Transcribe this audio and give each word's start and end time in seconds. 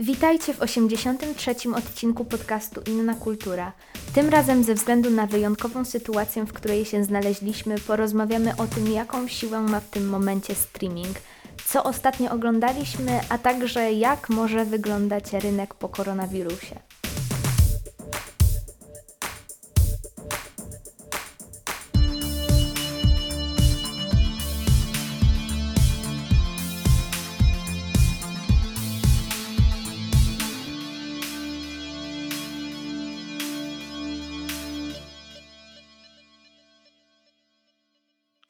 Witajcie 0.00 0.54
w 0.54 0.62
83. 0.62 1.54
odcinku 1.76 2.24
podcastu 2.24 2.80
Inna 2.86 3.14
Kultura. 3.14 3.72
Tym 4.14 4.28
razem 4.28 4.64
ze 4.64 4.74
względu 4.74 5.10
na 5.10 5.26
wyjątkową 5.26 5.84
sytuację, 5.84 6.44
w 6.44 6.52
której 6.52 6.84
się 6.84 7.04
znaleźliśmy, 7.04 7.78
porozmawiamy 7.78 8.56
o 8.56 8.66
tym, 8.66 8.92
jaką 8.92 9.28
siłę 9.28 9.60
ma 9.60 9.80
w 9.80 9.90
tym 9.90 10.08
momencie 10.08 10.54
streaming, 10.54 11.16
co 11.66 11.84
ostatnio 11.84 12.30
oglądaliśmy, 12.30 13.20
a 13.28 13.38
także 13.38 13.92
jak 13.92 14.28
może 14.28 14.64
wyglądać 14.64 15.32
rynek 15.32 15.74
po 15.74 15.88
koronawirusie. 15.88 16.97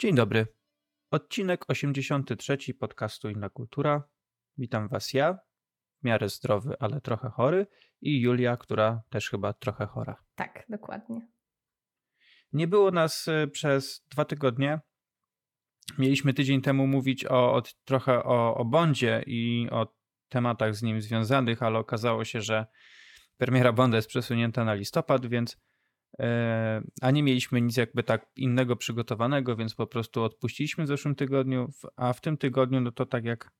Dzień 0.08 0.16
dobry. 0.16 0.46
Odcinek 1.10 1.64
83 1.70 2.74
podcastu 2.74 3.30
Inna 3.30 3.50
Kultura. 3.50 4.02
Witam 4.58 4.88
Was 4.88 5.12
ja, 5.12 5.38
w 6.00 6.04
miarę 6.04 6.28
zdrowy, 6.28 6.76
ale 6.80 7.00
trochę 7.00 7.30
chory, 7.30 7.66
i 8.00 8.20
Julia, 8.20 8.56
która 8.56 9.02
też 9.10 9.30
chyba 9.30 9.52
trochę 9.52 9.86
chora. 9.86 10.24
Tak, 10.34 10.64
dokładnie. 10.68 11.28
Nie 12.52 12.68
było 12.68 12.90
nas 12.90 13.28
y, 13.28 13.48
przez 13.52 14.06
dwa 14.10 14.24
tygodnie. 14.24 14.80
Mieliśmy 15.98 16.34
tydzień 16.34 16.62
temu 16.62 16.86
mówić 16.86 17.24
o, 17.24 17.54
o 17.54 17.62
trochę 17.84 18.24
o, 18.24 18.54
o 18.54 18.64
Bondzie 18.64 19.24
i 19.26 19.68
o 19.70 19.94
tematach 20.28 20.74
z 20.74 20.82
nim 20.82 21.02
związanych, 21.02 21.62
ale 21.62 21.78
okazało 21.78 22.24
się, 22.24 22.40
że 22.40 22.66
premiera 23.36 23.72
Bonda 23.72 23.96
jest 23.96 24.08
przesunięta 24.08 24.64
na 24.64 24.74
listopad, 24.74 25.26
więc 25.26 25.56
a 27.00 27.10
nie 27.10 27.22
mieliśmy 27.22 27.60
nic 27.60 27.76
jakby 27.76 28.02
tak 28.02 28.26
innego 28.36 28.76
przygotowanego, 28.76 29.56
więc 29.56 29.74
po 29.74 29.86
prostu 29.86 30.22
odpuściliśmy 30.22 30.84
w 30.84 30.88
zeszłym 30.88 31.14
tygodniu, 31.14 31.70
a 31.96 32.12
w 32.12 32.20
tym 32.20 32.36
tygodniu, 32.36 32.80
no 32.80 32.92
to 32.92 33.06
tak 33.06 33.24
jak 33.24 33.50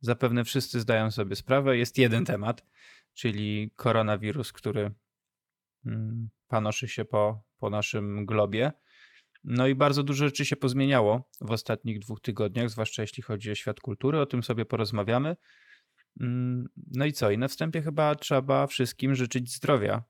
zapewne 0.00 0.44
wszyscy 0.44 0.80
zdają 0.80 1.10
sobie 1.10 1.36
sprawę, 1.36 1.76
jest 1.76 1.98
jeden 1.98 2.24
temat, 2.24 2.66
czyli 3.14 3.70
koronawirus, 3.76 4.52
który 4.52 4.94
mm, 5.86 6.28
panoszy 6.48 6.88
się 6.88 7.04
po, 7.04 7.42
po 7.58 7.70
naszym 7.70 8.26
globie. 8.26 8.72
No 9.44 9.66
i 9.66 9.74
bardzo 9.74 10.02
dużo 10.02 10.24
rzeczy 10.24 10.44
się 10.44 10.56
pozmieniało 10.56 11.30
w 11.40 11.50
ostatnich 11.50 11.98
dwóch 11.98 12.20
tygodniach, 12.20 12.70
zwłaszcza 12.70 13.02
jeśli 13.02 13.22
chodzi 13.22 13.50
o 13.50 13.54
świat 13.54 13.80
kultury, 13.80 14.20
o 14.20 14.26
tym 14.26 14.42
sobie 14.42 14.64
porozmawiamy. 14.64 15.36
Mm, 16.20 16.68
no 16.92 17.04
i 17.04 17.12
co? 17.12 17.30
I 17.30 17.38
na 17.38 17.48
wstępie 17.48 17.82
chyba 17.82 18.14
trzeba 18.14 18.66
wszystkim 18.66 19.14
życzyć 19.14 19.52
zdrowia. 19.52 20.02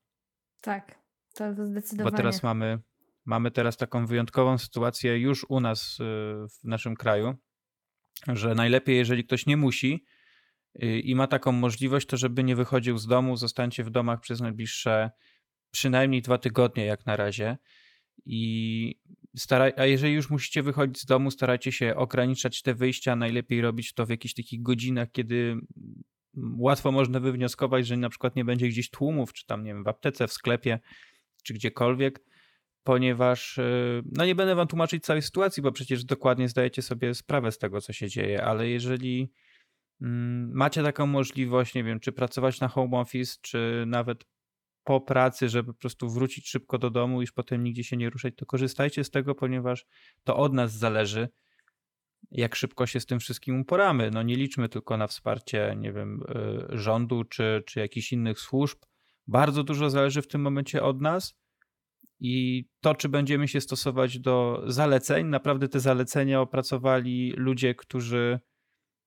Tak. 0.60 1.03
To 1.34 1.66
zdecydowanie. 1.66 2.10
Bo 2.10 2.16
teraz 2.16 2.42
mamy, 2.42 2.78
mamy 3.24 3.50
teraz 3.50 3.76
taką 3.76 4.06
wyjątkową 4.06 4.58
sytuację 4.58 5.18
już 5.18 5.46
u 5.48 5.60
nas 5.60 6.00
y, 6.00 6.04
w 6.48 6.64
naszym 6.64 6.94
kraju, 6.96 7.34
że 8.26 8.54
najlepiej, 8.54 8.96
jeżeli 8.96 9.24
ktoś 9.24 9.46
nie 9.46 9.56
musi 9.56 10.04
y, 10.82 11.00
i 11.00 11.14
ma 11.14 11.26
taką 11.26 11.52
możliwość, 11.52 12.06
to 12.06 12.16
żeby 12.16 12.44
nie 12.44 12.56
wychodził 12.56 12.98
z 12.98 13.06
domu, 13.06 13.36
zostańcie 13.36 13.84
w 13.84 13.90
domach 13.90 14.20
przez 14.20 14.40
najbliższe 14.40 15.10
przynajmniej 15.70 16.22
dwa 16.22 16.38
tygodnie 16.38 16.84
jak 16.84 17.06
na 17.06 17.16
razie. 17.16 17.56
I 18.26 19.00
staraj, 19.36 19.72
a 19.76 19.86
jeżeli 19.86 20.14
już 20.14 20.30
musicie 20.30 20.62
wychodzić 20.62 21.00
z 21.00 21.06
domu, 21.06 21.30
starajcie 21.30 21.72
się 21.72 21.96
ograniczać 21.96 22.62
te 22.62 22.74
wyjścia. 22.74 23.16
Najlepiej 23.16 23.60
robić 23.60 23.92
to 23.92 24.06
w 24.06 24.10
jakichś 24.10 24.34
takich 24.34 24.62
godzinach, 24.62 25.08
kiedy 25.12 25.56
łatwo 26.58 26.92
można 26.92 27.20
wywnioskować, 27.20 27.86
że 27.86 27.96
na 27.96 28.08
przykład 28.08 28.36
nie 28.36 28.44
będzie 28.44 28.68
gdzieś 28.68 28.90
tłumów, 28.90 29.32
czy 29.32 29.46
tam, 29.46 29.64
nie 29.64 29.74
wiem, 29.74 29.84
w 29.84 29.88
aptece, 29.88 30.28
w 30.28 30.32
sklepie, 30.32 30.78
czy 31.44 31.54
gdziekolwiek, 31.54 32.20
ponieważ 32.84 33.58
y, 33.58 34.02
no 34.12 34.26
nie 34.26 34.34
będę 34.34 34.54
wam 34.54 34.66
tłumaczyć 34.66 35.04
całej 35.04 35.22
sytuacji, 35.22 35.62
bo 35.62 35.72
przecież 35.72 36.04
dokładnie 36.04 36.48
zdajecie 36.48 36.82
sobie 36.82 37.14
sprawę 37.14 37.52
z 37.52 37.58
tego, 37.58 37.80
co 37.80 37.92
się 37.92 38.08
dzieje, 38.08 38.44
ale 38.44 38.68
jeżeli 38.68 39.32
mm, 40.00 40.50
macie 40.54 40.82
taką 40.82 41.06
możliwość, 41.06 41.74
nie 41.74 41.84
wiem, 41.84 42.00
czy 42.00 42.12
pracować 42.12 42.60
na 42.60 42.68
home 42.68 42.98
office, 42.98 43.36
czy 43.42 43.84
nawet 43.86 44.24
po 44.84 45.00
pracy, 45.00 45.48
żeby 45.48 45.72
po 45.72 45.78
prostu 45.78 46.10
wrócić 46.10 46.48
szybko 46.48 46.78
do 46.78 46.90
domu 46.90 47.20
już 47.20 47.32
potem 47.32 47.64
nigdzie 47.64 47.84
się 47.84 47.96
nie 47.96 48.10
ruszać, 48.10 48.34
to 48.36 48.46
korzystajcie 48.46 49.04
z 49.04 49.10
tego, 49.10 49.34
ponieważ 49.34 49.86
to 50.24 50.36
od 50.36 50.52
nas 50.52 50.72
zależy, 50.72 51.28
jak 52.30 52.54
szybko 52.54 52.86
się 52.86 53.00
z 53.00 53.06
tym 53.06 53.20
wszystkim 53.20 53.60
uporamy. 53.60 54.10
No 54.10 54.22
nie 54.22 54.36
liczmy 54.36 54.68
tylko 54.68 54.96
na 54.96 55.06
wsparcie, 55.06 55.74
nie 55.76 55.92
wiem, 55.92 56.20
y, 56.72 56.78
rządu 56.78 57.24
czy, 57.24 57.62
czy 57.66 57.80
jakichś 57.80 58.12
innych 58.12 58.40
służb, 58.40 58.78
bardzo 59.26 59.64
dużo 59.64 59.90
zależy 59.90 60.22
w 60.22 60.28
tym 60.28 60.40
momencie 60.40 60.82
od 60.82 61.00
nas 61.00 61.34
i 62.20 62.64
to, 62.80 62.94
czy 62.94 63.08
będziemy 63.08 63.48
się 63.48 63.60
stosować 63.60 64.18
do 64.18 64.62
zaleceń. 64.66 65.26
Naprawdę 65.26 65.68
te 65.68 65.80
zalecenia 65.80 66.40
opracowali 66.40 67.32
ludzie, 67.36 67.74
którzy 67.74 68.40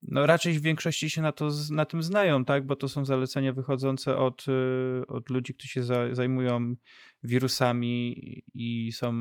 no 0.01 0.25
raczej 0.25 0.53
w 0.53 0.61
większości 0.61 1.09
się 1.09 1.21
na, 1.21 1.31
to, 1.31 1.49
na 1.71 1.85
tym 1.85 2.03
znają, 2.03 2.45
tak? 2.45 2.65
bo 2.65 2.75
to 2.75 2.89
są 2.89 3.05
zalecenia 3.05 3.53
wychodzące 3.53 4.17
od, 4.17 4.45
y, 4.47 5.07
od 5.07 5.29
ludzi, 5.29 5.53
którzy 5.53 5.69
się 5.69 5.83
zajmują 6.11 6.75
wirusami 7.23 8.15
i 8.53 8.91
są, 8.91 9.13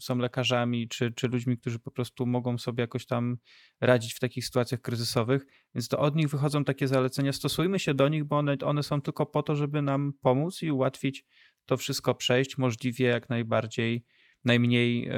są 0.00 0.18
lekarzami, 0.18 0.88
czy, 0.88 1.12
czy 1.12 1.28
ludźmi, 1.28 1.58
którzy 1.58 1.78
po 1.78 1.90
prostu 1.90 2.26
mogą 2.26 2.58
sobie 2.58 2.82
jakoś 2.82 3.06
tam 3.06 3.36
radzić 3.80 4.14
w 4.14 4.20
takich 4.20 4.44
sytuacjach 4.44 4.80
kryzysowych. 4.80 5.46
Więc 5.74 5.88
to 5.88 5.98
od 5.98 6.16
nich 6.16 6.28
wychodzą 6.28 6.64
takie 6.64 6.88
zalecenia. 6.88 7.32
Stosujmy 7.32 7.78
się 7.78 7.94
do 7.94 8.08
nich, 8.08 8.24
bo 8.24 8.38
one, 8.38 8.56
one 8.64 8.82
są 8.82 9.00
tylko 9.00 9.26
po 9.26 9.42
to, 9.42 9.56
żeby 9.56 9.82
nam 9.82 10.12
pomóc 10.20 10.62
i 10.62 10.70
ułatwić 10.70 11.24
to 11.66 11.76
wszystko 11.76 12.14
przejść 12.14 12.58
możliwie 12.58 13.06
jak 13.06 13.28
najbardziej 13.28 14.04
najmniej, 14.44 15.08
e, 15.08 15.14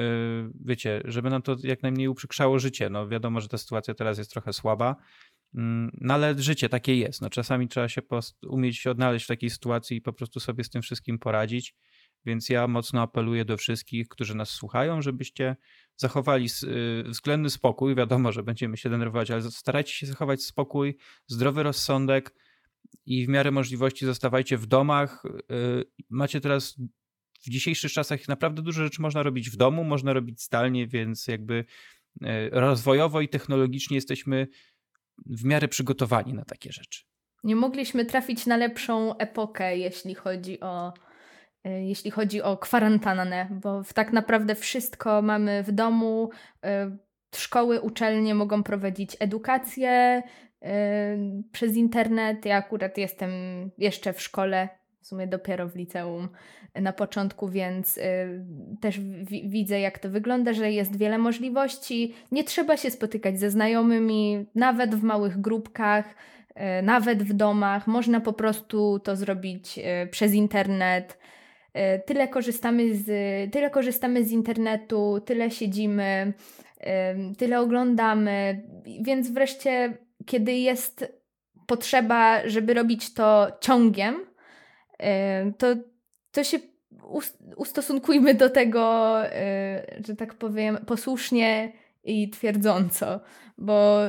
wiecie, 0.65 1.01
żeby 1.05 1.29
nam 1.29 1.41
to 1.41 1.55
jak 1.63 1.83
najmniej 1.83 2.07
uprzykrzało 2.07 2.59
życie. 2.59 2.89
No 2.89 3.07
wiadomo, 3.07 3.41
że 3.41 3.47
ta 3.47 3.57
sytuacja 3.57 3.93
teraz 3.93 4.17
jest 4.17 4.31
trochę 4.31 4.53
słaba, 4.53 4.95
mm, 5.55 5.91
no 6.01 6.13
ale 6.13 6.39
życie 6.39 6.69
takie 6.69 6.95
jest. 6.95 7.21
No 7.21 7.29
czasami 7.29 7.67
trzeba 7.67 7.89
się 7.89 8.01
umieć 8.47 8.77
się 8.77 8.91
odnaleźć 8.91 9.25
w 9.25 9.27
takiej 9.27 9.49
sytuacji 9.49 9.97
i 9.97 10.01
po 10.01 10.13
prostu 10.13 10.39
sobie 10.39 10.63
z 10.63 10.69
tym 10.69 10.81
wszystkim 10.81 11.19
poradzić. 11.19 11.75
Więc 12.25 12.49
ja 12.49 12.67
mocno 12.67 13.01
apeluję 13.01 13.45
do 13.45 13.57
wszystkich, 13.57 14.07
którzy 14.07 14.35
nas 14.35 14.49
słuchają, 14.49 15.01
żebyście 15.01 15.55
zachowali 15.95 16.47
y, 16.63 17.03
względny 17.03 17.49
spokój. 17.49 17.95
Wiadomo, 17.95 18.31
że 18.31 18.43
będziemy 18.43 18.77
się 18.77 18.89
denerwować, 18.89 19.31
ale 19.31 19.41
starajcie 19.41 19.93
się 19.93 20.05
zachować 20.07 20.43
spokój, 20.43 20.97
zdrowy 21.27 21.63
rozsądek 21.63 22.33
i 23.05 23.25
w 23.25 23.29
miarę 23.29 23.51
możliwości 23.51 24.05
zostawajcie 24.05 24.57
w 24.57 24.65
domach. 24.65 25.23
Y, 25.51 25.83
macie 26.09 26.41
teraz 26.41 26.77
w 27.39 27.49
dzisiejszych 27.49 27.91
czasach 27.91 28.27
naprawdę 28.27 28.61
dużo 28.61 28.83
rzeczy 28.83 29.01
można 29.01 29.23
robić 29.23 29.49
w 29.49 29.55
domu, 29.55 29.83
można 29.83 30.13
robić 30.13 30.43
zdalnie, 30.43 30.87
więc 30.87 31.27
jakby 31.27 31.65
e, 32.23 32.49
rozwojowo 32.49 33.21
i 33.21 33.29
technologicznie 33.29 33.97
jesteśmy 33.97 34.47
w 35.25 35.43
miarę 35.43 35.67
przygotowani 35.67 36.33
na 36.33 36.45
takie 36.45 36.71
rzeczy. 36.71 37.03
Nie 37.43 37.55
mogliśmy 37.55 38.05
trafić 38.05 38.45
na 38.45 38.57
lepszą 38.57 39.17
epokę, 39.17 39.77
jeśli 39.77 40.15
chodzi 40.15 40.59
o, 40.59 40.93
e, 41.63 41.87
jeśli 41.87 42.11
chodzi 42.11 42.41
o 42.41 42.57
kwarantannę, 42.57 43.59
bo 43.61 43.83
tak 43.93 44.13
naprawdę 44.13 44.55
wszystko 44.55 45.21
mamy 45.21 45.63
w 45.63 45.71
domu. 45.71 46.29
E, 46.63 46.97
szkoły, 47.35 47.81
uczelnie 47.81 48.35
mogą 48.35 48.63
prowadzić 48.63 49.17
edukację 49.19 50.23
przez 51.51 51.75
internet. 51.75 52.45
Ja 52.45 52.55
akurat 52.55 52.97
jestem 52.97 53.31
jeszcze 53.77 54.13
w 54.13 54.21
szkole 54.21 54.69
w 55.07 55.09
sumie 55.09 55.27
dopiero 55.27 55.69
w 55.69 55.75
liceum 55.75 56.29
na 56.75 56.93
początku, 56.93 57.49
więc 57.49 57.97
y, 57.97 58.01
też 58.81 58.99
widzę, 59.43 59.79
jak 59.79 59.99
to 59.99 60.09
wygląda, 60.09 60.53
że 60.53 60.71
jest 60.71 60.97
wiele 60.97 61.17
możliwości. 61.17 62.13
Nie 62.31 62.43
trzeba 62.43 62.77
się 62.77 62.91
spotykać 62.91 63.39
ze 63.39 63.49
znajomymi, 63.49 64.45
nawet 64.55 64.95
w 64.95 65.03
małych 65.03 65.41
grupkach, 65.41 66.15
y, 66.49 66.81
nawet 66.83 67.23
w 67.23 67.33
domach. 67.33 67.87
Można 67.87 68.21
po 68.21 68.33
prostu 68.33 68.99
to 68.99 69.15
zrobić 69.15 69.77
y, 69.77 70.07
przez 70.07 70.33
internet. 70.33 71.17
Tyle 72.05 72.27
korzystamy, 72.27 72.95
z, 72.95 73.05
tyle 73.51 73.69
korzystamy 73.69 74.23
z 74.23 74.31
internetu, 74.31 75.21
tyle 75.25 75.51
siedzimy, 75.51 76.33
tyle 77.37 77.59
oglądamy, 77.59 78.63
więc 79.01 79.31
wreszcie, 79.31 79.97
kiedy 80.25 80.53
jest 80.53 81.13
potrzeba, 81.67 82.47
żeby 82.49 82.73
robić 82.73 83.13
to 83.13 83.47
ciągiem, 83.61 84.26
to, 85.57 85.67
to 86.31 86.43
się 86.43 86.57
ustosunkujmy 87.55 88.33
do 88.33 88.49
tego, 88.49 89.15
że 90.07 90.15
tak 90.15 90.33
powiem, 90.33 90.77
posłusznie 90.85 91.71
i 92.03 92.29
twierdząco, 92.29 93.19
bo 93.57 93.99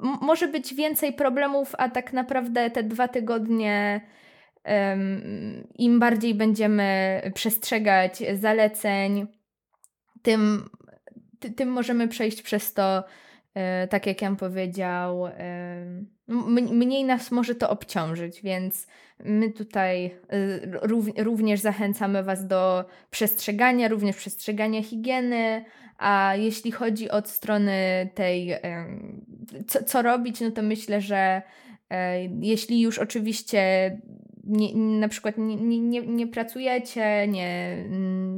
może 0.00 0.48
być 0.48 0.74
więcej 0.74 1.12
problemów, 1.12 1.74
a 1.78 1.88
tak 1.88 2.12
naprawdę 2.12 2.70
te 2.70 2.82
dwa 2.82 3.08
tygodnie 3.08 4.00
im 5.78 5.98
bardziej 5.98 6.34
będziemy 6.34 7.20
przestrzegać 7.34 8.22
zaleceń, 8.34 9.26
tym, 10.22 10.68
tym 11.56 11.68
możemy 11.68 12.08
przejść 12.08 12.42
przez 12.42 12.74
to, 12.74 13.04
e, 13.54 13.88
tak 13.88 14.06
jak 14.06 14.22
Jan 14.22 14.36
powiedział, 14.36 15.26
mniej 16.28 17.04
nas 17.04 17.30
może 17.30 17.54
to 17.54 17.70
obciążyć, 17.70 18.42
więc 18.42 18.86
my 19.24 19.50
tutaj 19.50 20.06
y, 21.16 21.22
również 21.22 21.60
zachęcamy 21.60 22.22
Was 22.22 22.46
do 22.46 22.84
przestrzegania, 23.10 23.88
również 23.88 24.16
przestrzegania 24.16 24.82
higieny, 24.82 25.64
a 25.98 26.32
jeśli 26.36 26.72
chodzi 26.72 27.10
od 27.10 27.28
strony 27.28 28.08
tej, 28.14 28.54
co, 29.66 29.84
co 29.84 30.02
robić, 30.02 30.40
no 30.40 30.50
to 30.50 30.62
myślę, 30.62 31.00
że 31.00 31.42
e, 31.90 32.24
jeśli 32.24 32.80
już 32.80 32.98
oczywiście 32.98 33.92
nie, 34.44 34.76
na 34.76 35.08
przykład 35.08 35.38
nie, 35.38 35.80
nie, 35.80 36.00
nie 36.06 36.26
pracujecie, 36.26 37.28
nie, 37.28 37.84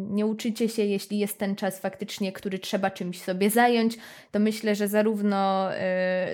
nie 0.09 0.27
uczycie 0.27 0.69
się, 0.69 0.83
jeśli 0.83 1.19
jest 1.19 1.39
ten 1.39 1.57
czas 1.57 1.81
faktycznie, 1.81 2.33
który 2.33 2.59
trzeba 2.59 2.91
czymś 2.91 3.23
sobie 3.23 3.51
zająć, 3.51 3.97
to 4.31 4.39
myślę, 4.39 4.75
że 4.75 4.89
zarówno, 4.89 5.71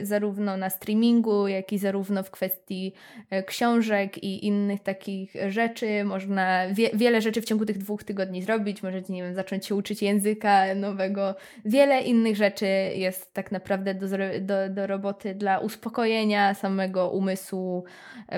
y, 0.01 0.07
zarówno 0.07 0.57
na 0.57 0.71
streamingu, 0.71 1.49
jak 1.49 1.73
i 1.73 1.79
zarówno 1.79 2.23
w 2.23 2.31
kwestii 2.31 2.93
y, 3.33 3.43
książek 3.43 4.25
i 4.25 4.47
innych 4.47 4.83
takich 4.83 5.35
rzeczy 5.49 6.05
można 6.05 6.69
wie, 6.73 6.91
wiele 6.95 7.21
rzeczy 7.21 7.43
w 7.43 7.45
ciągu 7.45 7.67
tych 7.67 7.79
dwóch 7.79 8.05
tygodni 8.05 8.43
zrobić. 8.43 8.83
Możecie, 8.83 9.13
nie 9.13 9.23
wiem, 9.23 9.35
zacząć 9.35 9.67
się 9.67 9.75
uczyć 9.75 10.03
języka 10.03 10.75
nowego. 10.75 11.35
Wiele 11.65 12.01
innych 12.01 12.37
rzeczy 12.37 12.67
jest 12.95 13.35
tak 13.35 13.53
naprawdę 13.53 13.95
do, 13.95 14.07
do, 14.41 14.69
do 14.71 14.87
roboty 14.87 15.35
dla 15.35 15.59
uspokojenia 15.59 16.55
samego 16.55 17.11
umysłu, 17.11 17.85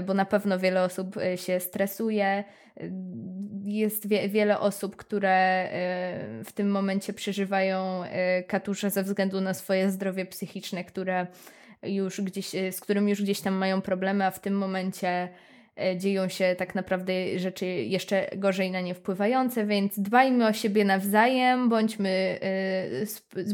bo 0.07 0.15
na 0.15 0.25
pewno 0.25 0.59
wiele 0.59 0.83
osób 0.85 1.15
się 1.37 1.61
stresuje. 1.61 2.45
Jest 3.65 4.09
wie, 4.09 4.29
wiele 4.29 4.61
osób, 4.61 4.97
które 4.97 5.31
e, 5.31 6.45
w 6.45 6.53
tym 6.53 6.71
momencie 6.71 7.13
przeżywają 7.13 8.05
e, 8.05 8.43
katusza 8.43 8.91
ze 8.91 9.03
względu 9.03 9.41
na 9.41 9.55
swoje 9.55 9.91
zdrowie 9.91 10.27
psychiczne, 10.27 10.85
które 10.85 11.27
już 11.83 12.21
gdzieś, 12.21 12.55
e, 12.55 12.73
z 12.73 12.81
którym 12.81 13.09
już 13.09 13.23
gdzieś 13.23 13.41
tam 13.41 13.55
mają 13.55 13.83
problemy, 13.83 14.25
a 14.25 14.31
w 14.31 14.41
tym 14.41 14.59
momencie 14.59 15.29
dzieją 15.97 16.29
się 16.29 16.55
tak 16.59 16.75
naprawdę 16.75 17.39
rzeczy 17.39 17.67
jeszcze 17.67 18.31
gorzej 18.37 18.71
na 18.71 18.81
nie 18.81 18.95
wpływające, 18.95 19.67
więc 19.67 19.99
dbajmy 19.99 20.47
o 20.47 20.53
siebie 20.53 20.85
nawzajem, 20.85 21.69
bądźmy, 21.69 22.39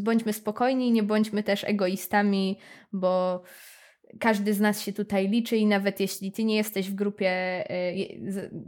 bądźmy 0.01 0.33
spokojni, 0.33 0.93
nie 0.93 1.03
bądźmy 1.03 1.43
też 1.43 1.65
egoistami, 1.65 2.59
bo 2.93 3.43
każdy 4.21 4.55
z 4.55 4.61
nas 4.61 4.81
się 4.81 4.93
tutaj 4.93 5.29
liczy 5.29 5.57
i 5.57 5.67
nawet 5.67 6.01
jeśli 6.01 6.33
ty 6.33 6.45
nie 6.45 6.57
jesteś 6.57 6.91
w 6.91 6.95
grupie, 6.95 7.31
e, 7.71 7.95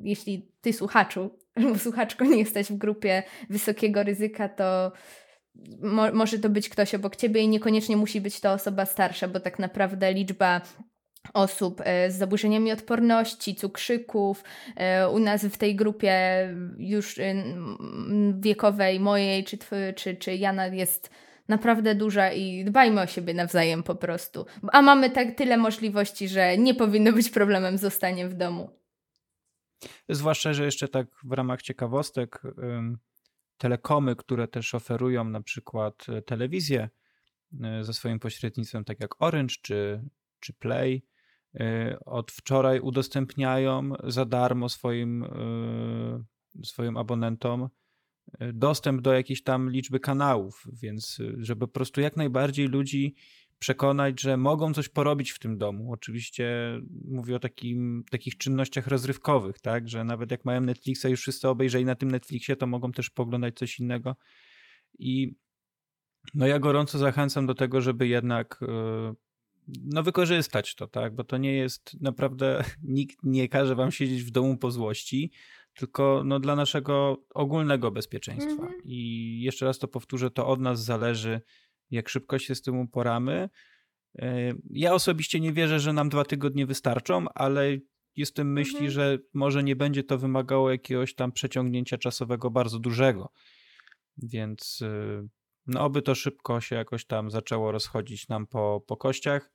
jeśli 0.03 0.49
ty 0.61 0.73
słuchaczu 0.73 1.31
albo 1.57 1.79
słuchaczko 1.79 2.25
nie 2.25 2.39
jesteś 2.39 2.67
w 2.67 2.77
grupie 2.77 3.23
wysokiego 3.51 4.03
ryzyka, 4.03 4.49
to 4.49 4.93
mo 5.83 6.13
może 6.13 6.39
to 6.39 6.49
być 6.49 6.69
ktoś 6.69 6.95
obok 6.95 7.17
ciebie 7.17 7.41
i 7.41 7.49
niekoniecznie 7.49 7.97
musi 7.97 8.21
być 8.21 8.41
to 8.41 8.53
osoba 8.53 8.87
starsza, 8.87 9.29
bo 9.29 9.41
tak 9.41 9.59
naprawdę 9.59 10.13
liczba 10.13 10.61
osób 11.35 11.83
e, 11.85 12.11
z 12.11 12.17
zaburzeniami 12.17 12.73
odporności, 12.73 13.55
cukrzyków. 13.55 14.45
E, 14.77 15.09
u 15.09 15.19
nas 15.19 15.45
w 15.45 15.57
tej 15.57 15.77
grupie 15.77 16.15
już 16.79 17.21
wiekowej 18.39 19.01
mojej 19.01 19.45
czy, 19.45 19.59
czy, 19.97 20.17
czy 20.17 20.35
Jana 20.35 20.67
jest 20.67 21.11
naprawdę 21.49 21.95
duża 21.95 22.33
i 22.33 22.65
dbajmy 22.65 23.01
o 23.01 23.07
siebie 23.07 23.35
nawzajem 23.35 23.83
po 23.83 23.95
prostu. 23.95 24.47
A 24.73 24.83
mamy 24.83 25.11
tak 25.11 25.37
tyle 25.37 25.57
możliwości, 25.57 26.29
że 26.29 26.59
nie 26.59 26.75
powinno 26.75 27.13
być 27.13 27.31
problemem 27.31 27.79
zostanie 27.79 28.29
w 28.29 28.35
domu. 28.35 28.71
Zwłaszcza, 30.09 30.53
że 30.53 30.65
jeszcze 30.65 30.89
tak 30.89 31.07
w 31.25 31.33
ramach 31.33 31.63
ciekawostek, 31.63 32.43
telekomy, 33.59 34.17
które 34.17 34.49
też 34.49 34.75
oferują 34.75 35.25
na 35.25 35.43
przykład 35.43 36.07
e, 36.09 36.23
telewizję 36.23 36.89
e, 37.63 37.85
ze 37.85 37.93
swoim 37.93 38.19
pośrednictwem, 38.19 38.85
tak 38.85 39.01
jak 39.01 39.23
Orange 39.23 39.55
czy, 39.63 40.03
czy 40.41 40.53
Play, 40.53 41.03
e, 41.55 41.99
od 42.05 42.33
wczoraj 42.33 42.81
udostępniają 42.81 43.93
za 44.05 44.25
darmo 44.25 44.69
swoim, 44.69 45.25
swoim 46.65 46.97
abonentom 46.97 47.69
dostęp 48.53 49.01
do 49.01 49.13
jakiejś 49.13 49.43
tam 49.43 49.71
liczby 49.71 50.01
kanałów, 50.01 50.67
więc 50.73 51.21
e, 51.21 51.33
żeby 51.39 51.67
po 51.67 51.73
prostu 51.73 52.01
jak 52.01 52.17
najbardziej 52.17 52.69
ludzi 52.69 53.15
przekonać, 53.59 54.21
że 54.21 54.37
mogą 54.37 54.75
coś 54.75 54.89
porobić 54.89 55.31
w 55.31 55.39
tym 55.39 55.59
domu. 55.59 55.93
Oczywiście 55.93 56.47
mówię 57.09 57.37
o 57.37 57.39
takim, 57.39 58.05
takich 58.11 58.37
czynnościach 58.37 58.87
rozrywkowych, 58.87 59.61
tak, 59.61 59.89
że 59.89 60.05
nawet 60.05 60.31
jak 60.31 60.45
mają 60.45 60.61
Netflixa 60.61 61.05
już 61.09 61.21
wszyscy 61.21 61.49
obejrzeli 61.49 61.85
na 61.85 61.95
tym 61.95 62.11
Netflixie, 62.11 62.57
to 62.57 62.67
mogą 62.67 62.93
też 62.93 63.11
poglądać 63.11 63.59
coś 63.59 63.81
innego 63.81 64.17
i 64.99 65.35
no 66.35 66.47
ja 66.47 66.59
gorąco 66.59 66.99
zachęcam 66.99 67.47
do 67.47 67.55
tego, 67.55 67.81
żeby 67.81 68.09
jednak 68.09 68.61
e, 68.63 69.15
no 69.69 70.03
wykorzystać 70.03 70.75
to, 70.75 70.89
tak, 70.89 71.15
bo 71.15 71.25
to 71.25 71.37
nie 71.37 71.53
jest 71.53 72.01
naprawdę, 72.01 72.65
nikt 72.83 73.19
nie 73.23 73.49
każe 73.49 73.75
wam 73.75 73.93
siedzieć 73.93 74.23
w 74.23 74.31
domu 74.31 74.57
po 74.57 74.71
złości, 74.71 75.33
tylko 75.75 76.23
no, 76.25 76.41
dla 76.41 76.57
naszego 76.57 77.25
ogólnego 77.35 77.91
bezpieczeństwa. 77.91 78.63
Mhm. 78.63 78.81
I 78.85 79.41
jeszcze 79.43 79.67
raz 79.67 79.79
to 79.79 79.89
powtórzę, 79.89 80.31
to 80.31 80.47
od 80.47 80.61
nas 80.61 80.85
zależy, 80.85 81.41
jak 81.91 82.09
szybko 82.09 82.39
się 82.39 82.55
z 82.55 82.63
tym 82.63 82.79
uporamy. 82.79 83.49
E, 84.19 84.53
ja 84.71 84.95
osobiście 84.95 85.41
nie 85.41 85.53
wierzę, 85.53 85.81
że 85.81 85.93
nam 85.93 86.09
dwa 86.09 86.25
tygodnie 86.25 86.67
wystarczą, 86.67 87.27
ale 87.35 87.79
jestem 88.17 88.53
myśli, 88.53 88.75
mhm. 88.75 88.91
że 88.91 89.19
może 89.35 89.63
nie 89.63 89.77
będzie 89.77 90.05
to 90.05 90.19
wymagało 90.19 90.71
jakiegoś 90.71 91.15
tam 91.15 91.33
przeciągnięcia 91.33 91.99
czasowego 91.99 92.51
bardzo 92.51 92.79
dużego. 92.79 93.33
Więc 94.17 94.81
y, 94.83 95.29
no, 95.67 95.81
oby 95.81 96.03
to 96.03 96.15
szybko 96.15 96.61
się 96.61 96.77
jakoś 96.77 97.07
tam 97.07 97.31
zaczęło 97.31 97.73
rozchodzić 97.73 98.29
nam 98.29 98.47
po, 98.47 98.85
po 98.87 98.97
kościach. 98.97 99.54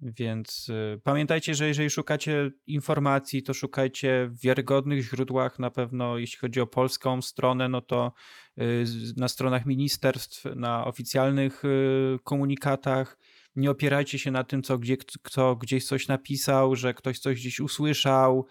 Więc 0.00 0.68
y, 0.68 1.00
pamiętajcie, 1.04 1.54
że 1.54 1.68
jeżeli 1.68 1.90
szukacie 1.90 2.50
informacji, 2.66 3.42
to 3.42 3.54
szukajcie 3.54 4.28
w 4.30 4.40
wiarygodnych 4.40 5.02
źródłach. 5.02 5.58
Na 5.58 5.70
pewno, 5.70 6.18
jeśli 6.18 6.38
chodzi 6.38 6.60
o 6.60 6.66
polską 6.66 7.22
stronę, 7.22 7.68
no 7.68 7.80
to 7.80 8.12
y, 8.58 8.84
na 9.16 9.28
stronach 9.28 9.66
ministerstw, 9.66 10.44
na 10.56 10.84
oficjalnych 10.84 11.64
y, 11.64 12.18
komunikatach. 12.24 13.18
Nie 13.56 13.70
opierajcie 13.70 14.18
się 14.18 14.30
na 14.30 14.44
tym, 14.44 14.62
co, 14.62 14.78
gdzie, 14.78 14.96
kto 14.96 15.56
gdzieś 15.56 15.86
coś 15.86 16.08
napisał, 16.08 16.76
że 16.76 16.94
ktoś 16.94 17.18
coś 17.18 17.40
gdzieś 17.40 17.60
usłyszał, 17.60 18.46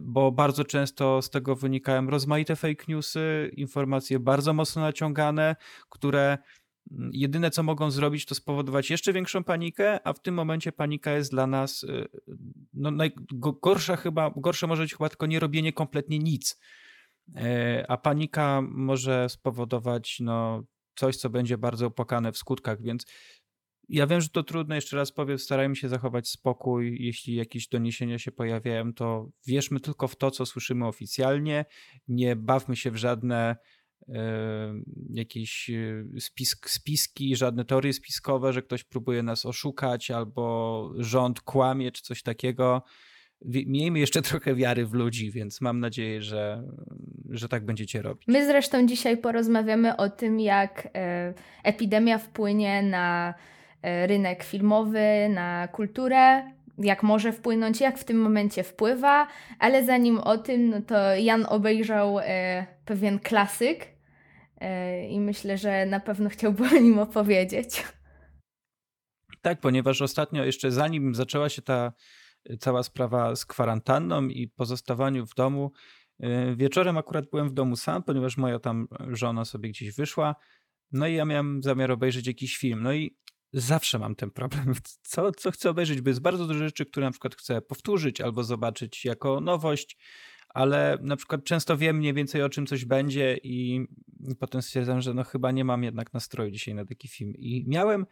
bo 0.00 0.32
bardzo 0.32 0.64
często 0.64 1.22
z 1.22 1.30
tego 1.30 1.56
wynikają 1.56 2.06
rozmaite 2.06 2.56
fake 2.56 2.84
newsy, 2.88 3.50
informacje 3.56 4.18
bardzo 4.20 4.52
mocno 4.52 4.82
naciągane, 4.82 5.56
które 5.88 6.38
jedyne 7.12 7.50
co 7.50 7.62
mogą 7.62 7.90
zrobić, 7.90 8.26
to 8.26 8.34
spowodować 8.34 8.90
jeszcze 8.90 9.12
większą 9.12 9.44
panikę, 9.44 10.06
a 10.06 10.12
w 10.12 10.20
tym 10.20 10.34
momencie 10.34 10.72
panika 10.72 11.12
jest 11.12 11.30
dla 11.30 11.46
nas 11.46 11.82
y, 11.82 12.08
no, 12.74 12.90
najgorsza 12.90 13.96
chyba, 13.96 14.30
gorsze 14.36 14.66
może 14.66 14.82
być 14.82 14.92
chyba 14.92 15.08
tylko 15.08 15.26
nie 15.26 15.40
robienie 15.40 15.72
kompletnie 15.72 16.18
nic. 16.18 16.60
E, 17.36 17.84
a 17.88 17.96
panika 17.96 18.62
może 18.62 19.28
spowodować 19.28 20.20
no, 20.20 20.64
coś, 20.94 21.16
co 21.16 21.30
będzie 21.30 21.58
bardzo 21.58 21.86
opłakane 21.86 22.32
w 22.32 22.38
skutkach, 22.38 22.82
więc 22.82 23.06
ja 23.88 24.06
wiem, 24.06 24.20
że 24.20 24.28
to 24.28 24.42
trudne, 24.42 24.74
jeszcze 24.74 24.96
raz 24.96 25.12
powiem, 25.12 25.38
starajmy 25.38 25.76
się 25.76 25.88
zachować 25.88 26.28
spokój. 26.28 26.96
Jeśli 27.00 27.34
jakieś 27.34 27.68
doniesienia 27.68 28.18
się 28.18 28.32
pojawiają, 28.32 28.92
to 28.92 29.30
wierzmy 29.46 29.80
tylko 29.80 30.08
w 30.08 30.16
to, 30.16 30.30
co 30.30 30.46
słyszymy 30.46 30.86
oficjalnie. 30.86 31.64
Nie 32.08 32.36
bawmy 32.36 32.76
się 32.76 32.90
w 32.90 32.96
żadne 32.96 33.56
jakieś 35.10 35.70
e, 35.70 36.20
spisk, 36.20 36.70
spiski, 36.70 37.36
żadne 37.36 37.64
teorie 37.64 37.92
spiskowe, 37.92 38.52
że 38.52 38.62
ktoś 38.62 38.84
próbuje 38.84 39.22
nas 39.22 39.46
oszukać 39.46 40.10
albo 40.10 40.90
rząd 40.98 41.40
kłamie 41.40 41.92
czy 41.92 42.02
coś 42.02 42.22
takiego. 42.22 42.82
Miejmy 43.44 43.98
jeszcze 43.98 44.22
trochę 44.32 44.54
wiary 44.54 44.86
w 44.86 44.94
ludzi, 44.94 45.30
więc 45.30 45.60
mam 45.60 45.80
nadzieję, 45.80 46.22
że, 46.22 46.62
że 47.30 47.48
tak 47.48 47.64
będziecie 47.64 48.02
robić. 48.02 48.28
My 48.28 48.46
zresztą 48.46 48.86
dzisiaj 48.86 49.16
porozmawiamy 49.16 49.96
o 49.96 50.10
tym, 50.10 50.40
jak 50.40 50.88
e, 50.94 51.34
epidemia 51.64 52.18
wpłynie 52.18 52.82
na 52.82 53.34
e, 53.82 54.06
rynek 54.06 54.42
filmowy, 54.42 55.28
na 55.34 55.68
kulturę, 55.68 56.52
jak 56.78 57.02
może 57.02 57.32
wpłynąć, 57.32 57.80
jak 57.80 57.98
w 57.98 58.04
tym 58.04 58.20
momencie 58.20 58.64
wpływa, 58.64 59.28
ale 59.58 59.84
zanim 59.84 60.18
o 60.18 60.38
tym, 60.38 60.68
no 60.68 60.82
to 60.82 61.14
Jan 61.14 61.46
obejrzał 61.48 62.18
e, 62.18 62.66
pewien 62.84 63.18
klasyk 63.18 63.86
e, 64.60 65.08
i 65.08 65.20
myślę, 65.20 65.58
że 65.58 65.86
na 65.86 66.00
pewno 66.00 66.28
chciałby 66.28 66.64
o 66.64 66.78
nim 66.78 66.98
opowiedzieć. 66.98 67.84
Tak, 69.42 69.60
ponieważ 69.60 70.02
ostatnio, 70.02 70.44
jeszcze 70.44 70.70
zanim 70.70 71.14
zaczęła 71.14 71.48
się 71.48 71.62
ta 71.62 71.92
e, 72.50 72.56
cała 72.56 72.82
sprawa 72.82 73.36
z 73.36 73.46
kwarantanną 73.46 74.28
i 74.28 74.48
pozostawaniu 74.48 75.26
w 75.26 75.34
domu, 75.34 75.72
e, 76.20 76.56
wieczorem 76.56 76.98
akurat 76.98 77.30
byłem 77.30 77.48
w 77.48 77.52
domu 77.52 77.76
sam, 77.76 78.02
ponieważ 78.02 78.36
moja 78.36 78.58
tam 78.58 78.88
żona 79.08 79.44
sobie 79.44 79.68
gdzieś 79.68 79.94
wyszła. 79.94 80.34
No 80.92 81.06
i 81.06 81.14
ja 81.14 81.24
miałem 81.24 81.62
zamiar 81.62 81.90
obejrzeć 81.90 82.26
jakiś 82.26 82.56
film. 82.56 82.82
No 82.82 82.92
i 82.92 83.16
zawsze 83.52 83.98
mam 83.98 84.14
ten 84.14 84.30
problem, 84.30 84.74
co, 85.02 85.32
co 85.32 85.50
chcę 85.50 85.70
obejrzeć, 85.70 86.00
bo 86.00 86.10
jest 86.10 86.20
bardzo 86.20 86.46
dużo 86.46 86.58
rzeczy, 86.58 86.86
które 86.86 87.06
na 87.06 87.10
przykład 87.10 87.34
chcę 87.34 87.62
powtórzyć 87.62 88.20
albo 88.20 88.44
zobaczyć 88.44 89.04
jako 89.04 89.40
nowość, 89.40 89.98
ale 90.48 90.98
na 91.00 91.16
przykład 91.16 91.44
często 91.44 91.76
wiem 91.76 91.96
mniej 91.96 92.14
więcej 92.14 92.42
o 92.42 92.48
czym 92.48 92.66
coś 92.66 92.84
będzie 92.84 93.38
i 93.42 93.86
potem 94.38 94.62
stwierdzam, 94.62 95.00
że 95.00 95.14
no 95.14 95.24
chyba 95.24 95.50
nie 95.50 95.64
mam 95.64 95.84
jednak 95.84 96.12
nastroju 96.12 96.50
dzisiaj 96.50 96.74
na 96.74 96.84
taki 96.84 97.08
film. 97.08 97.34
I 97.38 97.64
miałem 97.66 98.06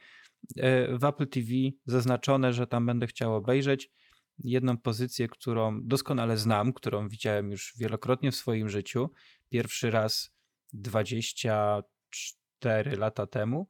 w 0.99 1.05
Apple 1.05 1.27
TV 1.27 1.49
zaznaczone, 1.87 2.53
że 2.53 2.67
tam 2.67 2.87
będę 2.87 3.07
chciał 3.07 3.35
obejrzeć 3.35 3.91
jedną 4.39 4.79
pozycję, 4.79 5.29
którą 5.29 5.81
doskonale 5.83 6.37
znam, 6.37 6.73
którą 6.73 7.09
widziałem 7.09 7.51
już 7.51 7.75
wielokrotnie 7.79 8.31
w 8.31 8.37
swoim 8.37 8.69
życiu. 8.69 9.11
Pierwszy 9.49 9.91
raz 9.91 10.31
24 10.73 12.97
lata 12.97 13.27
temu. 13.27 13.69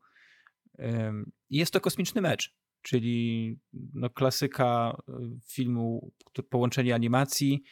Jest 1.51 1.73
to 1.73 1.81
kosmiczny 1.81 2.21
mecz, 2.21 2.55
czyli 2.85 3.59
no 3.73 4.11
klasyka 4.11 4.97
e, 5.09 5.13
filmu, 5.47 6.13
połączenie 6.51 6.95
animacji 6.95 7.63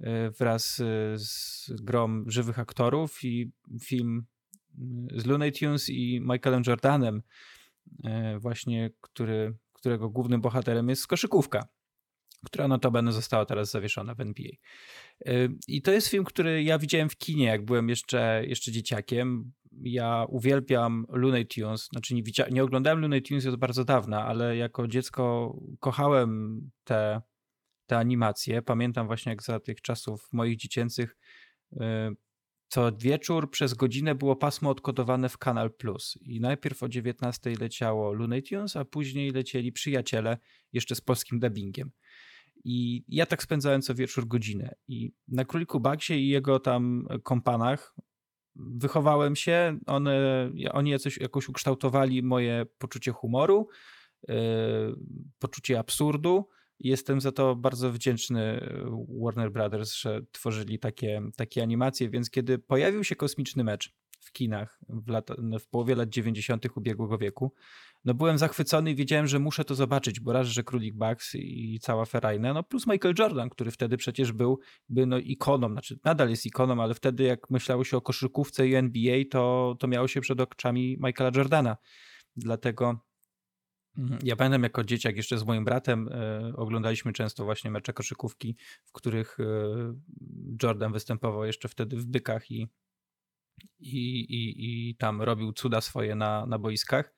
e, 0.00 0.30
wraz 0.30 0.80
e, 0.80 1.18
z 1.18 1.66
grom 1.82 2.24
żywych 2.30 2.58
aktorów 2.58 3.24
i 3.24 3.52
film 3.82 4.26
z 5.10 5.26
Looney 5.26 5.52
Tunes 5.52 5.88
i 5.88 6.20
Michaelem 6.20 6.62
Jordanem, 6.66 7.22
właśnie, 8.38 8.90
który, 9.00 9.56
którego 9.72 10.10
głównym 10.10 10.40
bohaterem 10.40 10.88
jest 10.88 11.06
koszykówka 11.06 11.68
która 12.44 12.68
notabene 12.68 13.12
została 13.12 13.46
teraz 13.46 13.70
zawieszona 13.70 14.14
w 14.14 14.20
NBA. 14.20 14.50
I 15.68 15.82
to 15.82 15.92
jest 15.92 16.08
film, 16.08 16.24
który 16.24 16.62
ja 16.62 16.78
widziałem 16.78 17.08
w 17.08 17.16
kinie, 17.16 17.44
jak 17.44 17.64
byłem 17.64 17.88
jeszcze, 17.88 18.42
jeszcze 18.46 18.72
dzieciakiem. 18.72 19.52
Ja 19.84 20.26
uwielbiam 20.28 21.06
Looney 21.08 21.46
Tunes, 21.46 21.88
znaczy 21.92 22.14
nie, 22.14 22.22
nie 22.50 22.64
oglądałem 22.64 23.00
Looney 23.00 23.22
Tunes 23.22 23.44
już 23.44 23.56
bardzo 23.56 23.84
dawna, 23.84 24.24
ale 24.24 24.56
jako 24.56 24.88
dziecko 24.88 25.54
kochałem 25.80 26.60
te, 26.84 27.22
te 27.86 27.98
animacje. 27.98 28.62
Pamiętam 28.62 29.06
właśnie 29.06 29.30
jak 29.30 29.42
za 29.42 29.60
tych 29.60 29.80
czasów 29.80 30.28
moich 30.32 30.56
dziecięcych 30.56 31.16
co 32.72 32.92
wieczór 32.92 33.50
przez 33.50 33.74
godzinę 33.74 34.14
było 34.14 34.36
pasmo 34.36 34.70
odkodowane 34.70 35.28
w 35.28 35.38
Kanal 35.38 35.70
Plus 35.74 36.18
i 36.22 36.40
najpierw 36.40 36.82
o 36.82 36.88
19 36.88 37.54
leciało 37.60 38.12
Looney 38.12 38.42
Tunes, 38.42 38.76
a 38.76 38.84
później 38.84 39.30
lecieli 39.30 39.72
Przyjaciele 39.72 40.38
jeszcze 40.72 40.94
z 40.94 41.00
polskim 41.00 41.40
dubbingiem. 41.40 41.90
I 42.64 43.04
ja 43.08 43.26
tak 43.26 43.42
spędzałem 43.42 43.82
co 43.82 43.94
wieczór 43.94 44.26
godzinę. 44.26 44.74
I 44.88 45.12
na 45.28 45.44
Króliku 45.44 45.80
Baksie 45.80 46.14
i 46.14 46.28
jego 46.28 46.60
tam 46.60 47.06
kompanach 47.22 47.94
wychowałem 48.56 49.36
się. 49.36 49.78
One, 49.86 50.50
oni 50.72 50.90
jakoś, 50.90 51.18
jakoś 51.18 51.48
ukształtowali 51.48 52.22
moje 52.22 52.66
poczucie 52.78 53.12
humoru, 53.12 53.68
yy, 54.28 54.34
poczucie 55.38 55.78
absurdu. 55.78 56.48
Jestem 56.78 57.20
za 57.20 57.32
to 57.32 57.56
bardzo 57.56 57.92
wdzięczny 57.92 58.70
Warner 59.22 59.52
Brothers, 59.52 59.94
że 59.94 60.20
tworzyli 60.32 60.78
takie, 60.78 61.22
takie 61.36 61.62
animacje, 61.62 62.10
więc 62.10 62.30
kiedy 62.30 62.58
pojawił 62.58 63.04
się 63.04 63.16
kosmiczny 63.16 63.64
mecz 63.64 63.94
w 64.22 64.32
kinach 64.32 64.80
w, 64.88 65.08
lata, 65.08 65.34
w 65.60 65.68
połowie 65.68 65.94
lat 65.94 66.08
90. 66.08 66.66
ubiegłego 66.76 67.18
wieku, 67.18 67.52
no 68.04 68.14
byłem 68.14 68.38
zachwycony 68.38 68.90
i 68.90 68.94
wiedziałem, 68.94 69.26
że 69.26 69.38
muszę 69.38 69.64
to 69.64 69.74
zobaczyć, 69.74 70.20
bo 70.20 70.32
raz, 70.32 70.46
że 70.46 70.62
Królik 70.62 70.94
Bucks 70.94 71.34
i 71.34 71.78
cała 71.82 72.04
ferajna, 72.04 72.52
no 72.52 72.62
plus 72.62 72.86
Michael 72.86 73.14
Jordan, 73.18 73.50
który 73.50 73.70
wtedy 73.70 73.96
przecież 73.96 74.32
był 74.32 74.58
by 74.88 75.06
no 75.06 75.18
ikoną, 75.18 75.68
znaczy 75.68 75.98
nadal 76.04 76.30
jest 76.30 76.46
ikoną, 76.46 76.82
ale 76.82 76.94
wtedy 76.94 77.24
jak 77.24 77.50
myślało 77.50 77.84
się 77.84 77.96
o 77.96 78.00
koszykówce 78.00 78.68
i 78.68 78.74
NBA, 78.74 79.16
to, 79.30 79.76
to 79.78 79.88
miało 79.88 80.08
się 80.08 80.20
przed 80.20 80.40
oczami 80.40 80.98
Michaela 81.00 81.30
Jordana. 81.36 81.76
Dlatego 82.36 83.00
mhm, 83.98 84.20
ja 84.24 84.36
pamiętam 84.36 84.62
jako 84.62 84.84
dzieciak 84.84 85.16
jeszcze 85.16 85.38
z 85.38 85.44
moim 85.44 85.64
bratem 85.64 86.08
e, 86.08 86.52
oglądaliśmy 86.56 87.12
często 87.12 87.44
właśnie 87.44 87.70
mecze 87.70 87.92
koszykówki, 87.92 88.56
w 88.84 88.92
których 88.92 89.40
e, 89.40 89.44
Jordan 90.62 90.92
występował 90.92 91.44
jeszcze 91.44 91.68
wtedy 91.68 91.96
w 91.96 92.06
bykach 92.06 92.50
i, 92.50 92.68
i, 93.78 94.20
i, 94.20 94.54
i 94.90 94.96
tam 94.96 95.22
robił 95.22 95.52
cuda 95.52 95.80
swoje 95.80 96.14
na, 96.14 96.46
na 96.46 96.58
boiskach. 96.58 97.14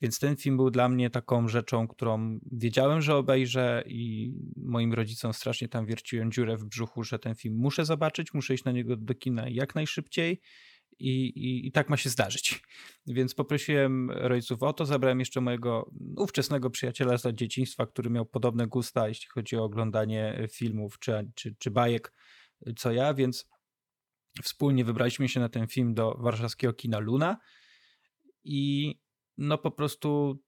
Więc 0.00 0.18
ten 0.18 0.36
film 0.36 0.56
był 0.56 0.70
dla 0.70 0.88
mnie 0.88 1.10
taką 1.10 1.48
rzeczą, 1.48 1.88
którą 1.88 2.38
wiedziałem, 2.52 3.02
że 3.02 3.16
obejrzę 3.16 3.84
i 3.86 4.32
moim 4.56 4.92
rodzicom 4.92 5.32
strasznie 5.32 5.68
tam 5.68 5.86
wierciłem 5.86 6.32
dziurę 6.32 6.56
w 6.56 6.64
brzuchu, 6.64 7.04
że 7.04 7.18
ten 7.18 7.34
film 7.34 7.56
muszę 7.56 7.84
zobaczyć, 7.84 8.34
muszę 8.34 8.54
iść 8.54 8.64
na 8.64 8.72
niego 8.72 8.96
do 8.96 9.14
kina 9.14 9.48
jak 9.48 9.74
najszybciej 9.74 10.40
i, 10.98 11.26
i, 11.26 11.66
i 11.66 11.72
tak 11.72 11.88
ma 11.88 11.96
się 11.96 12.10
zdarzyć. 12.10 12.62
Więc 13.06 13.34
poprosiłem 13.34 14.10
rodziców 14.10 14.62
o 14.62 14.72
to, 14.72 14.86
zabrałem 14.86 15.18
jeszcze 15.18 15.40
mojego 15.40 15.90
ówczesnego 16.16 16.70
przyjaciela 16.70 17.18
z 17.18 17.34
dzieciństwa, 17.34 17.86
który 17.86 18.10
miał 18.10 18.26
podobne 18.26 18.66
gusta, 18.66 19.08
jeśli 19.08 19.28
chodzi 19.28 19.56
o 19.56 19.64
oglądanie 19.64 20.46
filmów 20.52 20.98
czy, 20.98 21.30
czy, 21.34 21.54
czy 21.58 21.70
bajek, 21.70 22.12
co 22.76 22.92
ja, 22.92 23.14
więc 23.14 23.48
wspólnie 24.42 24.84
wybraliśmy 24.84 25.28
się 25.28 25.40
na 25.40 25.48
ten 25.48 25.66
film 25.66 25.94
do 25.94 26.14
warszawskiego 26.18 26.72
kina 26.72 26.98
Luna 26.98 27.36
i 28.44 28.94
no 29.38 29.58
po 29.58 29.70
prostu 29.70 30.38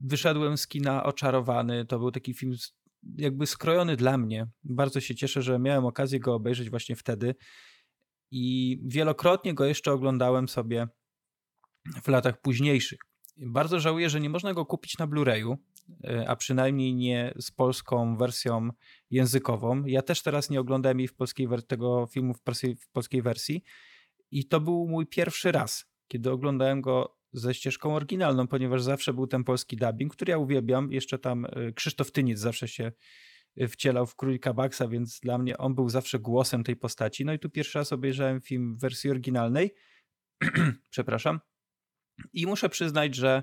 wyszedłem 0.00 0.56
z 0.56 0.66
kina 0.66 1.04
oczarowany. 1.04 1.86
To 1.86 1.98
był 1.98 2.10
taki 2.10 2.34
film 2.34 2.52
jakby 3.16 3.46
skrojony 3.46 3.96
dla 3.96 4.18
mnie. 4.18 4.46
Bardzo 4.64 5.00
się 5.00 5.14
cieszę, 5.14 5.42
że 5.42 5.58
miałem 5.58 5.84
okazję 5.84 6.20
go 6.20 6.34
obejrzeć 6.34 6.70
właśnie 6.70 6.96
wtedy. 6.96 7.34
I 8.30 8.78
wielokrotnie 8.86 9.54
go 9.54 9.64
jeszcze 9.64 9.92
oglądałem 9.92 10.48
sobie 10.48 10.86
w 12.02 12.08
latach 12.08 12.40
późniejszych. 12.40 12.98
Bardzo 13.36 13.80
żałuję, 13.80 14.10
że 14.10 14.20
nie 14.20 14.30
można 14.30 14.54
go 14.54 14.66
kupić 14.66 14.98
na 14.98 15.06
Blu-rayu, 15.06 15.56
a 16.26 16.36
przynajmniej 16.36 16.94
nie 16.94 17.34
z 17.38 17.50
polską 17.50 18.16
wersją 18.16 18.70
językową. 19.10 19.84
Ja 19.84 20.02
też 20.02 20.22
teraz 20.22 20.50
nie 20.50 20.60
oglądałem 20.60 20.98
jej 20.98 21.08
w 21.08 21.14
polskiej, 21.14 21.48
tego 21.68 22.06
filmu 22.06 22.34
w 22.34 22.90
polskiej 22.92 23.22
wersji. 23.22 23.62
I 24.30 24.44
to 24.48 24.60
był 24.60 24.88
mój 24.88 25.06
pierwszy 25.06 25.52
raz, 25.52 25.86
kiedy 26.08 26.30
oglądałem 26.30 26.80
go 26.80 27.16
ze 27.32 27.54
ścieżką 27.54 27.94
oryginalną, 27.94 28.46
ponieważ 28.46 28.82
zawsze 28.82 29.12
był 29.12 29.26
ten 29.26 29.44
polski 29.44 29.76
dubbing, 29.76 30.12
który 30.12 30.30
ja 30.30 30.38
uwielbiam. 30.38 30.92
Jeszcze 30.92 31.18
tam 31.18 31.44
e, 31.44 31.72
Krzysztof 31.72 32.12
Tyniec 32.12 32.38
zawsze 32.38 32.68
się 32.68 32.92
e, 33.56 33.68
wcielał 33.68 34.06
w 34.06 34.16
Królika 34.16 34.54
Baxa, 34.54 34.88
więc 34.88 35.20
dla 35.20 35.38
mnie 35.38 35.58
on 35.58 35.74
był 35.74 35.88
zawsze 35.88 36.18
głosem 36.18 36.64
tej 36.64 36.76
postaci. 36.76 37.24
No 37.24 37.32
i 37.32 37.38
tu 37.38 37.50
pierwszy 37.50 37.78
raz 37.78 37.92
obejrzałem 37.92 38.40
film 38.40 38.76
w 38.76 38.80
wersji 38.80 39.10
oryginalnej. 39.10 39.74
Przepraszam. 40.90 41.40
I 42.32 42.46
muszę 42.46 42.68
przyznać, 42.68 43.14
że 43.14 43.42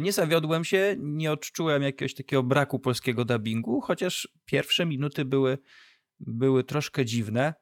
nie 0.00 0.12
zawiodłem 0.12 0.64
się, 0.64 0.96
nie 0.98 1.32
odczułem 1.32 1.82
jakiegoś 1.82 2.14
takiego 2.14 2.42
braku 2.42 2.78
polskiego 2.78 3.24
dubbingu, 3.24 3.80
chociaż 3.80 4.28
pierwsze 4.44 4.86
minuty 4.86 5.24
były, 5.24 5.58
były 6.20 6.64
troszkę 6.64 7.04
dziwne, 7.04 7.54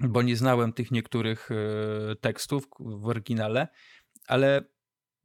bo 0.00 0.22
nie 0.22 0.36
znałem 0.36 0.72
tych 0.72 0.90
niektórych 0.90 1.48
tekstów 2.20 2.68
w 2.80 3.06
oryginale 3.08 3.68
ale 4.26 4.64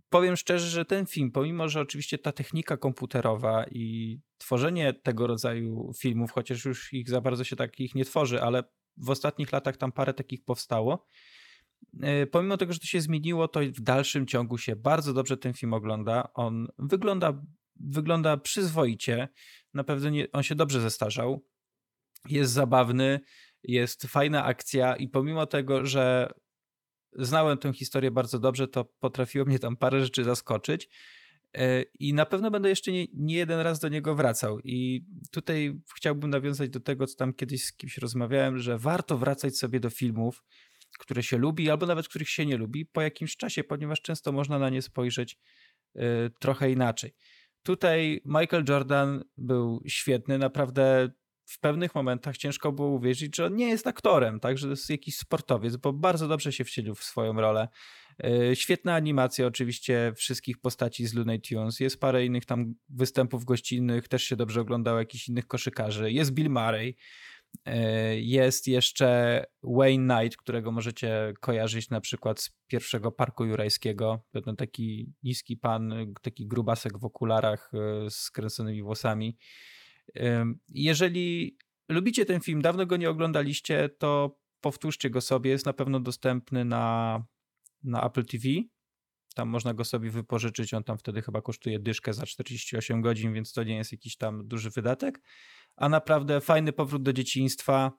powiem 0.10 0.38
szczerze, 0.38 0.68
że 0.68 0.86
ten 0.86 1.06
film, 1.06 1.32
pomimo 1.32 1.70
że 1.70 1.82
oczywiście 1.82 2.18
ta 2.18 2.32
technika 2.32 2.78
komputerowa 2.78 3.66
i 3.72 4.20
tworzenie 4.38 4.94
tego 4.94 5.28
rodzaju 5.28 5.92
filmów, 6.00 6.32
chociaż 6.32 6.66
już 6.66 6.94
ich 6.94 7.10
za 7.10 7.22
bardzo 7.22 7.44
się 7.44 7.56
takich 7.56 7.96
nie 7.96 8.06
tworzy, 8.06 8.42
ale 8.42 8.64
w 8.98 9.10
ostatnich 9.10 9.52
latach 9.52 9.78
tam 9.78 9.92
parę 9.92 10.14
takich 10.14 10.46
powstało. 10.46 11.06
E, 12.02 12.28
pomimo 12.28 12.58
tego, 12.58 12.74
że 12.74 12.80
to 12.80 12.86
się 12.86 13.02
zmieniło, 13.02 13.48
to 13.48 13.60
w 13.60 13.82
dalszym 13.82 14.28
ciągu 14.28 14.58
się 14.58 14.76
bardzo 14.76 15.14
dobrze 15.14 15.38
ten 15.38 15.54
film 15.54 15.74
ogląda. 15.74 16.34
On 16.34 16.68
wygląda, 16.80 17.42
wygląda 17.76 18.38
przyzwoicie. 18.38 19.28
Na 19.74 19.84
pewno 19.84 20.10
nie, 20.10 20.32
on 20.32 20.44
się 20.44 20.56
dobrze 20.56 20.82
zestarzał. 20.82 21.46
Jest 22.30 22.52
zabawny, 22.52 23.20
jest 23.64 24.08
fajna 24.08 24.44
akcja 24.44 24.96
i 24.96 25.08
pomimo 25.08 25.46
tego, 25.46 25.86
że 25.86 26.34
znałem 27.14 27.58
tę 27.58 27.74
historię 27.74 28.12
bardzo 28.12 28.40
dobrze, 28.40 28.68
to 28.68 28.86
potrafiło 28.86 29.46
mnie 29.46 29.60
tam 29.60 29.78
parę 29.78 30.02
rzeczy 30.04 30.24
zaskoczyć. 30.24 30.90
E, 31.58 31.84
I 32.00 32.14
na 32.14 32.26
pewno 32.26 32.52
będę 32.52 32.70
jeszcze 32.70 32.92
nie, 32.92 33.06
nie, 33.14 33.36
jeden 33.36 33.60
raz 33.60 33.80
do 33.80 33.90
niego 33.90 34.16
wracał. 34.16 34.60
I 34.60 35.06
tutaj 35.32 35.80
chciałbym 35.96 36.30
nawiązać 36.30 36.70
do 36.70 36.80
tego, 36.80 37.08
co 37.08 37.16
tam 37.16 37.34
kiedyś 37.34 37.64
z 37.64 37.74
kimś 37.74 37.98
rozmawiałem, 37.98 38.58
że 38.58 38.78
warto 38.78 39.18
wracać 39.18 39.58
sobie 39.58 39.80
do 39.80 39.90
filmów, 39.90 40.44
które 41.00 41.24
się 41.24 41.38
lubi, 41.38 41.70
albo 41.70 41.86
nawet 41.86 42.08
których 42.08 42.30
się 42.30 42.46
nie 42.46 42.58
lubi, 42.58 42.86
po 42.86 43.02
jakimś 43.02 43.38
czasie, 43.38 43.64
ponieważ 43.64 44.02
często 44.02 44.32
można 44.32 44.60
na 44.60 44.70
nie 44.70 44.82
spojrzeć 44.82 45.38
y, 45.96 46.00
trochę 46.40 46.72
inaczej. 46.72 47.14
Tutaj 47.64 48.22
Michael 48.26 48.66
Jordan 48.70 49.24
był 49.38 49.84
świetny, 49.88 50.38
naprawdę 50.38 51.10
w 51.50 51.60
pewnych 51.60 51.96
momentach 51.96 52.38
ciężko 52.38 52.72
było 52.72 52.88
uwierzyć, 52.88 53.36
że 53.36 53.46
on 53.46 53.56
nie 53.56 53.70
jest 53.70 53.88
aktorem, 53.88 54.40
tak, 54.40 54.58
że 54.58 54.68
to 54.68 54.70
jest 54.70 54.90
jakiś 54.90 55.18
sportowiec, 55.18 55.76
bo 55.76 55.94
bardzo 55.94 56.28
dobrze 56.28 56.54
się 56.54 56.64
wcielił 56.64 56.96
w 56.96 57.04
swoją 57.04 57.34
rolę. 57.34 57.68
E, 58.24 58.56
świetna 58.56 58.96
animacja 58.96 59.48
oczywiście 59.48 60.14
wszystkich 60.16 60.58
postaci 60.58 61.08
z 61.08 61.14
Looney 61.14 61.42
Tunes. 61.42 61.80
Jest 61.80 62.00
parę 62.00 62.26
innych 62.26 62.46
tam 62.46 62.74
występów 62.90 63.46
gościnnych, 63.46 64.08
też 64.08 64.24
się 64.24 64.36
dobrze 64.36 64.62
oglądało 64.62 65.00
jakichś 65.00 65.30
innych 65.30 65.48
koszykarzy. 65.48 66.12
Jest 66.12 66.32
Bill 66.32 66.50
Murray. 66.50 66.96
E, 67.66 68.20
jest 68.20 68.68
jeszcze 68.68 69.44
Wayne 69.64 70.16
Knight, 70.16 70.38
którego 70.38 70.72
możecie 70.72 71.34
kojarzyć 71.40 71.90
na 71.90 72.02
przykład 72.02 72.40
z 72.40 72.50
pierwszego 72.68 73.12
Parku 73.12 73.46
Jurajskiego. 73.46 74.22
Ten 74.46 74.56
taki 74.56 75.14
niski 75.24 75.58
pan, 75.58 76.14
taki 76.22 76.48
grubasek 76.48 76.98
w 76.98 77.06
okularach 77.06 77.72
e, 77.74 78.10
z 78.10 78.16
skręconymi 78.16 78.84
włosami. 78.84 79.38
Jeżeli 80.70 81.58
lubicie 81.90 82.26
ten 82.26 82.42
film, 82.42 82.62
dawno 82.62 82.86
go 82.86 82.98
nie 82.98 83.10
oglądaliście, 83.10 83.90
to 83.90 84.40
powtórzcie 84.62 85.10
go 85.10 85.22
sobie. 85.22 85.52
Jest 85.52 85.66
na 85.66 85.74
pewno 85.74 86.00
dostępny 86.00 86.66
na, 86.66 87.26
na 87.84 88.06
Apple 88.06 88.26
TV. 88.26 88.44
Tam 89.36 89.50
można 89.50 89.74
go 89.74 89.86
sobie 89.86 90.12
wypożyczyć, 90.12 90.74
on 90.74 90.84
tam 90.84 90.98
wtedy 90.98 91.22
chyba 91.22 91.42
kosztuje 91.42 91.80
dyszkę 91.80 92.14
za 92.14 92.26
48 92.26 93.02
godzin, 93.02 93.34
więc 93.34 93.54
to 93.54 93.64
nie 93.64 93.76
jest 93.76 93.92
jakiś 93.92 94.18
tam 94.18 94.48
duży 94.48 94.70
wydatek. 94.70 95.22
A 95.76 95.90
naprawdę 95.90 96.42
fajny 96.42 96.74
powrót 96.74 97.04
do 97.04 97.14
dzieciństwa, 97.14 97.92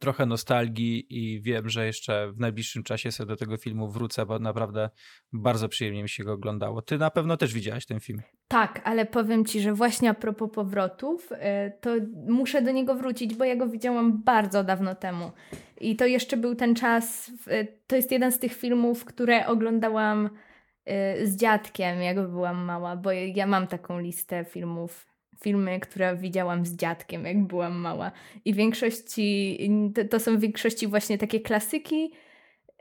trochę 0.00 0.26
nostalgii 0.26 1.06
i 1.10 1.42
wiem, 1.42 1.68
że 1.68 1.86
jeszcze 1.86 2.32
w 2.32 2.40
najbliższym 2.40 2.82
czasie 2.82 3.12
sobie 3.12 3.28
do 3.28 3.36
tego 3.36 3.56
filmu 3.56 3.88
wrócę, 3.88 4.26
bo 4.26 4.38
naprawdę 4.38 4.90
bardzo 5.32 5.68
przyjemnie 5.68 6.02
mi 6.02 6.08
się 6.08 6.24
go 6.24 6.32
oglądało. 6.32 6.82
Ty 6.82 6.98
na 6.98 7.10
pewno 7.10 7.36
też 7.36 7.54
widziałaś 7.54 7.86
ten 7.86 8.00
film. 8.00 8.22
Tak, 8.48 8.80
ale 8.84 9.06
powiem 9.06 9.44
ci, 9.44 9.60
że 9.60 9.72
właśnie 9.72 10.10
a 10.10 10.14
propos 10.14 10.50
powrotów, 10.54 11.28
e, 11.32 11.70
to 11.70 11.90
muszę 12.28 12.62
do 12.62 12.70
niego 12.70 12.94
wrócić, 12.94 13.34
bo 13.34 13.44
ja 13.44 13.56
go 13.56 13.68
widziałam 13.68 14.22
bardzo 14.22 14.64
dawno 14.64 14.94
temu. 14.94 15.32
I 15.80 15.96
to 15.96 16.06
jeszcze 16.06 16.36
był 16.36 16.54
ten 16.54 16.74
czas, 16.74 17.30
to 17.86 17.96
jest 17.96 18.12
jeden 18.12 18.32
z 18.32 18.38
tych 18.38 18.54
filmów, 18.54 19.04
które 19.04 19.46
oglądałam 19.46 20.30
z 21.24 21.36
dziadkiem, 21.36 22.02
jak 22.02 22.28
byłam 22.28 22.64
mała, 22.64 22.96
bo 22.96 23.12
ja 23.12 23.46
mam 23.46 23.66
taką 23.66 24.00
listę 24.00 24.44
filmów, 24.44 25.15
filmy, 25.42 25.80
które 25.80 26.16
widziałam 26.16 26.66
z 26.66 26.76
dziadkiem, 26.76 27.24
jak 27.24 27.44
byłam 27.44 27.78
mała. 27.78 28.12
I 28.44 28.54
większości, 28.54 29.58
to, 29.94 30.04
to 30.04 30.20
są 30.20 30.36
w 30.36 30.40
większości 30.40 30.86
właśnie 30.86 31.18
takie 31.18 31.40
klasyki, 31.40 32.12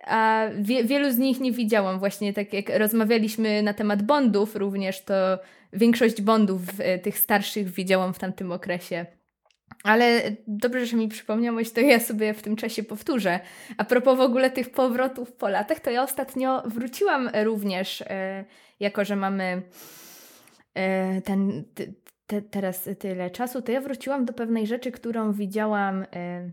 a 0.08 0.46
wie, 0.60 0.84
wielu 0.84 1.12
z 1.12 1.18
nich 1.18 1.40
nie 1.40 1.52
widziałam. 1.52 2.00
Właśnie 2.00 2.34
tak 2.34 2.54
jak 2.54 2.70
rozmawialiśmy 2.70 3.64
na 3.64 3.74
temat 3.74 4.04
Bondów 4.04 4.56
również, 4.56 5.04
to 5.04 5.40
większość 5.74 6.22
Bondów 6.22 6.62
tych 7.04 7.20
starszych 7.20 7.70
widziałam 7.70 8.14
w 8.14 8.20
tamtym 8.20 8.52
okresie. 8.52 9.06
Ale 9.84 10.22
dobrze, 10.48 10.86
że 10.86 10.98
mi 10.98 11.08
przypomniałeś, 11.08 11.72
to 11.72 11.82
ja 11.82 12.00
sobie 12.00 12.34
w 12.34 12.42
tym 12.42 12.56
czasie 12.56 12.84
powtórzę. 12.84 13.40
A 13.78 13.84
propos 13.84 14.18
w 14.18 14.22
ogóle 14.22 14.50
tych 14.50 14.70
powrotów 14.70 15.32
po 15.32 15.50
latach, 15.50 15.80
to 15.80 15.92
ja 15.92 16.04
ostatnio 16.04 16.64
wróciłam 16.66 17.30
również, 17.44 18.02
e, 18.02 18.46
jako 18.80 19.06
że 19.06 19.16
mamy 19.16 19.62
e, 20.74 21.22
ten, 21.22 21.64
te, 22.28 22.42
teraz 22.42 22.90
tyle 23.00 23.32
czasu, 23.32 23.62
to 23.62 23.72
ja 23.72 23.82
wróciłam 23.82 24.26
do 24.26 24.34
pewnej 24.34 24.68
rzeczy, 24.68 24.92
którą 24.92 25.34
widziałam 25.34 26.06
e, 26.14 26.52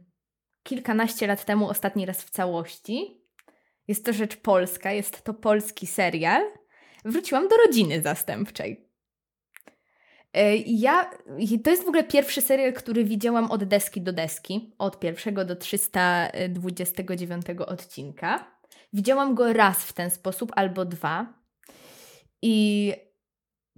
kilkanaście 0.63 1.27
lat 1.27 1.45
temu, 1.45 1.69
ostatni 1.69 2.07
raz 2.07 2.23
w 2.23 2.31
całości. 2.31 3.23
Jest 3.89 4.05
to 4.05 4.13
rzecz 4.13 4.37
polska, 4.37 4.93
jest 4.93 5.23
to 5.23 5.35
polski 5.35 5.87
serial. 5.87 6.43
Wróciłam 7.05 7.49
do 7.49 7.57
rodziny 7.57 8.03
zastępczej. 8.03 8.89
E, 10.33 10.57
ja, 10.57 11.11
to 11.65 11.71
jest 11.71 11.85
w 11.85 11.89
ogóle 11.89 12.05
pierwszy 12.05 12.41
serial, 12.41 12.73
który 12.73 13.05
widziałam 13.05 13.51
od 13.51 13.65
deski 13.65 14.01
do 14.01 14.13
deski, 14.13 14.75
od 14.79 15.01
pierwszego 15.01 15.45
do 15.45 15.57
329 15.57 17.47
odcinka. 17.67 18.53
Widziałam 18.93 19.35
go 19.35 19.53
raz 19.53 19.85
w 19.85 19.93
ten 19.93 20.11
sposób 20.11 20.53
albo 20.57 20.85
dwa. 20.85 21.43
I 22.43 22.93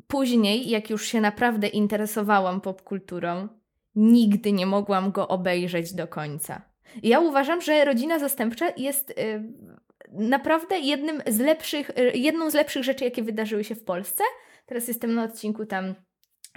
później, 0.07 0.71
jak 0.71 0.91
już 0.91 1.07
się 1.07 1.21
naprawdę 1.21 1.69
interesowałam 1.69 2.61
popkulturą, 2.61 3.49
nigdy 3.95 4.53
nie 4.53 4.67
mogłam 4.67 5.13
go 5.13 5.29
obejrzeć 5.29 5.95
do 5.95 6.09
końca. 6.09 6.63
Ja 7.03 7.21
uważam, 7.21 7.61
że 7.61 7.85
Rodzina 7.85 8.19
Zastępcza 8.19 8.67
jest 8.77 9.11
y, 9.11 9.15
naprawdę 10.13 10.79
jednym 10.79 11.23
z 11.27 11.39
lepszych, 11.39 11.91
y, 11.91 12.13
jedną 12.15 12.51
z 12.51 12.55
lepszych 12.55 12.85
rzeczy, 12.85 13.05
jakie 13.05 13.23
wydarzyły 13.23 13.65
się 13.65 13.75
w 13.75 13.85
Polsce. 13.85 14.25
Teraz 14.67 14.89
jestem 14.89 15.15
na 15.15 15.25
odcinku 15.25 15.67
tam 15.67 15.95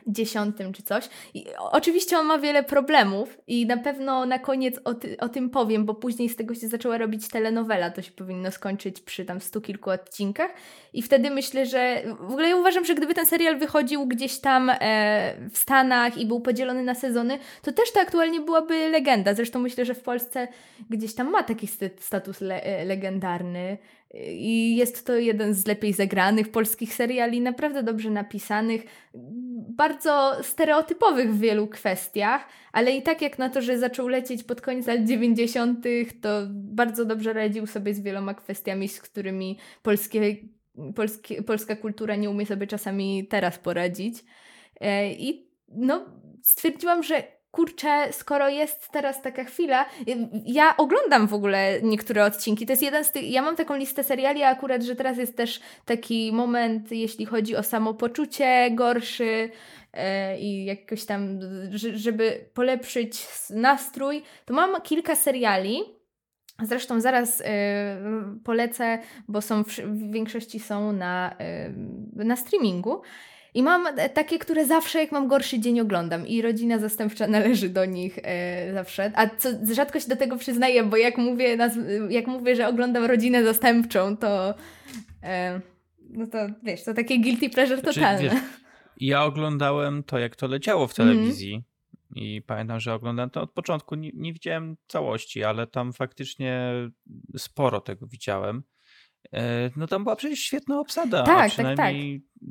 dziesiątym 0.08 0.74
czy 0.74 0.84
coś. 0.84 1.10
I 1.34 1.46
oczywiście 1.58 2.18
on 2.18 2.26
ma 2.26 2.40
wiele 2.40 2.64
problemów 2.64 3.38
i 3.48 3.66
na 3.66 3.78
pewno 3.78 4.26
na 4.26 4.40
koniec 4.40 4.80
o, 4.84 4.94
ty, 4.94 5.18
o 5.20 5.30
tym 5.30 5.50
powiem, 5.50 5.86
bo 5.86 5.94
później 5.94 6.30
z 6.30 6.36
tego 6.36 6.56
się 6.56 6.68
zaczęła 6.68 6.98
robić 6.98 7.28
telenowela, 7.28 7.90
to 7.90 8.02
się 8.02 8.12
powinno 8.12 8.52
skończyć 8.52 9.02
przy 9.02 9.26
tam 9.26 9.42
stu 9.42 9.62
kilku 9.62 9.90
odcinkach 9.90 10.52
i 10.94 11.02
wtedy 11.02 11.30
myślę, 11.30 11.66
że 11.66 12.04
w 12.20 12.32
ogóle 12.32 12.50
ja 12.50 12.56
uważam, 12.56 12.86
że 12.86 12.96
gdyby 12.96 13.14
ten 13.14 13.26
serial 13.26 13.58
wychodził 13.58 14.06
gdzieś 14.06 14.40
tam 14.40 14.70
e, 14.70 15.36
w 15.52 15.58
Stanach 15.58 16.18
i 16.18 16.26
był 16.26 16.42
podzielony 16.42 16.84
na 16.84 16.96
sezony, 16.96 17.40
to 17.62 17.72
też 17.72 17.92
to 17.92 18.00
aktualnie 18.00 18.42
byłaby 18.42 18.90
legenda. 18.90 19.34
Zresztą 19.34 19.60
myślę, 19.60 19.86
że 19.86 19.94
w 19.94 20.04
Polsce 20.04 20.48
gdzieś 20.90 21.16
tam 21.16 21.32
ma 21.32 21.44
taki 21.44 21.68
status 22.00 22.42
le 22.42 22.64
e, 22.64 22.86
legendarny. 22.86 23.78
I 24.14 24.76
jest 24.76 25.06
to 25.06 25.16
jeden 25.16 25.54
z 25.54 25.68
lepiej 25.68 25.94
zagranych 25.94 26.52
polskich 26.52 26.94
seriali, 26.94 27.42
naprawdę 27.42 27.84
dobrze 27.84 28.10
napisanych, 28.10 28.84
bardzo 29.70 30.44
stereotypowych 30.44 31.34
w 31.34 31.40
wielu 31.40 31.68
kwestiach, 31.68 32.48
ale 32.72 32.92
i 32.92 33.02
tak 33.02 33.22
jak 33.22 33.40
na 33.40 33.50
to, 33.50 33.62
że 33.62 33.80
zaczął 33.80 34.08
lecieć 34.08 34.44
pod 34.44 34.62
koniec 34.62 34.88
lat 34.88 35.04
90., 35.04 35.86
to 36.22 36.30
bardzo 36.52 37.06
dobrze 37.06 37.34
radził 37.34 37.68
sobie 37.68 37.94
z 37.94 38.00
wieloma 38.00 38.34
kwestiami, 38.34 38.88
z 38.88 39.02
którymi 39.02 39.58
polskie, 39.82 40.36
polskie, 40.96 41.44
polska 41.44 41.76
kultura 41.76 42.16
nie 42.16 42.30
umie 42.30 42.46
sobie 42.46 42.68
czasami 42.68 43.28
teraz 43.28 43.60
poradzić. 43.60 44.26
E, 44.82 45.12
I 45.14 45.48
no, 45.68 46.06
stwierdziłam, 46.44 47.04
że 47.04 47.37
kurczę, 47.58 48.08
skoro 48.14 48.50
jest 48.50 48.90
teraz 48.92 49.22
taka 49.22 49.44
chwila, 49.44 49.86
ja 50.46 50.78
oglądam 50.78 51.28
w 51.28 51.34
ogóle 51.34 51.80
niektóre 51.82 52.26
odcinki. 52.26 52.66
To 52.66 52.74
jest 52.74 52.84
jeden 52.84 53.04
z 53.04 53.12
tych. 53.12 53.32
Ja 53.32 53.42
mam 53.42 53.56
taką 53.56 53.76
listę 53.76 54.04
seriali, 54.04 54.44
a 54.44 54.50
akurat, 54.50 54.84
że 54.84 54.96
teraz 54.96 55.18
jest 55.18 55.38
też 55.38 55.60
taki 55.86 56.32
moment, 56.34 56.92
jeśli 56.92 57.26
chodzi 57.26 57.56
o 57.56 57.64
samopoczucie 57.64 58.72
gorszy 58.72 59.50
e, 59.94 60.40
i 60.40 60.66
jakoś 60.66 61.06
tam, 61.06 61.40
żeby 61.94 62.50
polepszyć 62.54 63.28
nastrój, 63.50 64.22
to 64.46 64.54
mam 64.54 64.82
kilka 64.82 65.16
seriali. 65.16 65.80
Zresztą 66.62 67.02
zaraz 67.02 67.42
y, 67.42 67.46
polecę, 68.44 69.00
bo 69.28 69.42
są 69.42 69.64
w, 69.64 69.70
większości 70.12 70.60
są 70.60 70.92
na, 70.92 71.36
y, 72.20 72.26
na 72.26 72.36
streamingu. 72.36 73.02
I 73.54 73.64
mam 73.64 73.88
takie, 74.14 74.40
które 74.40 74.66
zawsze 74.66 75.00
jak 75.00 75.12
mam 75.12 75.28
gorszy 75.28 75.60
dzień 75.60 75.80
oglądam 75.80 76.28
i 76.28 76.42
rodzina 76.42 76.80
zastępcza 76.80 77.28
należy 77.38 77.70
do 77.70 77.86
nich 77.86 78.20
e, 78.24 78.74
zawsze. 78.74 79.12
A 79.16 79.28
co 79.28 79.50
rzadko 79.74 80.00
się 80.00 80.08
do 80.10 80.16
tego 80.16 80.38
przyznaję, 80.38 80.84
bo 80.84 80.98
jak 80.98 81.18
mówię, 81.18 81.58
jak 82.10 82.28
mówię, 82.28 82.56
że 82.56 82.68
oglądam 82.68 83.06
rodzinę 83.06 83.44
zastępczą, 83.44 84.18
to 84.18 84.54
e, 85.24 85.62
no 86.10 86.28
to 86.28 86.38
wiesz, 86.64 86.84
to 86.84 86.94
takie 86.94 87.20
guilty 87.20 87.50
pleasure 87.50 87.80
znaczy, 87.80 88.00
totalne. 88.00 88.30
Wiesz, 88.30 88.34
ja 89.00 89.24
oglądałem 89.24 90.04
to, 90.04 90.20
jak 90.20 90.36
to 90.36 90.48
leciało 90.48 90.88
w 90.88 91.00
mhm. 91.00 91.10
telewizji. 91.10 91.54
Mm. 91.54 91.64
I 92.16 92.42
pamiętam, 92.42 92.80
że 92.80 92.94
oglądałem 92.94 93.30
to 93.30 93.42
od 93.42 93.52
początku. 93.52 93.96
Nie, 93.96 94.12
nie 94.14 94.34
widziałem 94.34 94.78
całości, 94.88 95.44
ale 95.44 95.68
tam 95.68 95.94
faktycznie 95.94 96.72
sporo 97.38 97.82
tego 97.82 98.08
widziałem. 98.08 98.64
E, 99.34 99.72
no 99.76 99.88
tam 99.88 100.04
była 100.04 100.16
przecież 100.16 100.40
świetna 100.40 100.80
obsada. 100.80 101.24
Tak, 101.24 101.52
przynajmniej, 101.52 102.22
tak, 102.22 102.30
tak 102.30 102.48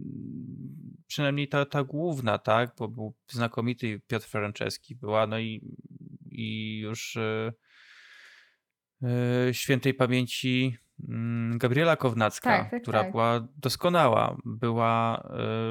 przynajmniej 1.07 1.49
ta, 1.49 1.65
ta 1.65 1.85
główna, 1.85 2.39
tak, 2.39 2.75
bo 2.79 2.89
był 2.89 3.15
znakomity 3.29 4.01
Piotr 4.07 4.27
Franceski 4.27 4.97
była, 4.97 5.27
no 5.27 5.39
i, 5.39 5.77
i 6.31 6.79
już 6.79 7.19
yy, 9.01 9.55
świętej 9.55 9.95
pamięci 9.95 10.77
yy, 10.99 11.59
Gabriela 11.59 11.97
Kownacka, 11.97 12.59
tak, 12.59 12.71
tak, 12.71 12.83
która 12.83 13.03
tak. 13.03 13.13
była 13.13 13.49
doskonała, 13.57 14.37
była 14.45 15.29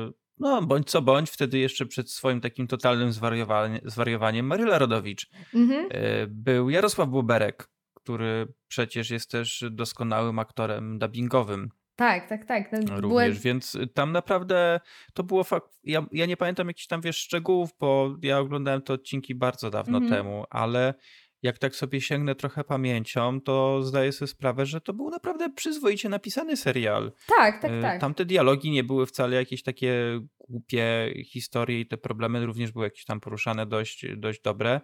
yy, 0.08 0.14
no 0.40 0.62
bądź 0.62 0.92
co 0.92 1.02
bądź, 1.02 1.30
wtedy 1.30 1.58
jeszcze 1.58 1.86
przed 1.86 2.12
swoim 2.12 2.42
takim 2.42 2.68
totalnym 2.68 3.12
zwariowaniem, 3.12 3.80
zwariowaniem 3.86 4.46
Maryla 4.46 4.80
Rodowicz. 4.80 5.30
Mhm. 5.54 5.90
Był 6.30 6.70
Jarosław 6.70 7.10
Buberek, 7.10 7.70
który 7.94 8.54
przecież 8.68 9.10
jest 9.10 9.32
też 9.32 9.66
doskonałym 9.72 10.40
aktorem 10.40 11.00
dubbingowym. 11.00 11.70
Tak, 11.96 12.30
tak, 12.30 12.46
tak. 12.46 12.72
No, 12.72 12.80
Również, 12.80 13.02
byłem... 13.02 13.34
więc 13.34 13.76
y, 13.76 13.88
tam 13.88 14.12
naprawdę 14.12 14.80
to 15.14 15.24
było 15.24 15.44
fakt. 15.44 15.68
Ja, 15.84 16.06
ja 16.12 16.26
nie 16.26 16.38
pamiętam 16.38 16.68
jakichś 16.68 16.88
tam 16.88 17.02
wiesz 17.02 17.18
szczegółów, 17.18 17.70
bo 17.80 18.16
ja 18.22 18.40
oglądałem 18.40 18.82
te 18.82 18.94
odcinki 18.94 19.36
bardzo 19.36 19.70
dawno 19.70 19.98
mm 19.98 20.10
-hmm. 20.10 20.14
temu, 20.14 20.44
ale 20.50 20.94
jak 21.42 21.58
tak 21.58 21.76
sobie 21.76 22.02
sięgnę 22.02 22.36
trochę 22.36 22.64
pamięcią, 22.64 23.42
to 23.42 23.84
zdaję 23.84 24.12
sobie 24.12 24.28
sprawę, 24.28 24.66
że 24.66 24.82
to 24.82 24.94
był 24.94 25.10
naprawdę 25.10 25.50
przyzwoicie 25.50 26.10
napisany 26.10 26.58
serial. 26.58 27.12
Tak, 27.28 27.62
tak, 27.62 27.72
y, 27.72 27.82
tak. 27.82 28.02
Tamte 28.02 28.26
dialogi 28.26 28.72
nie 28.72 28.84
były 28.84 29.06
wcale 29.06 29.36
jakieś 29.36 29.64
takie 29.64 30.20
głupie 30.50 31.14
historie 31.26 31.80
i 31.80 31.88
te 31.88 31.98
problemy 31.98 32.46
również 32.46 32.72
były 32.72 32.86
jakieś 32.86 33.06
tam 33.06 33.20
poruszane 33.20 33.66
dość, 33.66 34.06
dość 34.18 34.42
dobre. 34.42 34.82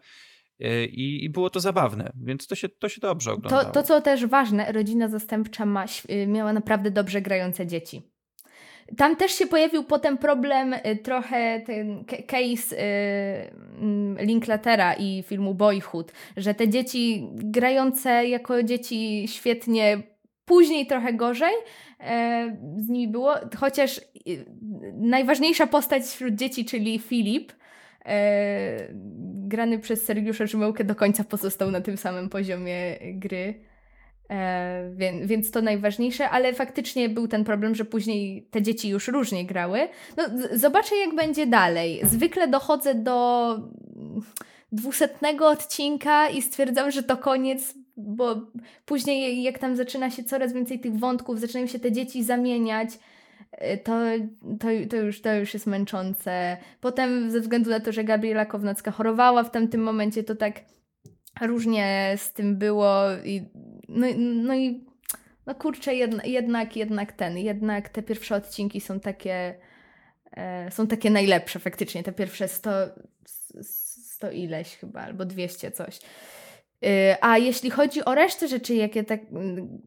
E, 0.62 0.86
i, 0.86 1.26
i 1.26 1.30
było 1.30 1.50
to 1.50 1.60
zabawne, 1.60 2.12
więc 2.24 2.47
to 2.47 2.56
się, 2.56 2.69
to 2.69 2.89
się 2.89 3.02
dobrze 3.02 3.32
oglądało. 3.32 3.63
To, 3.63 3.71
to, 3.71 3.84
co 3.84 4.02
też 4.02 4.26
ważne, 4.26 4.71
rodzina 4.71 5.08
zastępcza 5.08 5.65
ma, 5.65 5.86
y, 6.10 6.28
miała 6.28 6.54
naprawdę 6.54 6.91
dobrze 6.91 7.21
grające 7.21 7.67
dzieci. 7.67 8.02
Tam 8.97 9.15
też 9.15 9.32
się 9.32 9.47
pojawił 9.47 9.84
potem 9.84 10.17
problem, 10.17 10.74
y, 10.74 10.95
trochę 11.04 11.62
ten 11.65 12.06
case 12.06 12.84
y, 12.84 14.26
Linklatera 14.26 14.93
i 14.93 15.24
filmu 15.24 15.56
Boyhood, 15.56 16.12
że 16.38 16.54
te 16.54 16.69
dzieci 16.69 17.30
grające 17.34 18.28
jako 18.28 18.63
dzieci 18.63 19.26
świetnie, 19.28 20.04
później 20.45 20.88
trochę 20.88 21.13
gorzej 21.13 21.54
e, 22.00 22.58
z 22.78 22.89
nimi 22.89 23.08
było, 23.08 23.36
chociaż 23.58 24.02
najważniejsza 24.93 25.67
postać 25.67 26.04
wśród 26.04 26.36
dzieci, 26.36 26.65
czyli 26.65 27.00
Filip, 27.00 27.52
grany 29.47 29.79
przez 29.79 30.03
Sergiusza 30.03 30.45
Rzymełkę 30.45 30.83
do 30.83 30.95
końca 30.95 31.23
pozostał 31.23 31.71
na 31.71 31.81
tym 31.81 31.97
samym 31.97 32.29
poziomie 32.29 32.97
gry. 33.01 33.71
E, 34.31 34.91
więc, 34.95 35.27
więc 35.27 35.51
to 35.51 35.61
najważniejsze, 35.61 36.29
ale 36.29 36.53
faktycznie 36.53 37.09
był 37.09 37.27
ten 37.27 37.43
problem, 37.43 37.75
że 37.75 37.85
później 37.85 38.47
te 38.51 38.61
dzieci 38.61 38.89
już 38.89 39.07
różnie 39.07 39.45
grały. 39.45 39.79
No, 40.17 40.23
zobaczę, 40.53 40.95
jak 40.95 41.15
będzie 41.15 41.47
dalej. 41.47 42.01
Zwykle 42.03 42.47
dochodzę 42.47 42.95
do 42.95 43.57
dwusetnego 44.71 45.49
odcinka 45.49 46.29
i 46.29 46.41
stwierdzam, 46.41 46.91
że 46.91 47.03
to 47.03 47.17
koniec, 47.17 47.73
bo 47.97 48.35
później 48.85 49.43
jak 49.43 49.59
tam 49.59 49.75
zaczyna 49.75 50.09
się 50.09 50.23
coraz 50.23 50.53
więcej 50.53 50.79
tych 50.79 50.99
wątków, 50.99 51.39
zaczynają 51.39 51.67
się 51.67 51.79
te 51.79 51.91
dzieci 51.91 52.23
zamieniać, 52.23 52.89
e, 52.93 52.97
to, 53.83 54.01
to, 54.59 54.67
to, 54.89 54.95
już, 54.97 55.21
to 55.21 55.33
już 55.33 55.53
jest 55.53 55.67
męczące. 55.67 56.57
Potem 56.81 57.31
ze 57.31 57.39
względu 57.39 57.69
na 57.69 57.79
to, 57.79 57.91
że 57.91 58.03
Gabriela 58.03 58.45
Kownacka 58.45 58.91
chorowała 58.91 59.43
w 59.43 59.51
tamtym 59.51 59.83
momencie, 59.83 60.23
to 60.23 60.35
tak 60.35 60.61
różnie 61.41 62.13
z 62.17 62.33
tym 62.33 62.57
było 62.57 63.03
i 63.25 63.49
no, 63.89 64.07
no 64.17 64.55
i 64.55 64.85
no 65.45 65.55
kurczę, 65.55 65.95
jedna, 65.95 66.23
jednak, 66.23 66.75
jednak 66.75 67.11
ten, 67.11 67.37
jednak 67.37 67.89
te 67.89 68.01
pierwsze 68.01 68.35
odcinki 68.35 68.81
są 68.81 68.99
takie 68.99 69.55
e, 70.31 70.71
są 70.71 70.87
takie 70.87 71.09
najlepsze 71.09 71.59
faktycznie, 71.59 72.03
te 72.03 72.11
pierwsze 72.11 72.47
100, 72.47 72.69
100 74.21 74.31
ileś 74.31 74.77
chyba, 74.77 75.01
albo 75.01 75.25
200 75.25 75.71
coś. 75.71 75.99
E, 76.85 77.17
a 77.21 77.37
jeśli 77.37 77.69
chodzi 77.69 78.05
o 78.05 78.15
resztę 78.15 78.47
rzeczy, 78.47 78.75
jakie 78.75 79.03
tak, 79.03 79.19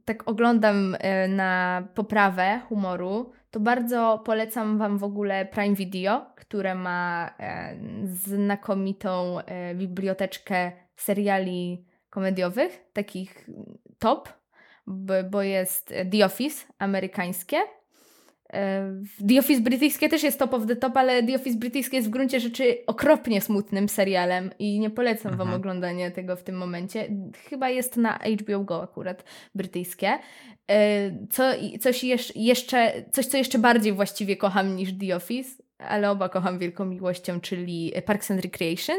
tak 0.04 0.28
oglądam 0.28 0.96
e, 0.98 1.28
na 1.28 1.82
poprawę 1.94 2.60
humoru, 2.68 3.32
to 3.50 3.60
bardzo 3.60 4.22
polecam 4.24 4.78
Wam 4.78 4.98
w 4.98 5.04
ogóle 5.04 5.46
Prime 5.46 5.74
Video, 5.74 6.26
które 6.36 6.74
ma 6.74 7.30
e, 7.38 7.76
znakomitą 8.04 9.38
biblioteczkę 9.74 10.72
seriali 10.96 11.84
komediowych, 12.10 12.84
takich 12.92 13.48
top, 13.98 14.28
bo 15.30 15.42
jest 15.42 15.94
The 16.12 16.24
Office 16.24 16.66
amerykańskie. 16.78 17.56
The 19.28 19.38
Office 19.38 19.60
brytyjskie 19.60 20.08
też 20.08 20.22
jest 20.22 20.38
top 20.38 20.54
of 20.54 20.66
the 20.66 20.76
top, 20.76 20.96
ale 20.96 21.22
The 21.22 21.34
Office 21.34 21.58
brytyjskie 21.58 21.96
jest 21.96 22.08
w 22.08 22.10
gruncie 22.10 22.40
rzeczy 22.40 22.78
okropnie 22.86 23.40
smutnym 23.40 23.88
serialem 23.88 24.50
i 24.58 24.80
nie 24.80 24.90
polecam 24.90 25.32
mhm. 25.32 25.48
Wam 25.48 25.56
oglądania 25.56 26.10
tego 26.10 26.36
w 26.36 26.42
tym 26.42 26.56
momencie. 26.56 27.08
Chyba 27.48 27.70
jest 27.70 27.96
na 27.96 28.18
HBO 28.42 28.60
Go 28.60 28.82
akurat 28.82 29.24
brytyjskie. 29.54 30.18
E, 30.70 31.28
co, 31.30 31.42
coś 31.80 32.04
jeszcze, 32.34 32.92
coś, 33.12 33.26
co 33.26 33.36
jeszcze 33.36 33.58
bardziej 33.58 33.92
właściwie 33.92 34.36
kocham 34.36 34.76
niż 34.76 34.98
The 34.98 35.16
Office, 35.16 35.62
ale 35.78 36.10
oba 36.10 36.28
kocham 36.28 36.58
wielką 36.58 36.84
miłością, 36.84 37.40
czyli 37.40 37.92
Parks 38.06 38.30
and 38.30 38.40
Recreation 38.40 38.96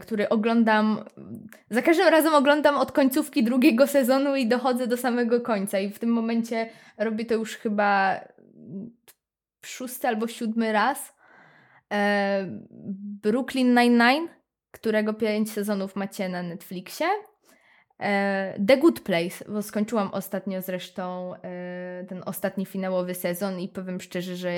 który 0.00 0.28
oglądam. 0.28 1.04
Za 1.70 1.82
każdym 1.82 2.08
razem 2.08 2.34
oglądam 2.34 2.76
od 2.76 2.92
końcówki 2.92 3.44
drugiego 3.44 3.86
sezonu 3.86 4.36
i 4.36 4.46
dochodzę 4.46 4.86
do 4.86 4.96
samego 4.96 5.40
końca. 5.40 5.78
I 5.78 5.90
w 5.90 5.98
tym 5.98 6.10
momencie 6.10 6.70
robię 6.98 7.24
to 7.24 7.34
już 7.34 7.56
chyba 7.56 8.20
szósty 9.66 10.08
albo 10.08 10.28
siódmy 10.28 10.72
raz. 10.72 11.16
E, 11.92 12.46
Brooklyn 13.22 13.74
Nine-Nine, 13.74 14.28
którego 14.70 15.14
pięć 15.14 15.52
sezonów 15.52 15.96
macie 15.96 16.28
na 16.28 16.42
Netflixie. 16.42 17.06
E, 18.00 18.54
The 18.66 18.76
Good 18.76 19.00
Place, 19.00 19.44
bo 19.48 19.62
skończyłam 19.62 20.10
ostatnio 20.12 20.62
zresztą 20.62 21.34
ten 22.08 22.22
ostatni 22.26 22.66
finałowy 22.66 23.14
sezon 23.14 23.60
i 23.60 23.68
powiem 23.68 24.00
szczerze, 24.00 24.36
że 24.36 24.52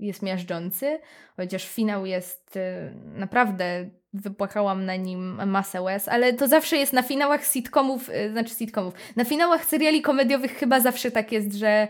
jest 0.00 0.22
miażdżący, 0.22 1.00
chociaż 1.36 1.68
finał 1.68 2.06
jest 2.06 2.56
y, 2.56 2.60
naprawdę, 3.04 3.88
wypłakałam 4.12 4.84
na 4.84 4.96
nim 4.96 5.48
masę 5.50 5.82
łez, 5.82 6.08
ale 6.08 6.32
to 6.32 6.48
zawsze 6.48 6.76
jest 6.76 6.92
na 6.92 7.02
finałach 7.02 7.44
sitcomów, 7.44 8.08
y, 8.08 8.30
znaczy 8.30 8.54
sitcomów, 8.54 8.94
na 9.16 9.24
finałach 9.24 9.64
seriali 9.64 10.02
komediowych 10.02 10.52
chyba 10.52 10.80
zawsze 10.80 11.10
tak 11.10 11.32
jest, 11.32 11.54
że 11.54 11.88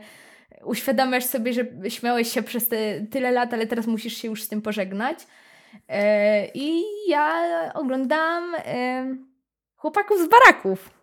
uświadamiasz 0.64 1.24
sobie, 1.24 1.52
że 1.52 1.66
śmiałeś 1.88 2.32
się 2.32 2.42
przez 2.42 2.68
te, 2.68 3.00
tyle 3.00 3.30
lat, 3.30 3.54
ale 3.54 3.66
teraz 3.66 3.86
musisz 3.86 4.16
się 4.16 4.28
już 4.28 4.42
z 4.42 4.48
tym 4.48 4.62
pożegnać. 4.62 5.18
E, 5.88 6.46
I 6.54 6.82
ja 7.08 7.44
oglądam 7.74 8.54
chłopaków 9.76 10.18
z 10.20 10.28
baraków. 10.28 10.97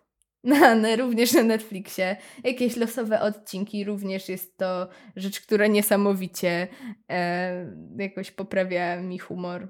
Na, 0.46 0.96
również 0.96 1.32
na 1.32 1.42
Netflixie. 1.42 2.16
Jakieś 2.44 2.76
losowe 2.76 3.20
odcinki, 3.20 3.84
również 3.84 4.28
jest 4.28 4.58
to 4.58 4.88
rzecz, 5.16 5.40
która 5.40 5.66
niesamowicie 5.66 6.68
e, 7.10 7.76
jakoś 7.98 8.30
poprawia 8.30 9.00
mi 9.00 9.18
humor. 9.18 9.68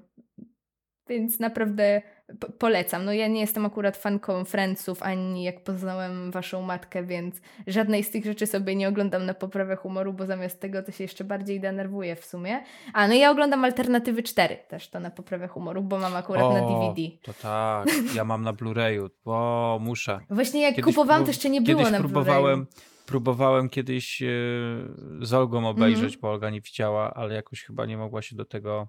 Więc 1.08 1.40
naprawdę 1.40 2.02
polecam. 2.58 3.04
No 3.04 3.12
ja 3.12 3.28
nie 3.28 3.40
jestem 3.40 3.66
akurat 3.66 3.96
fanką 3.96 4.44
Friendsów, 4.44 5.02
ani 5.02 5.42
jak 5.42 5.64
poznałem 5.64 6.30
waszą 6.30 6.62
matkę, 6.62 7.02
więc 7.02 7.40
żadnej 7.66 8.04
z 8.04 8.10
tych 8.10 8.24
rzeczy 8.24 8.46
sobie 8.46 8.76
nie 8.76 8.88
oglądam 8.88 9.26
na 9.26 9.34
poprawę 9.34 9.76
humoru, 9.76 10.12
bo 10.12 10.26
zamiast 10.26 10.60
tego 10.60 10.82
to 10.82 10.92
się 10.92 11.04
jeszcze 11.04 11.24
bardziej 11.24 11.60
denerwuję 11.60 12.16
w 12.16 12.24
sumie. 12.24 12.62
A 12.92 13.08
no 13.08 13.14
ja 13.14 13.30
oglądam 13.30 13.64
Alternatywy 13.64 14.22
4 14.22 14.56
też 14.68 14.88
to 14.90 15.00
na 15.00 15.10
poprawę 15.10 15.48
humoru, 15.48 15.82
bo 15.82 15.98
mam 15.98 16.16
akurat 16.16 16.42
o, 16.42 16.52
na 16.52 16.60
DVD. 16.60 17.16
To 17.22 17.32
tak, 17.42 17.88
ja 18.14 18.24
mam 18.24 18.42
na 18.42 18.52
Blu-rayu, 18.52 19.10
bo 19.24 19.78
muszę. 19.80 20.20
Właśnie 20.30 20.62
jak 20.62 20.74
kiedyś 20.74 20.94
kupowałam 20.94 21.22
to 21.22 21.28
jeszcze 21.28 21.50
nie 21.50 21.60
było 21.60 21.78
kiedyś 21.78 21.92
na 21.92 21.98
próbowałem. 21.98 22.66
Próbowałem 23.06 23.68
kiedyś 23.68 24.22
e, 24.22 24.26
z 25.20 25.34
Olgą 25.34 25.68
obejrzeć, 25.68 26.02
mm 26.02 26.10
-hmm. 26.10 26.20
bo 26.20 26.30
Olga 26.30 26.50
nie 26.50 26.60
widziała, 26.60 27.14
ale 27.14 27.34
jakoś 27.34 27.62
chyba 27.62 27.86
nie 27.86 27.96
mogła 27.96 28.22
się 28.22 28.36
do 28.36 28.44
tego 28.44 28.88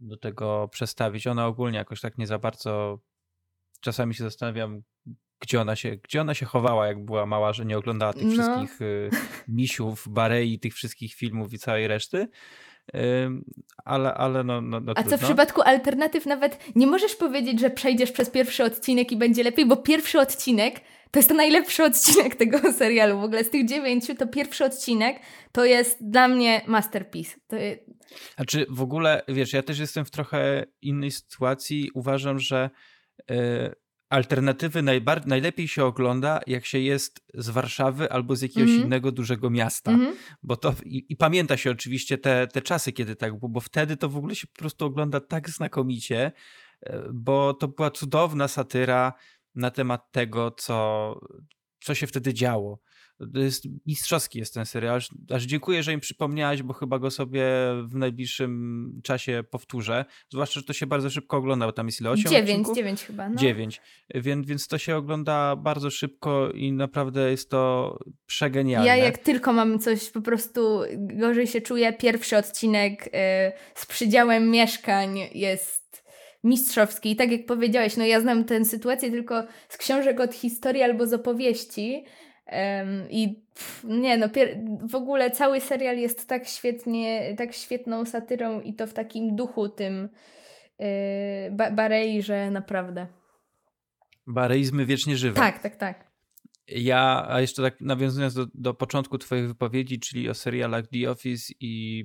do 0.00 0.16
tego 0.16 0.68
przestawić. 0.72 1.26
Ona 1.26 1.46
ogólnie 1.46 1.78
jakoś 1.78 2.00
tak 2.00 2.18
nie 2.18 2.26
za 2.26 2.38
bardzo. 2.38 2.98
Czasami 3.80 4.14
się 4.14 4.24
zastanawiam, 4.24 4.82
gdzie 5.40 5.60
ona 5.60 5.76
się, 5.76 5.96
gdzie 5.96 6.20
ona 6.20 6.34
się 6.34 6.46
chowała, 6.46 6.86
jak 6.86 7.04
była 7.04 7.26
mała, 7.26 7.52
że 7.52 7.64
nie 7.64 7.78
oglądała 7.78 8.12
tych 8.12 8.24
no. 8.24 8.32
wszystkich 8.32 8.82
y, 8.82 9.10
misiów, 9.48 10.08
Barei, 10.08 10.58
tych 10.58 10.74
wszystkich 10.74 11.14
filmów 11.14 11.52
i 11.52 11.58
całej 11.58 11.88
reszty. 11.88 12.28
ale, 13.84 14.14
ale 14.14 14.44
no, 14.44 14.60
no, 14.60 14.80
no 14.80 14.92
A 14.96 15.02
co 15.02 15.18
w 15.18 15.20
przypadku 15.24 15.62
alternatyw 15.62 16.26
nawet 16.26 16.76
nie 16.76 16.86
możesz 16.86 17.16
powiedzieć, 17.16 17.60
że 17.60 17.70
przejdziesz 17.70 18.12
przez 18.12 18.30
pierwszy 18.30 18.64
odcinek 18.64 19.12
i 19.12 19.16
będzie 19.16 19.42
lepiej, 19.42 19.66
bo 19.66 19.76
pierwszy 19.76 20.20
odcinek 20.20 20.80
to 21.12 21.18
jest 21.18 21.30
najlepszy 21.30 21.84
odcinek 21.84 22.34
tego 22.34 22.58
serialu. 22.72 23.20
W 23.20 23.24
ogóle 23.24 23.44
z 23.44 23.50
tych 23.50 23.68
dziewięciu 23.68 24.14
to 24.14 24.26
pierwszy 24.26 24.64
odcinek 24.64 25.20
to 25.52 25.64
jest 25.64 26.10
dla 26.10 26.28
mnie 26.28 26.62
masterpiece. 26.66 27.36
To, 27.46 27.56
znaczy 28.36 28.66
w 28.70 28.82
ogóle, 28.82 29.22
wiesz, 29.28 29.52
ja 29.52 29.62
też 29.62 29.78
jestem 29.78 30.04
w 30.04 30.10
trochę 30.10 30.64
innej 30.82 31.10
sytuacji. 31.10 31.90
Uważam, 31.94 32.38
że 32.38 32.70
y, 33.30 33.34
alternatywy 34.10 34.82
najbar- 34.82 35.26
najlepiej 35.26 35.68
się 35.68 35.84
ogląda, 35.84 36.40
jak 36.46 36.66
się 36.66 36.78
jest 36.78 37.24
z 37.34 37.48
Warszawy 37.50 38.12
albo 38.12 38.36
z 38.36 38.42
jakiegoś 38.42 38.70
mm 38.70 38.80
-hmm. 38.80 38.84
innego 38.84 39.12
dużego 39.12 39.50
miasta. 39.50 39.90
Mm 39.90 40.12
-hmm. 40.12 40.16
Bo 40.42 40.56
to 40.56 40.74
i, 40.84 41.06
i, 41.08 41.16
pamięta 41.16 41.56
się 41.56 41.70
oczywiście 41.70 42.18
te, 42.18 42.46
te 42.46 42.62
czasy, 42.62 42.92
kiedy 42.92 43.16
tak 43.16 43.38
było, 43.38 43.48
bo 43.48 43.60
wtedy 43.60 43.96
to 43.96 44.08
w 44.08 44.16
ogóle 44.16 44.34
się 44.34 44.46
po 44.46 44.58
prostu 44.58 44.84
ogląda 44.84 45.20
tak 45.20 45.50
znakomicie, 45.50 46.32
e, 46.82 47.02
bo 47.12 47.54
to 47.54 47.68
była 47.68 47.90
cudowna 47.90 48.48
satyra 48.48 49.12
na 49.54 49.70
temat 49.70 50.12
tego, 50.12 50.50
co, 50.50 51.20
co 51.84 51.94
się 51.94 52.06
wtedy 52.06 52.34
działo. 52.34 52.80
To 53.34 53.40
jest 53.40 53.64
mistrzowski 53.86 54.38
jest 54.38 54.54
ten 54.54 54.66
serial. 54.66 54.96
Aż, 54.96 55.10
aż 55.30 55.42
dziękuję, 55.42 55.82
że 55.82 55.92
im 55.92 56.00
przypomniałaś, 56.00 56.62
bo 56.62 56.74
chyba 56.74 56.98
go 56.98 57.10
sobie 57.10 57.44
w 57.88 57.94
najbliższym 57.94 59.00
czasie 59.04 59.44
powtórzę. 59.50 60.04
Zwłaszcza, 60.30 60.60
że 60.60 60.66
to 60.66 60.72
się 60.72 60.86
bardzo 60.86 61.10
szybko 61.10 61.36
ogląda, 61.36 61.66
bo 61.66 61.72
tam 61.72 61.86
jest 61.86 62.00
ile? 62.00 62.10
8 62.10 62.30
9, 62.30 62.50
odcinków? 62.50 62.76
9 62.76 63.04
chyba. 63.04 63.28
No. 63.28 63.36
9. 63.36 63.80
Więc, 64.14 64.46
więc 64.46 64.68
to 64.68 64.78
się 64.78 64.96
ogląda 64.96 65.56
bardzo 65.56 65.90
szybko 65.90 66.50
i 66.50 66.72
naprawdę 66.72 67.30
jest 67.30 67.50
to 67.50 67.98
przegenialne. 68.26 68.88
Ja 68.88 68.96
jak 68.96 69.18
tylko 69.18 69.52
mam 69.52 69.78
coś 69.78 70.10
po 70.10 70.20
prostu 70.20 70.80
gorzej 70.94 71.46
się 71.46 71.60
czuję, 71.60 71.92
pierwszy 71.92 72.36
odcinek 72.36 73.06
y, 73.06 73.10
z 73.74 73.86
przydziałem 73.86 74.50
mieszkań 74.50 75.18
jest 75.34 76.01
mistrzowski. 76.44 77.10
I 77.10 77.16
tak 77.16 77.32
jak 77.32 77.46
powiedziałeś, 77.46 77.96
no 77.96 78.04
ja 78.04 78.20
znam 78.20 78.44
tę 78.44 78.64
sytuację 78.64 79.10
tylko 79.10 79.44
z 79.68 79.76
książek 79.76 80.20
od 80.20 80.34
historii 80.34 80.82
albo 80.82 81.06
z 81.06 81.12
opowieści, 81.12 82.04
Um, 82.46 83.10
I 83.10 83.42
pff, 83.54 83.84
nie 83.84 84.18
no, 84.18 84.28
w 84.88 84.94
ogóle 84.94 85.30
cały 85.30 85.60
serial 85.60 85.98
jest 85.98 86.28
tak 86.28 86.48
świetnie, 86.48 87.34
tak 87.38 87.54
świetną 87.54 88.04
satyrą 88.04 88.60
i 88.60 88.74
to 88.74 88.86
w 88.86 88.92
takim 88.92 89.36
duchu 89.36 89.68
tym 89.68 90.08
yy, 90.78 90.86
ba 91.50 91.70
Barei, 91.70 92.22
że 92.22 92.50
naprawdę. 92.50 93.06
Bareizmy 94.26 94.86
wiecznie 94.86 95.16
żywe. 95.16 95.36
Tak, 95.36 95.62
tak, 95.62 95.76
tak. 95.76 96.12
Ja, 96.68 97.26
a 97.28 97.40
jeszcze 97.40 97.62
tak 97.62 97.80
nawiązując 97.80 98.34
do, 98.34 98.46
do 98.54 98.74
początku 98.74 99.18
Twoich 99.18 99.48
wypowiedzi, 99.48 100.00
czyli 100.00 100.28
o 100.28 100.34
serialach 100.34 100.86
The 100.86 101.10
Office 101.10 101.52
i 101.60 102.04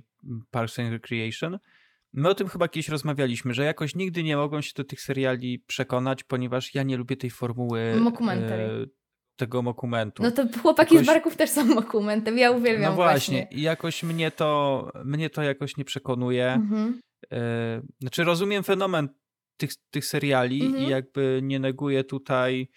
Parks 0.51 0.79
and 0.79 0.91
Recreation, 0.91 1.59
my 2.17 2.29
o 2.29 2.35
tym 2.35 2.47
chyba 2.47 2.67
kiedyś 2.67 2.89
rozmawialiśmy, 2.89 3.53
że 3.53 3.63
jakoś 3.63 3.95
nigdy 3.95 4.23
nie 4.23 4.37
mogą 4.37 4.61
się 4.61 4.71
do 4.75 4.83
tych 4.83 5.01
seriali 5.01 5.59
przekonać, 5.59 6.23
ponieważ 6.23 6.75
ja 6.75 6.83
nie 6.83 6.97
lubię 6.97 7.17
tej 7.17 7.29
formuły. 7.29 7.95
Mockumentary 7.99 8.89
tego 9.35 9.63
dokumentu. 9.63 10.23
No 10.23 10.31
to 10.31 10.59
chłopaki 10.61 10.95
jakoś... 10.95 11.05
z 11.05 11.09
barków 11.09 11.35
też 11.35 11.49
są 11.49 11.75
dokumentem, 11.75 12.37
ja 12.37 12.51
uwielbiam 12.51 12.89
No 12.89 12.95
właśnie, 12.95 13.41
właśnie. 13.41 13.59
i 13.59 13.61
jakoś 13.61 14.03
mnie 14.03 14.31
to, 14.31 14.91
mnie 15.05 15.29
to 15.29 15.43
jakoś 15.43 15.77
nie 15.77 15.85
przekonuje. 15.85 16.53
Mhm. 16.53 17.01
E, 17.31 17.81
znaczy 18.01 18.23
rozumiem 18.23 18.63
fenomen 18.63 19.09
tych, 19.57 19.71
tych 19.91 20.05
seriali 20.05 20.65
mhm. 20.65 20.83
i 20.83 20.89
jakby 20.89 21.39
nie 21.43 21.59
neguję 21.59 22.03
tutaj 22.03 22.67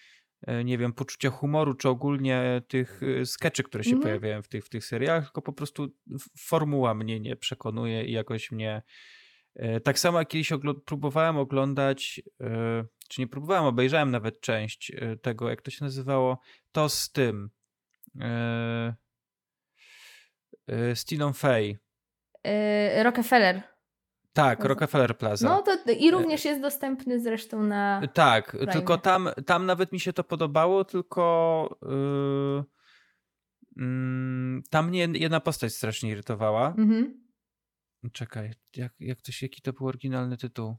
e, 0.46 0.64
nie 0.64 0.78
wiem, 0.78 0.92
poczucia 0.92 1.30
humoru, 1.30 1.74
czy 1.74 1.88
ogólnie 1.88 2.62
tych 2.68 3.00
e, 3.20 3.26
skeczy, 3.26 3.62
które 3.62 3.84
się 3.84 3.96
mhm. 3.96 4.02
pojawiają 4.02 4.42
w 4.42 4.48
tych, 4.48 4.64
w 4.64 4.68
tych 4.68 4.84
serialach, 4.84 5.24
tylko 5.24 5.42
po 5.42 5.52
prostu 5.52 5.88
formuła 6.38 6.94
mnie 6.94 7.20
nie 7.20 7.36
przekonuje 7.36 8.04
i 8.04 8.12
jakoś 8.12 8.52
mnie 8.52 8.70
e, 8.76 8.82
tak 9.84 9.98
samo 9.98 10.18
jak 10.18 10.28
kiedyś 10.28 10.52
ogl 10.52 10.74
próbowałem 10.84 11.36
oglądać, 11.36 12.22
czy 13.08 13.20
nie 13.20 13.26
próbowałem, 13.26 13.64
obejrzałem 13.64 14.10
nawet 14.10 14.40
część 14.40 14.92
tego, 15.22 15.50
jak 15.50 15.62
to 15.62 15.70
się 15.70 15.84
nazywało, 15.84 16.40
to 16.72 16.88
z 16.88 17.12
tym 17.12 17.50
z 20.94 21.04
Tiną 21.04 21.32
Fey. 21.32 21.78
Rockefeller. 23.02 23.62
Tak, 24.32 24.64
Rockefeller 24.64 25.18
Plaza. 25.18 25.48
No 25.48 25.62
to 25.62 25.92
i 25.92 26.10
również 26.10 26.44
jest 26.44 26.60
dostępny 26.60 27.20
zresztą 27.20 27.62
na. 27.62 28.00
Tak, 28.14 28.50
Prime. 28.50 28.72
tylko 28.72 28.98
tam, 28.98 29.28
tam 29.46 29.66
nawet 29.66 29.92
mi 29.92 30.00
się 30.00 30.12
to 30.12 30.24
podobało, 30.24 30.84
tylko 30.84 31.78
yy, 31.82 32.64
yy, 33.76 34.62
tam 34.70 34.88
mnie 34.88 35.08
jedna 35.14 35.40
postać 35.40 35.72
strasznie 35.72 36.10
irytowała. 36.10 36.74
Mhm. 36.78 37.29
Czekaj, 38.12 38.50
jak, 38.76 38.92
jak 39.00 39.22
to 39.22 39.32
się, 39.32 39.46
jaki 39.46 39.62
to 39.62 39.72
był 39.72 39.86
oryginalny 39.86 40.36
tytuł? 40.36 40.76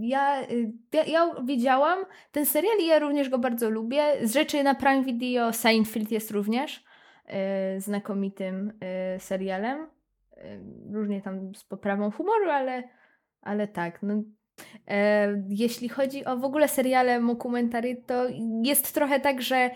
Ja, 0.00 0.42
y, 0.42 0.72
ja, 0.92 1.04
ja 1.04 1.34
widziałam 1.44 1.98
ten 2.32 2.46
serial 2.46 2.78
i 2.80 2.86
ja 2.86 2.98
również 2.98 3.28
go 3.28 3.38
bardzo 3.38 3.70
lubię. 3.70 4.26
Z 4.26 4.32
rzeczy 4.32 4.62
na 4.62 4.74
Prime 4.74 5.04
Video 5.04 5.52
Seinfeld 5.52 6.10
jest 6.10 6.30
również 6.30 6.84
yy, 7.26 7.34
znakomitym 7.80 8.72
yy, 9.12 9.20
serialem 9.20 9.86
różnie 10.92 11.22
tam 11.22 11.54
z 11.54 11.64
poprawą 11.64 12.10
humoru, 12.10 12.50
ale, 12.50 12.82
ale 13.40 13.68
tak. 13.68 14.02
No, 14.02 14.22
e, 14.86 15.42
jeśli 15.48 15.88
chodzi 15.88 16.24
o 16.24 16.36
w 16.36 16.44
ogóle 16.44 16.68
seriale 16.68 17.20
mokumentary, 17.20 18.02
to 18.06 18.26
jest 18.64 18.94
trochę 18.94 19.20
tak, 19.20 19.42
że 19.42 19.56
e, 19.56 19.70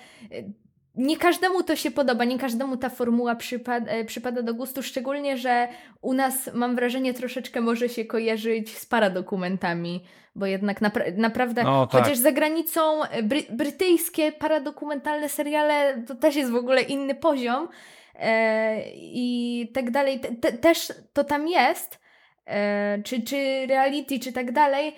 nie 0.94 1.16
każdemu 1.16 1.62
to 1.62 1.76
się 1.76 1.90
podoba, 1.90 2.24
nie 2.24 2.38
każdemu 2.38 2.76
ta 2.76 2.88
formuła 2.88 3.34
przypada, 3.34 3.92
e, 3.92 4.04
przypada 4.04 4.42
do 4.42 4.54
gustu, 4.54 4.82
szczególnie, 4.82 5.38
że 5.38 5.68
u 6.00 6.14
nas 6.14 6.50
mam 6.54 6.76
wrażenie 6.76 7.14
troszeczkę 7.14 7.60
może 7.60 7.88
się 7.88 8.04
kojarzyć 8.04 8.78
z 8.78 8.86
paradokumentami, 8.86 10.04
bo 10.34 10.46
jednak 10.46 10.80
napra 10.80 11.04
naprawdę, 11.16 11.64
no, 11.64 11.86
tak. 11.86 12.02
chociaż 12.02 12.18
za 12.18 12.32
granicą 12.32 13.04
e, 13.04 13.22
bry 13.22 13.42
brytyjskie 13.50 14.32
paradokumentalne 14.32 15.28
seriale 15.28 16.02
to 16.06 16.14
też 16.14 16.36
jest 16.36 16.50
w 16.50 16.56
ogóle 16.56 16.82
inny 16.82 17.14
poziom, 17.14 17.68
E, 18.14 18.82
i 18.94 19.70
tak 19.74 19.90
dalej. 19.90 20.20
Te, 20.20 20.52
też 20.52 20.92
to 21.12 21.24
tam 21.24 21.48
jest, 21.48 22.00
e, 22.46 23.02
czy, 23.02 23.22
czy 23.22 23.66
reality, 23.66 24.18
czy 24.18 24.32
tak 24.32 24.52
dalej, 24.52 24.94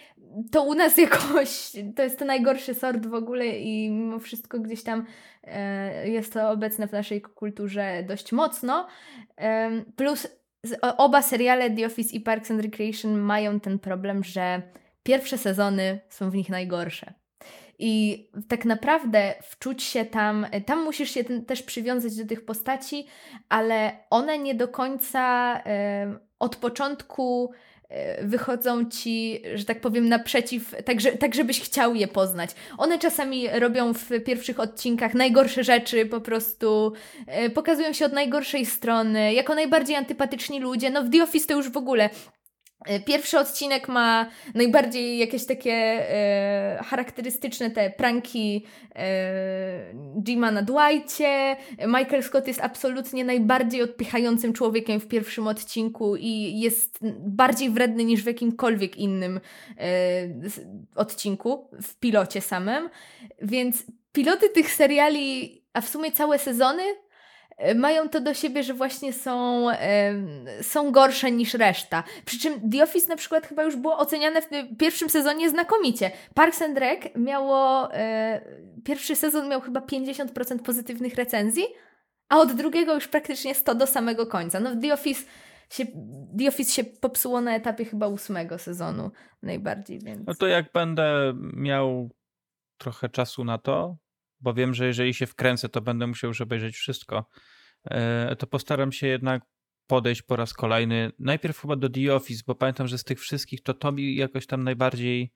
to 0.51 0.63
u 0.63 0.75
nas 0.75 0.99
jakoś 1.09 1.73
to 1.97 2.03
jest 2.03 2.19
to 2.19 2.25
najgorszy 2.25 2.75
sort 2.75 3.07
w 3.07 3.15
ogóle 3.15 3.47
i 3.47 3.91
mimo 3.91 4.19
wszystko 4.19 4.61
gdzieś 4.61 4.83
tam 4.83 5.07
e, 5.45 6.09
jest 6.09 6.33
to 6.33 6.51
obecne 6.51 6.89
w 6.89 6.93
naszej 6.93 7.23
kulturze 7.23 8.05
dość 8.09 8.33
mocno. 8.33 8.87
Plus 9.97 10.27
oba 10.83 11.23
seriale 11.23 11.71
The 11.71 11.87
Office 11.87 12.17
i 12.17 12.21
Parks 12.21 12.51
and 12.51 12.63
Recreation 12.63 13.19
mają 13.19 13.61
ten 13.61 13.79
problem, 13.79 14.25
że 14.25 14.63
pierwsze 15.03 15.39
sezony 15.39 16.01
są 16.09 16.31
w 16.31 16.35
nich 16.35 16.49
najgorsze. 16.49 17.15
I 17.79 18.27
tak 18.49 18.65
naprawdę 18.65 19.35
wczuć 19.43 19.83
się 19.83 20.05
tam, 20.05 20.47
tam 20.67 20.85
musisz 20.85 21.11
się 21.11 21.25
też 21.25 21.63
przywiązać 21.63 22.17
do 22.17 22.27
tych 22.27 22.45
postaci, 22.45 23.07
ale 23.49 23.93
one 24.11 24.39
nie 24.39 24.55
do 24.55 24.69
końca 24.69 25.57
y, 25.59 25.63
od 26.39 26.57
początku 26.57 27.53
wychodzą 28.23 28.85
ci, 28.85 29.43
że 29.55 29.65
tak 29.65 29.81
powiem, 29.81 30.09
naprzeciw, 30.09 30.75
tak, 30.85 31.01
że, 31.01 31.13
tak 31.13 31.35
żebyś 31.35 31.61
chciał 31.61 31.95
je 31.95 32.09
poznać. 32.09 32.51
One 32.79 32.99
czasami 32.99 33.49
robią 33.49 33.95
w 33.95 34.09
pierwszych 34.25 34.61
odcinkach 34.61 35.15
najgorsze 35.15 35.65
rzeczy, 35.65 36.07
po 36.07 36.21
prostu 36.21 36.93
y, 37.47 37.51
pokazują 37.51 37.93
się 37.93 38.07
od 38.07 38.13
najgorszej 38.13 38.67
strony, 38.67 39.35
jako 39.35 39.55
najbardziej 39.55 39.97
antypatyczni 39.97 40.61
ludzie. 40.61 40.91
No 40.91 41.03
w 41.03 41.11
The 41.11 41.23
Office 41.23 41.47
to 41.47 41.55
już 41.55 41.71
w 41.71 41.77
ogóle 41.77 42.11
E, 42.11 42.34
pierwszy 43.05 43.39
odcinek 43.39 43.89
ma 43.89 44.27
najbardziej 44.55 45.19
jakieś 45.19 45.47
takie 45.47 45.73
e, 45.73 46.83
charakterystyczne 46.85 47.71
te 47.71 47.91
pranki 47.91 48.67
e, 48.95 49.95
Jima 50.25 50.51
na 50.51 50.63
Dwightie. 50.63 51.57
Michael 51.87 52.23
Scott 52.23 52.47
jest 52.47 52.61
absolutnie 52.61 53.25
najbardziej 53.25 53.83
odpychającym 53.83 54.53
człowiekiem 54.53 55.01
w 55.01 55.09
pierwszym 55.09 55.47
odcinku 55.47 56.17
i 56.17 56.61
jest 56.61 56.99
bardziej 57.19 57.71
wredny 57.71 58.05
niż 58.05 58.23
w 58.23 58.27
jakimkolwiek 58.27 58.97
innym 58.97 59.41
e, 59.79 59.91
odcinku, 60.95 61.69
w 61.83 61.95
pilocie 61.95 62.41
samym. 62.41 62.91
Więc 63.43 63.85
piloty 64.13 64.49
tych 64.49 64.73
seriali, 64.73 65.63
a 65.73 65.81
w 65.81 65.89
sumie 65.89 66.13
całe 66.13 66.39
sezony 66.39 66.83
E, 66.83 67.04
mają 67.75 68.09
to 68.09 68.21
do 68.21 68.35
siebie, 68.35 68.63
że 68.63 68.75
właśnie 68.75 69.13
są, 69.13 69.67
są 70.63 70.93
gorsze 70.93 71.31
niż 71.31 71.55
reszta. 71.55 72.05
Przy 72.25 72.39
czym 72.39 72.71
The 72.71 72.83
Office 72.83 73.09
na 73.09 73.17
przykład 73.17 73.47
chyba 73.47 73.63
już 73.63 73.77
było 73.77 73.99
oceniane 73.99 74.43
w 74.43 74.49
pierwszym 74.79 75.11
sezonie 75.11 75.51
znakomicie. 75.51 76.11
Parks 76.35 76.63
and 76.63 76.79
Rec 76.79 77.01
miało, 77.17 77.89
e, 77.95 78.41
pierwszy 78.85 79.17
sezon 79.17 79.49
miał 79.49 79.61
chyba 79.61 79.81
50% 79.81 80.59
pozytywnych 80.59 81.15
recenzji, 81.15 81.65
a 82.29 82.39
od 82.39 82.53
drugiego 82.53 82.95
już 82.95 83.09
praktycznie 83.09 83.55
100 83.55 83.75
do 83.75 83.87
samego 83.87 84.27
końca. 84.27 84.61
No 84.61 84.71
The 84.83 84.95
Office 84.95 85.25
się, 85.71 85.87
The 86.39 86.49
Office 86.49 86.73
się 86.73 86.85
popsuło 86.85 87.41
na 87.41 87.55
etapie 87.55 87.85
chyba 87.85 88.07
ósmego 88.07 88.59
sezonu 88.59 89.11
najbardziej, 89.43 90.01
więc... 90.01 90.27
No 90.27 90.35
to 90.35 90.47
jak 90.47 90.73
będę 90.73 91.35
miał 91.53 92.11
trochę 92.79 93.09
czasu 93.09 93.45
na 93.45 93.59
to, 93.59 93.97
bo 94.45 94.55
wiem, 94.55 94.75
że 94.75 94.87
jeżeli 94.87 95.15
się 95.15 95.27
wkręcę, 95.27 95.69
to 95.69 95.81
będę 95.81 96.07
musiał 96.07 96.29
już 96.29 96.41
obejrzeć 96.41 96.77
wszystko. 96.77 97.29
E, 97.85 98.37
to 98.37 98.47
postaram 98.47 98.93
się 98.93 99.07
jednak 99.07 99.43
podejść 99.87 100.23
po 100.23 100.37
raz 100.37 100.53
kolejny. 100.53 101.13
Najpierw 101.19 101.59
chyba 101.59 101.77
do 101.77 101.89
The 101.89 102.15
Office, 102.15 102.43
bo 102.47 102.55
pamiętam, 102.55 102.89
że 102.89 102.99
z 102.99 103.05
tych 103.05 103.21
wszystkich 103.21 103.63
to 103.63 103.75
to 103.75 103.93
mi 103.93 104.17
jakoś 104.17 104.47
tam 104.47 104.65
najbardziej 104.65 105.33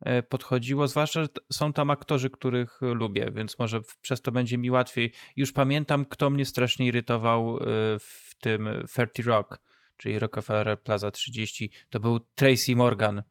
e, 0.00 0.22
podchodziło, 0.22 0.88
zwłaszcza, 0.88 1.22
że 1.22 1.28
są 1.52 1.72
tam 1.72 1.90
aktorzy, 1.90 2.30
których 2.30 2.80
lubię, 2.80 3.30
więc 3.34 3.58
może 3.58 3.80
przez 4.00 4.22
to 4.22 4.32
będzie 4.32 4.58
mi 4.58 4.70
łatwiej. 4.70 5.12
Już 5.36 5.52
pamiętam, 5.52 6.04
kto 6.04 6.30
mnie 6.30 6.44
strasznie 6.44 6.86
irytował 6.86 7.56
e, 7.56 7.60
w 7.98 8.34
tym 8.40 8.68
30 8.88 9.22
Rock, 9.22 9.58
czyli 9.96 10.18
Rockefeller 10.18 10.82
Plaza 10.82 11.10
30. 11.10 11.70
To 11.90 12.00
był 12.00 12.20
Tracy 12.20 12.76
Morgan. 12.76 13.22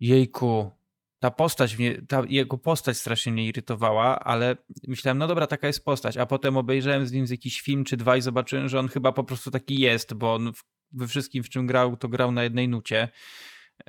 Jejku, 0.00 0.77
ta 1.18 1.30
postać, 1.30 1.78
mnie, 1.78 2.02
ta 2.08 2.22
jego 2.28 2.58
postać 2.58 2.96
strasznie 2.96 3.32
mnie 3.32 3.46
irytowała, 3.46 4.20
ale 4.20 4.56
myślałem, 4.88 5.18
no 5.18 5.26
dobra, 5.26 5.46
taka 5.46 5.66
jest 5.66 5.84
postać, 5.84 6.16
a 6.16 6.26
potem 6.26 6.56
obejrzałem 6.56 7.06
z 7.06 7.12
nim 7.12 7.26
jakiś 7.30 7.60
film 7.60 7.84
czy 7.84 7.96
dwa 7.96 8.16
i 8.16 8.22
zobaczyłem, 8.22 8.68
że 8.68 8.78
on 8.78 8.88
chyba 8.88 9.12
po 9.12 9.24
prostu 9.24 9.50
taki 9.50 9.80
jest, 9.80 10.14
bo 10.14 10.34
on 10.34 10.52
we 10.92 11.08
wszystkim, 11.08 11.42
w 11.42 11.48
czym 11.48 11.66
grał, 11.66 11.96
to 11.96 12.08
grał 12.08 12.32
na 12.32 12.42
jednej 12.42 12.68
nucie, 12.68 13.08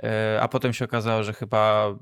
e, 0.03 0.39
a 0.41 0.47
potem 0.47 0.73
się 0.73 0.85
okazało, 0.85 1.23
że 1.23 1.33
chyba 1.33 1.95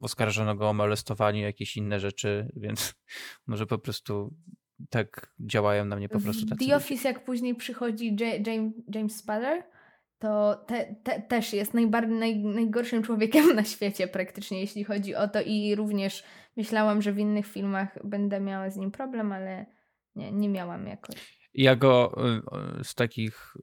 oskarżono 0.00 0.54
go 0.54 0.68
o 0.68 0.72
molestowanie, 0.72 1.40
jakieś 1.40 1.76
inne 1.76 2.00
rzeczy, 2.00 2.52
więc 2.56 2.94
może 3.46 3.66
po 3.66 3.78
prostu 3.78 4.34
tak 4.90 5.34
działają 5.40 5.84
na 5.84 5.96
mnie 5.96 6.08
po 6.08 6.20
prostu 6.20 6.46
tacy 6.46 6.66
The 6.66 6.76
Office, 6.76 7.08
jak 7.08 7.24
później 7.24 7.54
przychodzi 7.54 8.16
James, 8.46 8.72
James 8.94 9.16
Spader, 9.16 9.62
to 10.24 10.64
te, 10.66 10.94
te, 11.02 11.22
też 11.22 11.52
jest 11.52 11.74
najbardziej, 11.74 12.16
naj, 12.16 12.38
najgorszym 12.38 13.02
człowiekiem 13.02 13.54
na 13.54 13.64
świecie 13.64 14.08
praktycznie, 14.08 14.60
jeśli 14.60 14.84
chodzi 14.84 15.14
o 15.14 15.28
to 15.28 15.40
i 15.40 15.74
również 15.74 16.24
myślałam, 16.56 17.02
że 17.02 17.12
w 17.12 17.18
innych 17.18 17.46
filmach 17.46 18.06
będę 18.06 18.40
miała 18.40 18.70
z 18.70 18.76
nim 18.76 18.90
problem, 18.90 19.32
ale 19.32 19.66
nie, 20.14 20.32
nie 20.32 20.48
miałam 20.48 20.86
jakoś. 20.86 21.48
Ja 21.54 21.76
go 21.76 22.14
y, 22.80 22.84
z 22.84 22.94
takich 22.94 23.56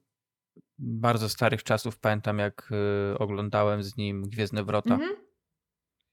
bardzo 0.78 1.28
starych 1.28 1.62
czasów 1.62 1.98
pamiętam, 1.98 2.38
jak 2.38 2.72
y, 3.14 3.18
oglądałem 3.18 3.82
z 3.82 3.96
nim 3.96 4.22
Gwiezdne 4.22 4.64
Wrota. 4.64 4.94
Mhm. 4.94 5.16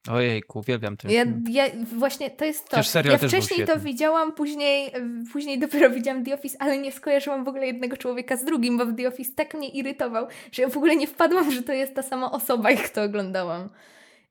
Ojejku, 0.07 0.59
uwielbiam 0.59 0.97
ten 0.97 1.11
ja, 1.11 1.23
film. 1.23 1.43
Ja, 1.49 1.65
właśnie 1.97 2.29
to 2.29 2.45
jest 2.45 2.69
to. 2.69 2.77
Też 2.77 2.87
serial 2.87 3.19
ja 3.21 3.27
wcześniej 3.27 3.67
to 3.67 3.79
widziałam, 3.79 4.31
później, 4.31 4.91
później 5.33 5.59
dopiero 5.59 5.89
widziałam 5.89 6.25
The 6.25 6.33
Office, 6.33 6.57
ale 6.59 6.77
nie 6.77 6.91
skojarzyłam 6.91 7.45
w 7.45 7.47
ogóle 7.47 7.67
jednego 7.67 7.97
człowieka 7.97 8.37
z 8.37 8.45
drugim, 8.45 8.77
bo 8.77 8.85
w 8.85 8.95
The 8.95 9.07
Office 9.07 9.31
tak 9.35 9.53
mnie 9.53 9.69
irytował, 9.69 10.27
że 10.51 10.61
ja 10.61 10.69
w 10.69 10.77
ogóle 10.77 10.95
nie 10.95 11.07
wpadłam, 11.07 11.51
że 11.51 11.63
to 11.63 11.73
jest 11.73 11.95
ta 11.95 12.01
sama 12.01 12.31
osoba, 12.31 12.71
jak 12.71 12.89
to 12.89 13.03
oglądałam. 13.03 13.69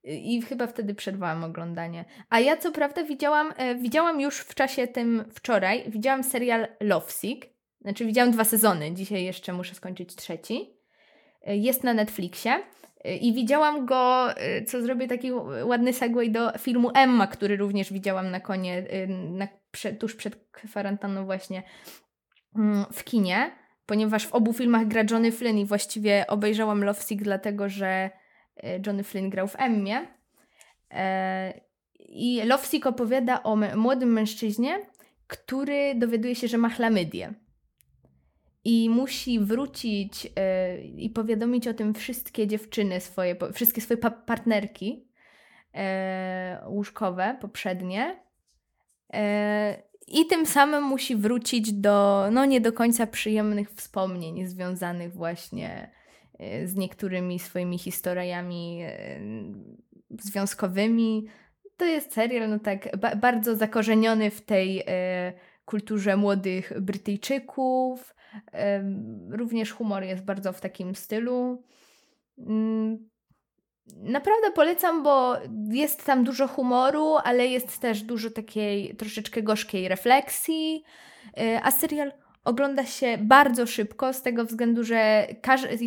I 0.04 0.42
chyba 0.42 0.66
wtedy 0.66 0.94
przerwałam 0.94 1.44
oglądanie. 1.44 2.04
A 2.30 2.40
ja 2.40 2.56
co 2.56 2.72
prawda 2.72 3.04
widziałam, 3.04 3.52
e, 3.56 3.74
widziałam 3.74 4.20
już 4.20 4.38
w 4.38 4.54
czasie 4.54 4.86
tym 4.86 5.24
wczoraj, 5.34 5.84
widziałam 5.88 6.24
serial 6.24 6.66
Lovesick. 6.80 7.46
Znaczy 7.80 8.04
widziałam 8.04 8.30
dwa 8.30 8.44
sezony, 8.44 8.94
dzisiaj 8.94 9.24
jeszcze 9.24 9.52
muszę 9.52 9.74
skończyć 9.74 10.14
trzeci. 10.14 10.70
E, 11.42 11.56
jest 11.56 11.84
na 11.84 11.94
Netflixie. 11.94 12.60
I 13.04 13.32
widziałam 13.32 13.86
go, 13.86 14.30
y, 14.58 14.64
co 14.64 14.82
zrobię 14.82 15.08
taki 15.08 15.32
ładny 15.64 15.92
segway 15.92 16.30
do 16.30 16.58
filmu 16.58 16.90
Emma, 16.94 17.26
który 17.26 17.56
również 17.56 17.92
widziałam 17.92 18.30
na 18.30 18.40
konie, 18.40 18.78
y, 18.78 19.08
na, 19.08 19.48
tuż 19.98 20.14
przed 20.14 20.36
kwarantanną 20.50 21.24
właśnie 21.24 21.62
mm, 22.56 22.84
w 22.92 23.04
kinie, 23.04 23.50
ponieważ 23.86 24.26
w 24.26 24.34
obu 24.34 24.52
filmach 24.52 24.86
gra 24.88 25.04
Johnny 25.10 25.32
Flynn 25.32 25.58
i 25.58 25.64
właściwie 25.64 26.24
obejrzałam 26.28 26.84
Love 26.84 27.00
Sick 27.00 27.22
dlatego, 27.22 27.68
że 27.68 28.10
Johnny 28.86 29.04
Flynn 29.04 29.30
grał 29.30 29.48
w 29.48 29.56
Emmie. 29.60 30.06
I 31.98 32.42
Lovesick 32.44 32.86
opowiada 32.86 33.42
o 33.42 33.56
młodym 33.56 34.12
mężczyźnie, 34.12 34.80
który 35.26 35.94
dowiaduje 35.94 36.34
się, 36.34 36.48
że 36.48 36.58
ma 36.58 36.68
chlamydię. 36.68 37.34
I 38.68 38.90
musi 38.90 39.40
wrócić 39.40 40.24
yy, 40.24 40.30
i 40.96 41.10
powiadomić 41.10 41.68
o 41.68 41.74
tym 41.74 41.94
wszystkie 41.94 42.46
dziewczyny 42.46 43.00
swoje, 43.00 43.36
wszystkie 43.52 43.80
swoje 43.80 43.98
pa 43.98 44.10
partnerki 44.10 45.08
yy, 45.74 45.80
łóżkowe 46.66 47.36
poprzednie. 47.40 48.20
Yy, 49.12 49.20
I 50.06 50.26
tym 50.26 50.46
samym 50.46 50.84
musi 50.84 51.16
wrócić 51.16 51.72
do, 51.72 52.28
no 52.32 52.44
nie 52.44 52.60
do 52.60 52.72
końca 52.72 53.06
przyjemnych 53.06 53.70
wspomnień 53.70 54.46
związanych 54.46 55.12
właśnie 55.12 55.90
z 56.64 56.74
niektórymi 56.74 57.38
swoimi 57.38 57.78
historiami 57.78 58.82
związkowymi, 60.20 61.26
to 61.76 61.84
jest 61.84 62.12
serial 62.12 62.50
no 62.50 62.58
tak 62.58 62.96
ba 62.96 63.16
bardzo 63.16 63.56
zakorzeniony 63.56 64.30
w 64.30 64.40
tej 64.40 64.82
e, 64.86 65.32
kulturze 65.64 66.16
młodych 66.16 66.72
Brytyjczyków. 66.80 68.14
E, 68.52 68.82
również 69.30 69.72
humor 69.72 70.02
jest 70.02 70.24
bardzo 70.24 70.52
w 70.52 70.60
takim 70.60 70.94
stylu. 70.94 71.62
Mm, 72.38 73.08
naprawdę 73.96 74.50
polecam, 74.54 75.02
bo 75.02 75.36
jest 75.70 76.04
tam 76.04 76.24
dużo 76.24 76.48
humoru, 76.48 77.16
ale 77.24 77.46
jest 77.46 77.78
też 77.78 78.02
dużo 78.02 78.30
takiej 78.30 78.96
troszeczkę 78.96 79.42
gorzkiej 79.42 79.88
refleksji. 79.88 80.82
E, 81.38 81.60
a 81.62 81.70
serial 81.70 82.12
ogląda 82.44 82.86
się 82.86 83.18
bardzo 83.20 83.66
szybko, 83.66 84.12
z 84.12 84.22
tego 84.22 84.44
względu, 84.44 84.84
że 84.84 85.26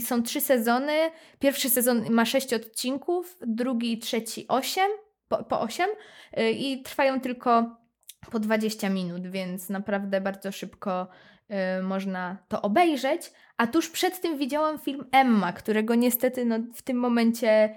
są 0.01 0.23
trzy 0.23 0.41
sezony. 0.41 0.93
Pierwszy 1.39 1.69
sezon 1.69 2.09
ma 2.09 2.25
sześć 2.25 2.53
odcinków, 2.53 3.37
drugi 3.41 3.93
i 3.93 3.99
trzeci 3.99 4.47
osiem 4.47 4.91
po, 5.31 5.43
po 5.43 5.61
8 5.61 5.89
y, 6.39 6.51
i 6.51 6.81
trwają 6.81 7.21
tylko 7.21 7.77
po 8.31 8.39
20 8.39 8.89
minut, 8.89 9.27
więc 9.27 9.69
naprawdę 9.69 10.21
bardzo 10.21 10.51
szybko 10.51 11.07
można 11.81 12.37
to 12.47 12.61
obejrzeć. 12.61 13.31
A 13.57 13.67
tuż 13.67 13.89
przed 13.89 14.21
tym 14.21 14.37
widziałam 14.37 14.79
film 14.79 15.05
Emma, 15.11 15.53
którego 15.53 15.95
niestety 15.95 16.45
no, 16.45 16.59
w 16.73 16.81
tym 16.81 16.97
momencie 16.97 17.75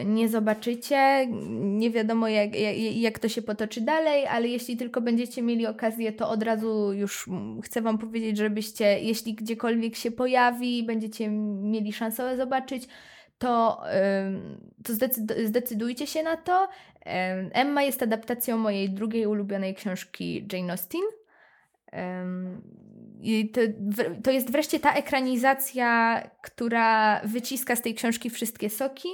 y, 0.00 0.04
nie 0.04 0.28
zobaczycie. 0.28 1.26
Nie 1.52 1.90
wiadomo, 1.90 2.28
jak, 2.28 2.56
jak, 2.56 2.76
jak 2.76 3.18
to 3.18 3.28
się 3.28 3.42
potoczy 3.42 3.80
dalej, 3.80 4.26
ale 4.26 4.48
jeśli 4.48 4.76
tylko 4.76 5.00
będziecie 5.00 5.42
mieli 5.42 5.66
okazję, 5.66 6.12
to 6.12 6.30
od 6.30 6.42
razu 6.42 6.92
już 6.92 7.30
chcę 7.62 7.82
Wam 7.82 7.98
powiedzieć, 7.98 8.36
żebyście, 8.36 9.00
jeśli 9.00 9.34
gdziekolwiek 9.34 9.96
się 9.96 10.10
pojawi, 10.10 10.82
będziecie 10.82 11.28
mieli 11.30 11.92
szansę 11.92 12.36
zobaczyć, 12.36 12.88
to, 13.38 13.82
to 14.84 14.92
zdecydujcie 15.44 16.06
się 16.06 16.22
na 16.22 16.36
to. 16.36 16.68
Emma 17.52 17.82
jest 17.82 18.02
adaptacją 18.02 18.58
mojej 18.58 18.90
drugiej 18.90 19.26
ulubionej 19.26 19.74
książki 19.74 20.46
Jane 20.52 20.72
Austen. 20.72 21.00
To, 23.52 23.60
to 24.24 24.30
jest 24.30 24.50
wreszcie 24.50 24.80
ta 24.80 24.94
ekranizacja, 24.94 26.20
która 26.42 27.20
wyciska 27.24 27.76
z 27.76 27.82
tej 27.82 27.94
książki 27.94 28.30
wszystkie 28.30 28.70
soki, 28.70 29.08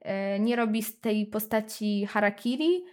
e, 0.00 0.40
nie 0.40 0.56
robi 0.56 0.82
z 0.82 1.00
tej 1.00 1.26
postaci 1.26 2.06
harakiri, 2.06 2.84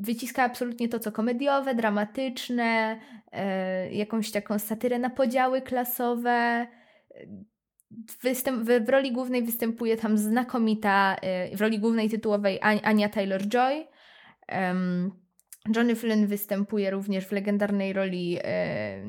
wyciska 0.00 0.42
absolutnie 0.42 0.88
to, 0.88 0.98
co 0.98 1.12
komediowe, 1.12 1.74
dramatyczne, 1.74 3.00
e, 3.32 3.92
jakąś 3.92 4.30
taką 4.30 4.58
satyrę 4.58 4.98
na 4.98 5.10
podziały 5.10 5.62
klasowe 5.62 6.66
w, 8.22 8.88
roli 8.88 9.12
głównej 9.12 9.42
występuje 9.42 9.96
tam 9.96 10.18
znakomita, 10.18 11.16
w 11.54 11.60
roli 11.60 11.78
głównej 11.78 12.10
tytułowej 12.10 12.58
Ania 12.62 13.08
Taylor-Joy. 13.08 13.84
Johnny 15.76 15.96
Flynn 15.96 16.26
występuje 16.26 16.90
również 16.90 17.26
w 17.26 17.32
legendarnej 17.32 17.92
roli 17.92 18.38
e, 18.42 19.04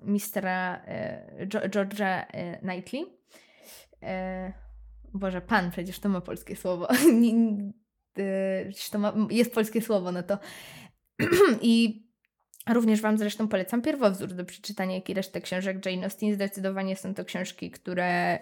mistera 0.00 0.82
e, 0.86 1.46
George'a 1.46 2.24
e, 2.32 2.58
Knightley. 2.58 3.06
E, 4.02 4.52
Boże, 5.14 5.40
pan, 5.40 5.70
przecież 5.70 5.98
to 5.98 6.08
ma 6.08 6.20
polskie 6.20 6.56
słowo. 6.56 6.88
to 8.92 8.98
ma, 8.98 9.14
jest 9.30 9.54
polskie 9.54 9.82
słowo, 9.82 10.12
no 10.12 10.22
to. 10.22 10.38
I 11.62 12.08
Również 12.68 13.00
Wam 13.00 13.18
zresztą 13.18 13.48
polecam 13.48 13.82
pierwowzór 13.82 14.28
do 14.28 14.44
przeczytania, 14.44 14.94
jak 14.94 15.10
i 15.10 15.14
resztę 15.14 15.40
książek 15.40 15.86
Jane 15.86 16.04
Austen. 16.04 16.34
Zdecydowanie 16.34 16.96
są 16.96 17.14
to 17.14 17.24
książki, 17.24 17.70
które 17.70 18.38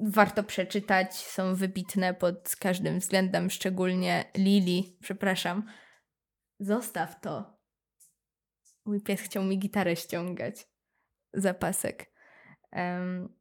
warto 0.00 0.42
przeczytać, 0.42 1.14
są 1.14 1.54
wybitne 1.54 2.14
pod 2.14 2.56
każdym 2.60 2.98
względem, 2.98 3.50
szczególnie 3.50 4.24
Lili, 4.36 4.96
przepraszam. 5.02 5.62
Zostaw 6.60 7.20
to. 7.20 7.56
Mój 8.84 9.00
pies 9.00 9.20
chciał 9.20 9.44
mi 9.44 9.58
gitarę 9.58 9.96
ściągać. 9.96 10.68
Zapasek. 11.32 12.12
Um, 12.72 13.36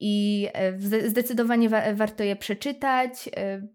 I 0.00 0.48
e, 0.52 0.78
zdecydowanie 1.08 1.68
wa 1.68 1.94
warto 1.94 2.24
je 2.24 2.36
przeczytać. 2.36 3.28
E, 3.36 3.68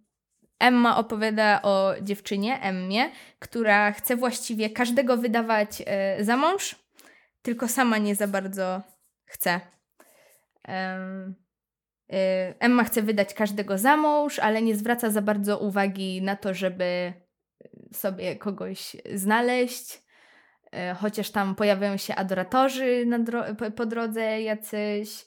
Emma 0.60 0.98
opowiada 0.98 1.62
o 1.62 1.94
dziewczynie, 2.02 2.62
Emmie, 2.62 3.12
która 3.40 3.92
chce 3.92 4.16
właściwie 4.16 4.70
każdego 4.70 5.18
wydawać 5.18 5.84
e, 5.86 6.24
za 6.24 6.38
mąż, 6.38 6.76
tylko 7.42 7.68
sama 7.68 7.98
nie 7.98 8.16
za 8.16 8.28
bardzo 8.28 8.82
chce. 9.26 9.62
E, 10.68 11.34
Emma 12.60 12.84
chce 12.84 13.02
wydać 13.02 13.34
każdego 13.34 13.78
za 13.78 13.98
mąż, 13.98 14.40
ale 14.40 14.62
nie 14.62 14.76
zwraca 14.76 15.10
za 15.10 15.22
bardzo 15.22 15.60
uwagi 15.60 16.22
na 16.22 16.36
to, 16.36 16.54
żeby 16.54 17.14
sobie 17.98 18.36
kogoś 18.36 18.96
znaleźć. 19.14 20.04
E, 20.72 20.94
chociaż 20.94 21.30
tam 21.30 21.56
pojawiają 21.56 21.98
się 21.98 22.16
adoratorzy 22.16 23.06
dro 23.20 23.44
po, 23.76 23.86
drodze 23.86 24.42
jacyś. 24.42 25.26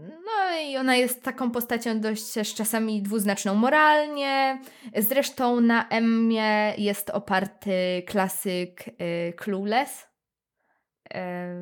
No 0.00 0.58
i 0.68 0.76
ona 0.76 0.96
jest 0.96 1.22
taką 1.22 1.50
postacią 1.50 2.00
dość 2.00 2.32
też 2.32 2.54
czasami 2.54 3.02
dwuznaczną 3.02 3.54
moralnie. 3.54 4.60
Zresztą 4.96 5.60
na 5.60 5.88
Emmie 5.88 6.74
jest 6.78 7.10
oparty 7.10 8.02
klasyk 8.06 8.84
y, 8.88 9.32
Clueless 9.36 10.12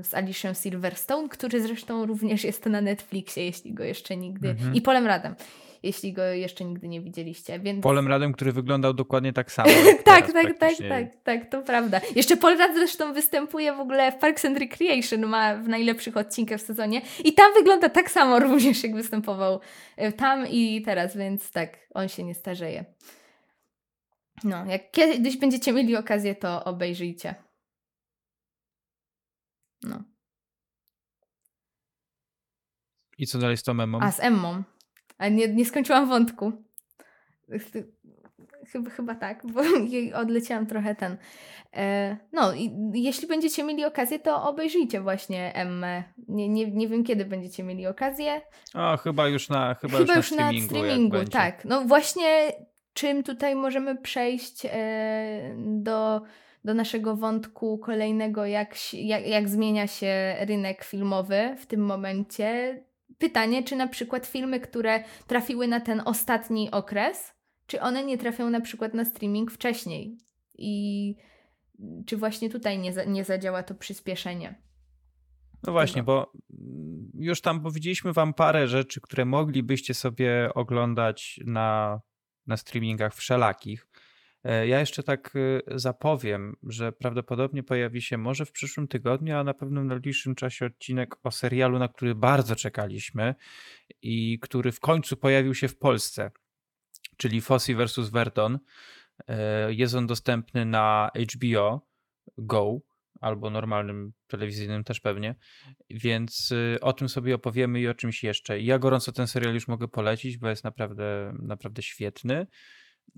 z 0.02 0.14
Alicia 0.14 0.54
Silverstone, 0.54 1.28
który 1.28 1.62
zresztą 1.62 2.06
również 2.06 2.44
jest 2.44 2.66
na 2.66 2.80
Netflixie, 2.80 3.44
jeśli 3.44 3.74
go 3.74 3.84
jeszcze 3.84 4.16
nigdy... 4.16 4.48
Mhm. 4.48 4.74
I 4.74 4.82
Polem 4.82 5.06
Radem 5.06 5.34
jeśli 5.82 6.12
go 6.12 6.22
jeszcze 6.22 6.64
nigdy 6.64 6.88
nie 6.88 7.00
widzieliście. 7.00 7.60
Więc... 7.60 7.82
Polem 7.82 8.08
Radem, 8.08 8.32
który 8.32 8.52
wyglądał 8.52 8.94
dokładnie 8.94 9.32
tak 9.32 9.52
samo. 9.52 9.68
tak, 10.04 10.32
tak, 10.32 10.58
tak, 10.58 10.74
tak, 10.88 11.06
tak, 11.24 11.50
to 11.50 11.62
prawda. 11.62 12.00
Jeszcze 12.16 12.36
Paul 12.36 12.58
Rad 12.58 12.74
zresztą 12.74 13.12
występuje 13.12 13.72
w 13.72 13.80
ogóle 13.80 14.12
w 14.12 14.16
Parks 14.16 14.44
and 14.44 14.58
Recreation, 14.58 15.26
ma 15.26 15.56
w 15.56 15.68
najlepszych 15.68 16.16
odcinkach 16.16 16.60
w 16.60 16.62
sezonie 16.62 17.02
i 17.24 17.32
tam 17.32 17.54
wygląda 17.54 17.88
tak 17.88 18.10
samo 18.10 18.40
również, 18.48 18.82
jak 18.82 18.94
występował 18.94 19.60
e, 19.96 20.12
tam 20.12 20.46
i 20.48 20.82
teraz, 20.82 21.16
więc 21.16 21.50
tak, 21.50 21.78
on 21.94 22.08
się 22.08 22.24
nie 22.24 22.34
starzeje. 22.34 22.84
No, 24.44 24.64
jak 24.66 24.90
kiedyś 24.90 25.36
będziecie 25.36 25.72
mieli 25.72 25.96
okazję, 25.96 26.34
to 26.34 26.64
obejrzyjcie. 26.64 27.34
No. 29.82 30.04
I 33.18 33.26
co 33.26 33.38
dalej 33.38 33.56
z 33.56 33.62
tą 33.62 33.80
Emmą? 33.80 33.98
A, 34.00 34.12
z 34.12 34.20
Emmą. 34.20 34.62
A 35.20 35.28
nie, 35.28 35.48
nie 35.48 35.64
skończyłam 35.64 36.08
wątku. 36.08 36.52
Chyba, 38.72 38.90
chyba 38.90 39.14
tak, 39.14 39.42
bo 39.46 39.60
odleciałam 40.20 40.66
trochę 40.66 40.94
ten. 40.94 41.16
E, 41.76 42.16
no, 42.32 42.54
i 42.54 42.90
jeśli 42.94 43.28
będziecie 43.28 43.64
mieli 43.64 43.84
okazję, 43.84 44.18
to 44.18 44.48
obejrzyjcie 44.48 45.00
właśnie 45.00 45.54
Emmę. 45.54 46.02
Nie, 46.28 46.48
nie, 46.48 46.70
nie 46.70 46.88
wiem, 46.88 47.04
kiedy 47.04 47.24
będziecie 47.24 47.62
mieli 47.62 47.86
okazję. 47.86 48.40
O, 48.74 48.96
chyba 48.96 49.28
już 49.28 49.48
na, 49.48 49.74
chyba, 49.74 49.98
chyba 49.98 50.14
już, 50.14 50.30
już 50.30 50.38
na 50.38 50.44
streamingu. 50.44 50.68
Streamingu 50.68 51.24
tak. 51.24 51.64
No 51.64 51.84
właśnie, 51.84 52.52
czym 52.92 53.22
tutaj 53.22 53.54
możemy 53.54 53.96
przejść 53.96 54.66
e, 54.66 55.54
do, 55.56 56.22
do 56.64 56.74
naszego 56.74 57.16
wątku 57.16 57.78
kolejnego, 57.78 58.46
jak, 58.46 58.94
jak, 58.94 59.26
jak 59.26 59.48
zmienia 59.48 59.86
się 59.86 60.36
rynek 60.40 60.84
filmowy 60.84 61.56
w 61.58 61.66
tym 61.66 61.80
momencie 61.80 62.80
pytanie, 63.20 63.62
czy 63.62 63.76
na 63.76 63.88
przykład 63.88 64.26
filmy, 64.26 64.60
które 64.60 65.04
trafiły 65.26 65.68
na 65.68 65.80
ten 65.80 66.02
ostatni 66.04 66.70
okres, 66.70 67.34
czy 67.66 67.80
one 67.80 68.04
nie 68.04 68.18
trafią 68.18 68.50
na 68.50 68.60
przykład 68.60 68.94
na 68.94 69.04
streaming 69.04 69.50
wcześniej? 69.50 70.18
I 70.58 71.14
czy 72.06 72.16
właśnie 72.16 72.50
tutaj 72.50 72.78
nie, 72.78 72.92
za, 72.92 73.04
nie 73.04 73.24
zadziała 73.24 73.62
to 73.62 73.74
przyspieszenie? 73.74 74.62
No 75.62 75.72
właśnie, 75.72 76.02
bo 76.02 76.32
już 77.14 77.40
tam 77.40 77.62
powiedzieliśmy 77.62 78.12
wam 78.12 78.34
parę 78.34 78.68
rzeczy, 78.68 79.00
które 79.00 79.24
moglibyście 79.24 79.94
sobie 79.94 80.50
oglądać 80.54 81.40
na, 81.46 82.00
na 82.46 82.56
streamingach 82.56 83.14
wszelakich. 83.14 83.89
E, 84.44 84.66
ja 84.66 84.80
jeszcze 84.80 85.02
tak 85.02 85.36
y, 85.36 85.62
zapowiem, 85.66 86.56
że 86.62 86.92
prawdopodobnie 86.92 87.62
pojawi 87.62 88.02
się 88.02 88.18
może 88.18 88.46
w 88.46 88.52
przyszłym 88.52 88.88
tygodniu, 88.88 89.36
a 89.36 89.44
na 89.44 89.54
pewno 89.54 89.80
w 89.80 89.84
najbliższym 89.84 90.34
czasie 90.34 90.66
odcinek 90.66 91.16
o 91.22 91.30
serialu, 91.30 91.78
na 91.78 91.88
który 91.88 92.14
bardzo 92.14 92.56
czekaliśmy 92.56 93.34
i 94.02 94.38
który 94.38 94.72
w 94.72 94.80
końcu 94.80 95.16
pojawił 95.16 95.54
się 95.54 95.68
w 95.68 95.78
Polsce, 95.78 96.30
czyli 97.16 97.40
Fossey 97.40 97.74
vs. 97.74 98.10
Verton. 98.10 98.58
E, 99.28 99.72
jest 99.72 99.94
on 99.94 100.06
dostępny 100.06 100.64
na 100.64 101.10
HBO 101.34 101.86
Go 102.38 102.80
albo 103.20 103.50
normalnym 103.50 104.12
telewizyjnym 104.26 104.84
też 104.84 105.00
pewnie, 105.00 105.34
więc 105.90 106.52
y, 106.52 106.78
o 106.80 106.92
tym 106.92 107.08
sobie 107.08 107.34
opowiemy 107.34 107.80
i 107.80 107.88
o 107.88 107.94
czymś 107.94 108.24
jeszcze. 108.24 108.60
Ja 108.60 108.78
gorąco 108.78 109.12
ten 109.12 109.26
serial 109.26 109.54
już 109.54 109.68
mogę 109.68 109.88
polecić, 109.88 110.38
bo 110.38 110.48
jest 110.48 110.64
naprawdę, 110.64 111.32
naprawdę 111.42 111.82
świetny. 111.82 112.46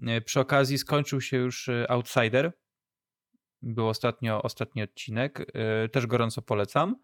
E, 0.06 0.20
przy 0.20 0.40
okazji 0.40 0.78
skończył 0.78 1.20
się 1.20 1.36
już 1.36 1.68
e, 1.68 1.90
Outsider. 1.90 2.52
Był 3.62 3.88
ostatnio 3.88 4.42
ostatni 4.42 4.82
odcinek. 4.82 5.46
E, 5.54 5.88
też 5.88 6.06
gorąco 6.06 6.42
polecam. 6.42 6.96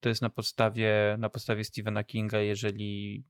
To 0.00 0.08
jest 0.08 0.22
na 0.22 0.30
podstawie, 0.30 1.16
na 1.18 1.28
podstawie 1.28 1.64
Stephena 1.64 2.04
Kinga. 2.04 2.40
Jeżeli 2.40 3.24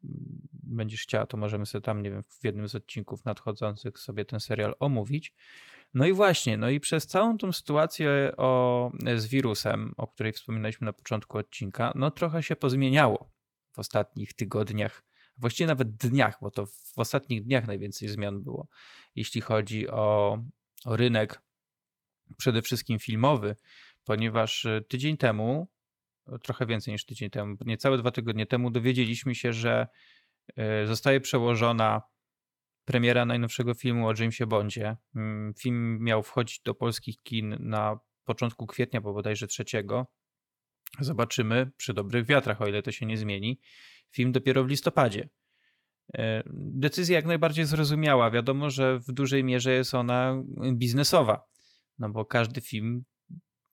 będziesz 0.52 1.02
chciała, 1.02 1.26
to 1.26 1.36
możemy 1.36 1.66
sobie 1.66 1.82
tam, 1.82 2.02
nie 2.02 2.10
wiem, 2.10 2.22
w 2.22 2.44
jednym 2.44 2.68
z 2.68 2.74
odcinków 2.74 3.24
nadchodzących 3.24 3.98
sobie 3.98 4.24
ten 4.24 4.40
serial 4.40 4.74
omówić. 4.80 5.34
No 5.94 6.06
i 6.06 6.12
właśnie, 6.12 6.56
no 6.56 6.70
i 6.70 6.80
przez 6.80 7.06
całą 7.06 7.38
tą 7.38 7.52
sytuację 7.52 8.32
o, 8.36 8.92
z 9.16 9.26
wirusem, 9.26 9.94
o 9.96 10.06
której 10.06 10.32
wspominaliśmy 10.32 10.84
na 10.84 10.92
początku 10.92 11.38
odcinka, 11.38 11.92
no 11.94 12.10
trochę 12.10 12.42
się 12.42 12.56
pozmieniało 12.56 13.30
w 13.72 13.78
ostatnich 13.78 14.32
tygodniach 14.32 15.02
właściwie 15.38 15.66
nawet 15.66 15.96
dniach, 15.96 16.38
bo 16.40 16.50
to 16.50 16.66
w 16.66 16.98
ostatnich 16.98 17.44
dniach 17.44 17.66
najwięcej 17.66 18.08
zmian 18.08 18.42
było, 18.42 18.68
jeśli 19.14 19.40
chodzi 19.40 19.88
o, 19.88 20.38
o 20.84 20.96
rynek, 20.96 21.42
przede 22.36 22.62
wszystkim 22.62 22.98
filmowy, 22.98 23.56
ponieważ 24.04 24.64
y, 24.64 24.84
tydzień 24.88 25.16
temu, 25.16 25.68
trochę 26.42 26.66
więcej 26.66 26.92
niż 26.92 27.04
tydzień 27.04 27.30
temu, 27.30 27.56
niecałe 27.66 27.98
dwa 27.98 28.10
tygodnie 28.10 28.46
temu, 28.46 28.70
dowiedzieliśmy 28.70 29.34
się, 29.34 29.52
że 29.52 29.86
y, 30.82 30.86
zostaje 30.86 31.20
przełożona 31.20 32.02
premiera 32.84 33.24
najnowszego 33.24 33.74
filmu 33.74 34.08
o 34.08 34.12
Jamesie 34.18 34.46
Bondzie. 34.46 34.96
Mm, 35.16 35.54
film 35.54 35.98
miał 36.00 36.22
wchodzić 36.22 36.60
do 36.60 36.74
polskich 36.74 37.22
kin 37.22 37.56
na 37.60 37.98
początku 38.24 38.66
kwietnia, 38.66 39.00
bo 39.00 39.12
bodajże 39.12 39.46
trzeciego. 39.46 40.06
Zobaczymy 41.00 41.70
przy 41.76 41.94
dobrych 41.94 42.26
wiatrach, 42.26 42.62
o 42.62 42.66
ile 42.66 42.82
to 42.82 42.92
się 42.92 43.06
nie 43.06 43.16
zmieni 43.16 43.60
film 44.16 44.32
dopiero 44.32 44.64
w 44.64 44.68
listopadzie. 44.68 45.28
E, 46.14 46.42
decyzja 46.54 47.16
jak 47.16 47.26
najbardziej 47.26 47.64
zrozumiała. 47.64 48.30
Wiadomo, 48.30 48.70
że 48.70 48.98
w 48.98 49.12
dużej 49.12 49.44
mierze 49.44 49.72
jest 49.72 49.94
ona 49.94 50.42
biznesowa, 50.72 51.44
no 51.98 52.10
bo 52.10 52.24
każdy 52.24 52.60
film, 52.60 53.04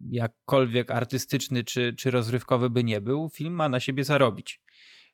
jakkolwiek 0.09 0.91
artystyczny 0.91 1.63
czy, 1.63 1.93
czy 1.93 2.11
rozrywkowy 2.11 2.69
by 2.69 2.83
nie 2.83 3.01
był, 3.01 3.29
film 3.29 3.53
ma 3.53 3.69
na 3.69 3.79
siebie 3.79 4.03
zarobić. 4.03 4.61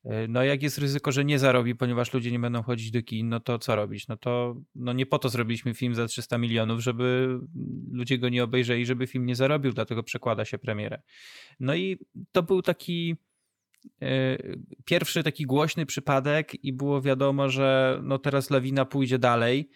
E, 0.06 0.28
no 0.28 0.44
jak 0.44 0.64
jest 0.64 0.78
ryzyko, 0.78 1.12
że 1.12 1.26
nie 1.26 1.40
zarobi, 1.40 1.76
ponieważ 1.76 2.14
ludzie 2.14 2.32
nie 2.32 2.40
będą 2.40 2.64
chodzić 2.64 2.92
do 2.92 3.04
kin, 3.04 3.30
no 3.30 3.40
to 3.40 3.60
co 3.60 3.76
robić? 3.76 4.08
No 4.08 4.18
to 4.18 4.62
no 4.76 4.94
nie 4.94 5.06
po 5.06 5.20
to 5.20 5.30
zrobiliśmy 5.30 5.74
film 5.74 5.96
za 5.96 6.08
300 6.08 6.38
milionów, 6.38 6.80
żeby 6.80 7.40
ludzie 7.92 8.18
go 8.18 8.30
nie 8.30 8.44
obejrzeli, 8.44 8.86
żeby 8.86 9.08
film 9.08 9.26
nie 9.26 9.36
zarobił, 9.36 9.72
dlatego 9.72 10.04
przekłada 10.04 10.46
się 10.46 10.58
premierę. 10.58 11.02
No 11.60 11.76
i 11.76 11.98
to 12.32 12.44
był 12.44 12.62
taki 12.62 13.16
pierwszy 14.86 15.24
taki 15.24 15.46
głośny 15.46 15.86
przypadek 15.86 16.64
i 16.64 16.74
było 16.74 17.02
wiadomo, 17.02 17.50
że 17.50 18.00
no 18.04 18.20
teraz 18.20 18.50
lawina 18.50 18.86
pójdzie 18.86 19.20
dalej. 19.20 19.70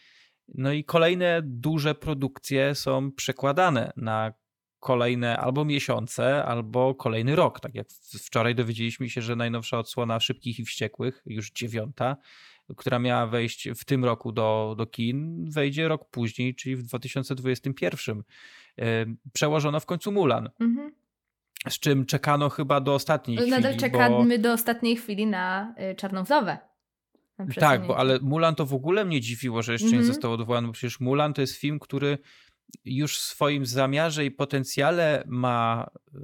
No 0.47 0.71
i 0.71 0.83
kolejne 0.83 1.41
duże 1.43 1.95
produkcje 1.95 2.75
są 2.75 3.11
przekładane 3.11 3.93
na 3.97 4.33
kolejne 4.79 5.37
albo 5.37 5.65
miesiące, 5.65 6.45
albo 6.45 6.95
kolejny 6.95 7.35
rok. 7.35 7.59
Tak 7.59 7.75
jak 7.75 7.87
wczoraj 8.25 8.55
dowiedzieliśmy 8.55 9.09
się, 9.09 9.21
że 9.21 9.35
najnowsza 9.35 9.79
odsłona 9.79 10.19
Szybkich 10.19 10.59
i 10.59 10.65
Wściekłych, 10.65 11.21
już 11.25 11.51
dziewiąta, 11.51 12.17
która 12.77 12.99
miała 12.99 13.27
wejść 13.27 13.69
w 13.69 13.85
tym 13.85 14.05
roku 14.05 14.31
do, 14.31 14.75
do 14.77 14.85
kin, 14.85 15.45
wejdzie 15.49 15.87
rok 15.87 16.09
później, 16.09 16.55
czyli 16.55 16.75
w 16.75 16.83
2021. 16.83 18.23
E, 18.79 19.05
przełożono 19.33 19.79
w 19.79 19.85
końcu 19.85 20.11
Mulan. 20.11 20.49
Mhm 20.59 21.02
z 21.69 21.79
czym 21.79 22.05
czekano 22.05 22.49
chyba 22.49 22.81
do 22.81 22.93
ostatniej 22.93 23.37
Nadal 23.37 23.51
chwili. 23.51 23.63
Nadal 23.63 23.79
czekamy 23.79 24.37
bo... 24.37 24.43
do 24.43 24.53
ostatniej 24.53 24.95
chwili 24.95 25.27
na 25.27 25.75
y, 25.91 25.95
Czarną 25.95 26.23
Wdowę. 26.23 26.57
tak, 27.59 27.87
bo 27.87 27.97
ale 27.97 28.19
Mulan 28.19 28.55
to 28.55 28.65
w 28.65 28.73
ogóle 28.73 29.05
mnie 29.05 29.21
dziwiło, 29.21 29.61
że 29.61 29.71
jeszcze 29.71 29.87
mm 29.87 29.91
-hmm. 29.91 29.95
nie 29.95 30.01
mhm. 30.01 30.13
został 30.13 30.31
odwołany, 30.31 30.67
bo 30.67 30.73
przecież 30.73 30.99
Mulan 30.99 31.33
to 31.33 31.41
jest 31.41 31.55
film, 31.55 31.79
który 31.79 32.17
już 32.85 33.17
w 33.17 33.21
swoim 33.21 33.65
zamiarze 33.65 34.25
i 34.25 34.31
potencjale 34.31 35.23
ma, 35.27 35.89
y, 36.15 36.19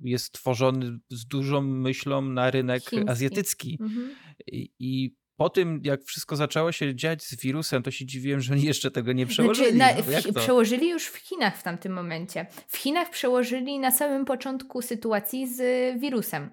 jest 0.00 0.32
tworzony 0.32 0.98
z 1.10 1.26
dużą 1.26 1.60
myślą 1.62 2.22
na 2.22 2.50
rynek 2.50 2.82
Chiński. 2.82 3.10
azjatycki. 3.10 3.78
Mm 3.80 3.92
-hmm. 3.92 4.08
I, 4.46 4.70
I 4.78 5.16
po 5.36 5.50
tym, 5.50 5.80
jak 5.84 6.04
wszystko 6.04 6.36
zaczęło 6.36 6.72
się 6.72 6.94
dziać 6.94 7.22
z 7.22 7.36
wirusem, 7.40 7.82
to 7.82 7.90
się 7.90 8.06
dziwiłem, 8.06 8.40
że 8.40 8.52
oni 8.52 8.62
jeszcze 8.62 8.90
tego 8.90 9.12
nie 9.12 9.24
znaczy, 9.24 9.34
przełożyli. 9.34 9.76
Znaczy, 9.76 10.32
na, 10.32 10.40
przełożyli 10.40 10.88
już 10.88 11.06
w 11.06 11.16
Chinach 11.16 11.56
w 11.56 11.62
tamtym 11.62 11.92
momencie. 11.92 12.46
W 12.68 12.76
Chinach 12.76 13.10
przełożyli 13.10 13.78
na 13.78 13.90
samym 13.90 14.24
początku 14.24 14.82
sytuacji 14.82 15.48
z 15.54 15.60
wirusem. 16.00 16.50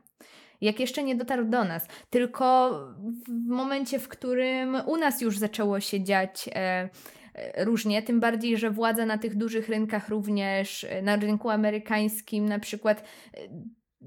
Jak 0.61 0.79
jeszcze 0.79 1.03
nie 1.03 1.15
dotarł 1.15 1.45
do 1.45 1.63
nas, 1.63 1.87
tylko 2.09 2.71
w 3.27 3.47
momencie, 3.47 3.99
w 3.99 4.07
którym 4.07 4.77
u 4.85 4.97
nas 4.97 5.21
już 5.21 5.37
zaczęło 5.37 5.79
się 5.79 6.03
dziać 6.03 6.49
e, 6.55 6.89
e 7.35 7.65
różnie, 7.65 8.01
tym 8.01 8.19
bardziej, 8.19 8.57
że 8.57 8.71
władze 8.71 9.05
na 9.05 9.17
tych 9.17 9.35
dużych 9.35 9.69
rynkach 9.69 10.09
również, 10.09 10.83
e, 10.83 11.01
na 11.01 11.15
rynku 11.15 11.49
amerykańskim 11.49 12.49
na 12.49 12.59
przykład 12.59 13.03
e, 13.33 13.39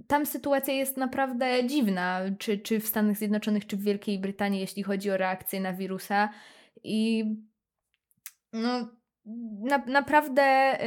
tam 0.06 0.26
sytuacja 0.26 0.74
jest 0.74 0.96
naprawdę 0.96 1.66
dziwna, 1.66 2.20
czy, 2.38 2.58
czy 2.58 2.80
w 2.80 2.86
Stanach 2.86 3.16
Zjednoczonych, 3.16 3.66
czy 3.66 3.76
w 3.76 3.82
Wielkiej 3.82 4.18
Brytanii, 4.18 4.60
jeśli 4.60 4.82
chodzi 4.82 5.10
o 5.10 5.16
reakcję 5.16 5.60
na 5.60 5.72
wirusa. 5.72 6.28
I 6.84 7.24
no, 8.52 8.88
na, 9.62 9.78
naprawdę, 9.86 10.78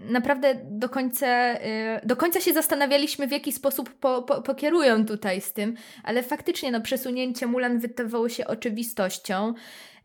yy, 0.00 0.12
naprawdę 0.12 0.54
do 0.64 0.88
końca, 0.88 1.52
yy, 1.52 1.58
do 2.04 2.16
końca 2.16 2.40
się 2.40 2.52
zastanawialiśmy, 2.52 3.28
w 3.28 3.32
jaki 3.32 3.52
sposób 3.52 3.94
po, 3.94 4.22
po, 4.22 4.42
pokierują 4.42 5.06
tutaj 5.06 5.40
z 5.40 5.52
tym, 5.52 5.74
ale 6.02 6.22
faktycznie 6.22 6.70
no, 6.70 6.80
przesunięcie 6.80 7.46
Mulan 7.46 7.78
wydawało 7.78 8.28
się 8.28 8.46
oczywistością. 8.46 9.54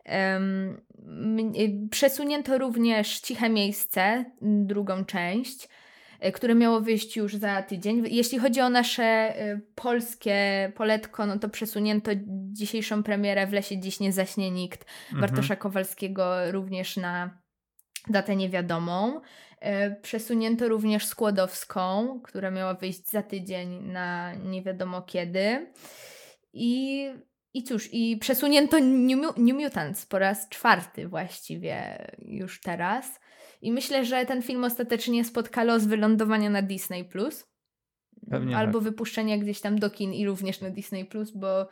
Yy, 0.06 1.88
przesunięto 1.90 2.58
również 2.58 3.20
Ciche 3.20 3.48
Miejsce, 3.48 4.24
drugą 4.42 5.04
część. 5.04 5.68
E, 6.20 6.32
które 6.32 6.54
miało 6.54 6.80
wyjść 6.80 7.16
już 7.16 7.34
za 7.34 7.62
tydzień. 7.62 8.02
Jeśli 8.10 8.38
chodzi 8.38 8.60
o 8.60 8.68
nasze 8.68 9.02
e, 9.02 9.60
polskie 9.74 10.72
poletko, 10.76 11.26
no 11.26 11.38
to 11.38 11.48
przesunięto 11.48 12.10
dzisiejszą 12.52 13.02
premierę 13.02 13.46
W 13.46 13.52
lesie 13.52 13.80
dziś 13.80 14.00
nie 14.00 14.12
zaśnie 14.12 14.50
nikt 14.50 14.84
mhm. 15.12 15.20
Bartosza 15.20 15.56
Kowalskiego 15.56 16.52
również 16.52 16.96
na 16.96 17.38
datę 18.08 18.36
niewiadomą. 18.36 19.20
E, 19.60 19.90
przesunięto 19.90 20.68
również 20.68 21.06
Skłodowską, 21.06 22.20
która 22.24 22.50
miała 22.50 22.74
wyjść 22.74 23.10
za 23.10 23.22
tydzień 23.22 23.82
na 23.82 24.34
nie 24.34 24.62
wiadomo 24.62 25.02
kiedy. 25.02 25.72
I, 26.52 27.06
i 27.54 27.62
cóż, 27.62 27.88
i 27.92 28.16
przesunięto 28.16 28.80
New, 28.80 29.36
New 29.36 29.56
Mutants 29.56 30.06
po 30.06 30.18
raz 30.18 30.48
czwarty 30.48 31.08
właściwie 31.08 32.06
już 32.18 32.60
teraz. 32.60 33.20
I 33.62 33.72
myślę, 33.72 34.04
że 34.04 34.26
ten 34.26 34.42
film 34.42 34.64
ostatecznie 34.64 35.24
spotka 35.24 35.64
los 35.64 35.84
wylądowania 35.84 36.50
na 36.50 36.62
Disney 36.62 37.04
Plus. 37.04 37.46
Albo 38.56 38.78
tak. 38.78 38.82
wypuszczenia 38.82 39.38
gdzieś 39.38 39.60
tam 39.60 39.78
do 39.78 39.90
kin 39.90 40.12
i 40.12 40.26
również 40.26 40.60
na 40.60 40.70
Disney 40.70 41.04
Plus, 41.04 41.30
bo 41.30 41.68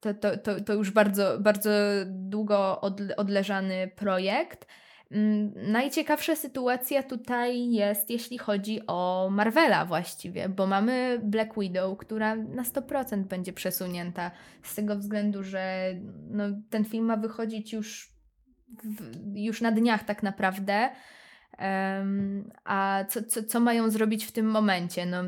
to, 0.00 0.14
to, 0.14 0.36
to, 0.36 0.60
to 0.60 0.74
już 0.74 0.90
bardzo, 0.90 1.40
bardzo 1.40 1.70
długo 2.06 2.80
odleżany 3.16 3.90
projekt. 3.96 4.66
Mm, 5.10 5.52
najciekawsza 5.72 6.36
sytuacja 6.36 7.02
tutaj 7.02 7.70
jest, 7.70 8.10
jeśli 8.10 8.38
chodzi 8.38 8.80
o 8.86 9.28
Marvela 9.32 9.84
właściwie, 9.84 10.48
bo 10.48 10.66
mamy 10.66 11.20
Black 11.24 11.60
Widow, 11.60 11.98
która 11.98 12.36
na 12.36 12.62
100% 12.62 13.24
będzie 13.24 13.52
przesunięta 13.52 14.30
z 14.62 14.74
tego 14.74 14.96
względu, 14.96 15.42
że 15.42 15.94
no, 16.30 16.44
ten 16.70 16.84
film 16.84 17.04
ma 17.04 17.16
wychodzić 17.16 17.72
już, 17.72 18.12
w, 18.84 19.36
już 19.36 19.60
na 19.60 19.72
dniach 19.72 20.04
tak 20.04 20.22
naprawdę. 20.22 20.90
A 22.64 23.04
co, 23.08 23.22
co, 23.22 23.42
co 23.42 23.60
mają 23.60 23.90
zrobić 23.90 24.24
w 24.24 24.32
tym 24.32 24.46
momencie? 24.46 25.06
No, 25.06 25.22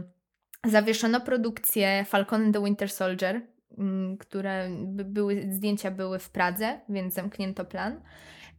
zawieszono 0.66 1.20
produkcję 1.20 2.04
Falcon 2.04 2.42
and 2.42 2.54
the 2.54 2.64
Winter 2.64 2.90
Soldier, 2.90 3.40
um, 3.70 4.16
które 4.18 4.70
by, 4.86 5.04
były, 5.04 5.46
zdjęcia 5.52 5.90
były 5.90 6.18
w 6.18 6.30
Pradze, 6.30 6.80
więc 6.88 7.14
zamknięto 7.14 7.64
plan. 7.64 8.00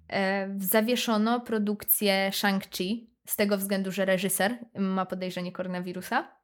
E, 0.10 0.50
zawieszono 0.58 1.40
produkcję 1.40 2.32
Shang-Chi 2.34 3.10
z 3.28 3.36
tego 3.36 3.58
względu, 3.58 3.92
że 3.92 4.06
reżyser 4.06 4.58
ma 4.76 5.06
podejrzenie 5.06 5.52
koronawirusa. 5.52 6.40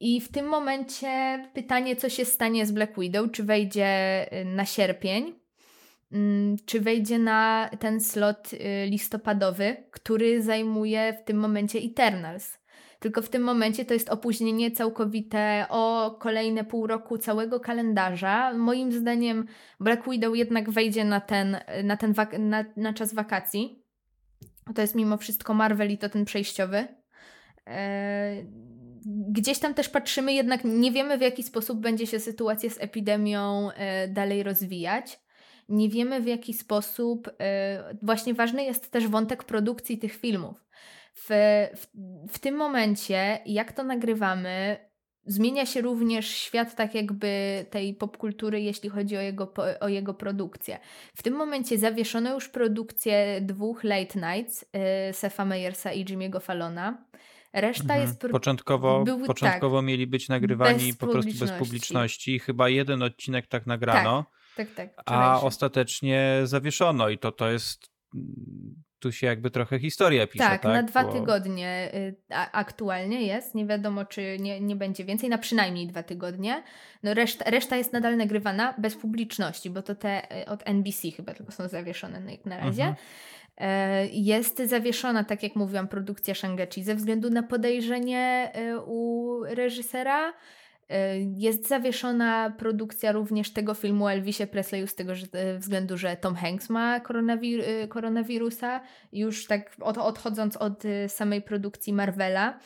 I 0.00 0.20
w 0.20 0.32
tym 0.32 0.46
momencie 0.46 1.44
pytanie, 1.54 1.96
co 1.96 2.08
się 2.08 2.24
stanie 2.24 2.66
z 2.66 2.72
Black 2.72 3.00
Widow, 3.00 3.30
czy 3.32 3.44
wejdzie 3.44 4.26
y, 4.40 4.44
na 4.44 4.64
sierpień, 4.64 5.24
mm, 5.24 5.37
czy 6.66 6.80
wejdzie 6.80 7.18
na 7.18 7.70
ten 7.78 8.00
slot 8.00 8.52
y, 8.52 8.86
listopadowy, 8.86 9.76
który 9.90 10.42
zajmuje 10.42 11.18
w 11.22 11.24
tym 11.24 11.36
momencie 11.36 11.78
Eternals. 11.78 12.58
Tylko 13.00 13.22
w 13.22 13.28
tym 13.28 13.42
momencie 13.42 13.84
to 13.84 13.94
jest 13.94 14.08
opóźnienie 14.08 14.70
całkowite 14.70 15.66
o 15.68 16.16
kolejne 16.20 16.64
pół 16.64 16.86
roku 16.86 17.18
całego 17.18 17.60
kalendarza. 17.60 18.54
Moim 18.54 18.92
zdaniem 18.92 19.46
Black 19.80 20.10
Widow 20.10 20.36
jednak 20.36 20.70
wejdzie 20.70 21.04
na 21.04 21.20
ten, 21.20 21.56
na, 21.84 21.96
ten 21.96 22.14
na, 22.38 22.64
na 22.76 22.92
czas 22.92 23.14
wakacji. 23.14 23.82
To 24.74 24.80
jest 24.80 24.94
mimo 24.94 25.16
wszystko 25.16 25.54
Marvel 25.54 25.90
i 25.90 25.98
to 25.98 26.08
ten 26.08 26.24
przejściowy. 26.24 26.88
Eee, 27.66 28.46
gdzieś 29.28 29.58
tam 29.58 29.74
też 29.74 29.88
patrzymy, 29.88 30.32
jednak 30.32 30.64
nie 30.64 30.92
wiemy 30.92 31.18
w 31.18 31.20
jaki 31.20 31.42
sposób 31.42 31.80
będzie 31.80 32.06
się 32.06 32.20
sytuacja 32.20 32.70
z 32.70 32.80
epidemią 32.80 33.70
e, 33.70 34.08
dalej 34.08 34.42
rozwijać. 34.42 35.20
Nie 35.68 35.88
wiemy 35.88 36.20
w 36.20 36.26
jaki 36.26 36.54
sposób. 36.54 37.30
E, 37.40 37.94
właśnie 38.02 38.34
ważny 38.34 38.64
jest 38.64 38.90
też 38.90 39.08
wątek 39.08 39.44
produkcji 39.44 39.98
tych 39.98 40.14
filmów. 40.14 40.64
W, 41.14 41.28
w, 41.76 41.86
w 42.32 42.38
tym 42.38 42.56
momencie, 42.56 43.38
jak 43.46 43.72
to 43.72 43.84
nagrywamy, 43.84 44.76
zmienia 45.26 45.66
się 45.66 45.80
również 45.80 46.26
świat 46.26 46.74
tak 46.74 46.94
jakby 46.94 47.64
tej 47.70 47.94
popkultury, 47.94 48.60
jeśli 48.60 48.88
chodzi 48.88 49.16
o 49.16 49.20
jego, 49.20 49.54
o 49.80 49.88
jego 49.88 50.14
produkcję. 50.14 50.78
W 51.14 51.22
tym 51.22 51.34
momencie 51.34 51.78
zawieszono 51.78 52.34
już 52.34 52.48
produkcję 52.48 53.40
dwóch 53.40 53.84
late 53.84 54.20
nights 54.20 54.62
y, 54.62 55.12
Sefa 55.12 55.44
Meyersa 55.44 55.92
i 55.92 56.04
Jimmy'ego 56.04 56.40
Fallona. 56.40 57.04
Reszta 57.52 57.82
mhm. 57.82 58.00
jest. 58.00 58.20
Początkowo, 58.20 59.04
był, 59.04 59.26
początkowo 59.26 59.78
tak, 59.78 59.86
mieli 59.86 60.06
być 60.06 60.28
nagrywani 60.28 60.94
po 60.94 61.06
prostu 61.06 61.38
bez 61.40 61.52
publiczności. 61.52 62.38
Chyba 62.38 62.68
jeden 62.68 63.02
odcinek 63.02 63.46
tak 63.46 63.66
nagrano. 63.66 64.24
Tak, 64.24 64.37
tak, 64.66 64.94
tak. 64.94 65.02
A 65.06 65.40
ostatecznie 65.40 66.40
zawieszono 66.44 67.08
i 67.08 67.18
to, 67.18 67.32
to 67.32 67.50
jest 67.50 67.90
tu 68.98 69.12
się 69.12 69.26
jakby 69.26 69.50
trochę 69.50 69.78
historia 69.78 70.26
pisze. 70.26 70.44
Tak, 70.44 70.62
tak? 70.62 70.72
na 70.72 70.82
dwa 70.82 71.04
Bo... 71.04 71.12
tygodnie 71.12 71.90
y, 71.94 72.14
aktualnie 72.52 73.26
jest. 73.26 73.54
Nie 73.54 73.66
wiadomo, 73.66 74.04
czy 74.04 74.36
nie, 74.40 74.60
nie 74.60 74.76
będzie 74.76 75.04
więcej, 75.04 75.28
na 75.30 75.38
przynajmniej 75.38 75.86
dwa 75.86 76.02
tygodnie. 76.02 76.62
No 77.02 77.14
reszta, 77.14 77.50
reszta 77.50 77.76
jest 77.76 77.92
nadal 77.92 78.16
nagrywana 78.16 78.74
bez 78.78 78.96
publiczności, 78.96 79.70
bo 79.70 79.82
to 79.82 79.94
te 79.94 80.42
y, 80.42 80.46
od 80.46 80.62
NBC 80.64 81.10
chyba 81.10 81.34
tylko 81.34 81.52
są 81.52 81.68
zawieszone 81.68 82.20
na, 82.20 82.32
na 82.44 82.58
razie. 82.58 82.82
Mhm. 82.82 82.96
E, 83.56 84.06
jest 84.06 84.58
zawieszona, 84.58 85.24
tak 85.24 85.42
jak 85.42 85.56
mówiłam, 85.56 85.88
produkcja 85.88 86.34
Shang-Chi 86.34 86.82
ze 86.82 86.94
względu 86.94 87.30
na 87.30 87.42
podejrzenie 87.42 88.52
y, 88.56 88.80
u 88.80 89.40
reżysera. 89.44 90.32
E, 90.88 91.18
jest 91.18 91.68
zawieszona 91.68 92.50
produkcja 92.58 93.12
również 93.12 93.52
tego 93.52 93.74
filmu 93.74 94.04
o 94.04 94.12
Elvisie 94.12 94.46
Presleyu 94.46 94.86
z 94.86 94.94
tego 94.94 95.12
e, 95.32 95.58
względu, 95.58 95.98
że 95.98 96.16
Tom 96.16 96.34
Hanks 96.34 96.70
ma 96.70 97.00
koronawir 97.00 97.60
e, 97.60 97.88
koronawirusa. 97.88 98.80
Już 99.12 99.46
tak 99.46 99.76
od, 99.80 99.98
odchodząc 99.98 100.56
od 100.56 100.82
samej 101.08 101.42
produkcji 101.42 101.92
Marvela. 101.92 102.58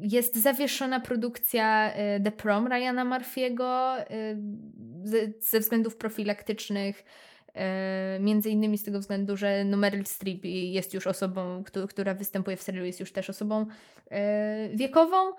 Jest 0.00 0.36
zawieszona 0.36 1.00
produkcja 1.00 1.92
The 2.24 2.32
Prom 2.32 2.66
Ryana 2.66 3.04
Murphy'ego 3.04 3.96
ze 5.40 5.60
względów 5.60 5.96
profilaktycznych. 5.96 7.04
Między 8.20 8.50
innymi 8.50 8.78
z 8.78 8.82
tego 8.82 9.00
względu, 9.00 9.36
że 9.36 9.64
no 9.64 9.76
Meryl 9.76 10.04
Streep 10.04 10.44
jest 10.44 10.94
już 10.94 11.06
osobą, 11.06 11.64
która 11.88 12.14
występuje 12.14 12.56
w 12.56 12.62
serialu, 12.62 12.86
jest 12.86 13.00
już 13.00 13.12
też 13.12 13.30
osobą 13.30 13.66
wiekową. 14.74 15.32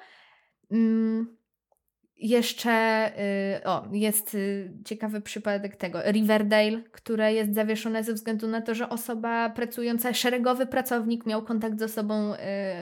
Jeszcze 2.19 3.11
y, 3.59 3.63
o, 3.63 3.87
jest 3.91 4.35
y, 4.35 4.73
ciekawy 4.85 5.21
przypadek 5.21 5.75
tego 5.75 6.01
Riverdale, 6.11 6.81
które 6.91 7.33
jest 7.33 7.53
zawieszone 7.53 8.03
ze 8.03 8.13
względu 8.13 8.47
na 8.47 8.61
to, 8.61 8.75
że 8.75 8.89
osoba 8.89 9.49
pracująca, 9.49 10.13
szeregowy 10.13 10.65
pracownik 10.65 11.25
miał 11.25 11.43
kontakt 11.43 11.79
z 11.79 11.81
osobą, 11.81 12.33
y, 12.33 12.37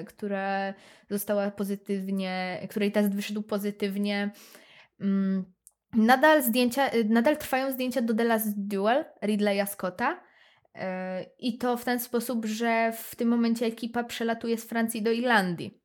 która 0.05 0.73
została 1.09 1.51
pozytywnie, 1.51 2.59
której 2.69 2.91
test 2.91 3.15
wyszedł 3.15 3.41
pozytywnie. 3.41 4.31
Mm, 5.01 5.45
nadal 5.93 6.43
zdjęcia, 6.43 6.89
nadal 7.09 7.38
trwają 7.38 7.71
zdjęcia 7.71 8.01
do 8.01 8.13
The 8.13 8.23
Last 8.23 8.67
Duel 8.67 9.05
Ridleya 9.23 9.67
Scotta. 9.67 10.23
I 11.39 11.57
to 11.57 11.77
w 11.77 11.86
ten 11.86 11.99
sposób, 11.99 12.45
że 12.45 12.91
w 12.97 13.15
tym 13.15 13.27
momencie 13.27 13.65
ekipa 13.65 14.03
przelatuje 14.03 14.57
z 14.57 14.65
Francji 14.65 15.01
do 15.01 15.11
Irlandii 15.11 15.84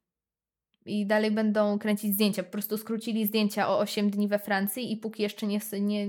i 0.86 1.06
dalej 1.06 1.30
będą 1.30 1.78
kręcić 1.78 2.14
zdjęcia. 2.14 2.42
Po 2.42 2.50
prostu 2.50 2.78
skrócili 2.78 3.26
zdjęcia 3.26 3.68
o 3.68 3.78
8 3.78 4.10
dni 4.10 4.28
we 4.28 4.38
Francji 4.38 4.92
i 4.92 4.96
póki 4.96 5.22
jeszcze 5.22 5.46
nie, 5.46 5.60
nie, 5.80 6.08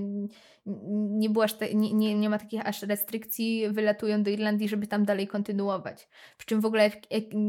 nie, 1.10 1.30
było 1.30 1.44
aż 1.44 1.54
te, 1.54 1.74
nie, 1.74 1.92
nie, 1.92 2.14
nie 2.14 2.30
ma 2.30 2.38
takich 2.38 2.66
aż 2.66 2.82
restrykcji, 2.82 3.68
wylatują 3.70 4.22
do 4.22 4.30
Irlandii, 4.30 4.68
żeby 4.68 4.86
tam 4.86 5.04
dalej 5.04 5.26
kontynuować. 5.26 6.08
Przy 6.38 6.46
czym 6.46 6.60
w 6.60 6.66
ogóle 6.66 6.90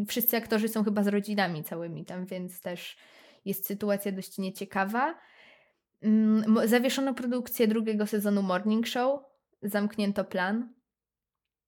wszyscy 0.07 0.37
aktorzy 0.37 0.67
są 0.67 0.83
chyba 0.83 1.03
z 1.03 1.07
rodzinami 1.07 1.63
całymi 1.63 2.05
tam, 2.05 2.25
więc 2.25 2.61
też 2.61 2.97
jest 3.45 3.65
sytuacja 3.65 4.11
dość 4.11 4.37
nieciekawa. 4.37 5.15
Mm, 6.01 6.67
zawieszono 6.67 7.13
produkcję 7.13 7.67
drugiego 7.67 8.07
sezonu 8.07 8.41
Morning 8.41 8.87
Show, 8.87 9.19
zamknięto 9.61 10.25
plan. 10.25 10.73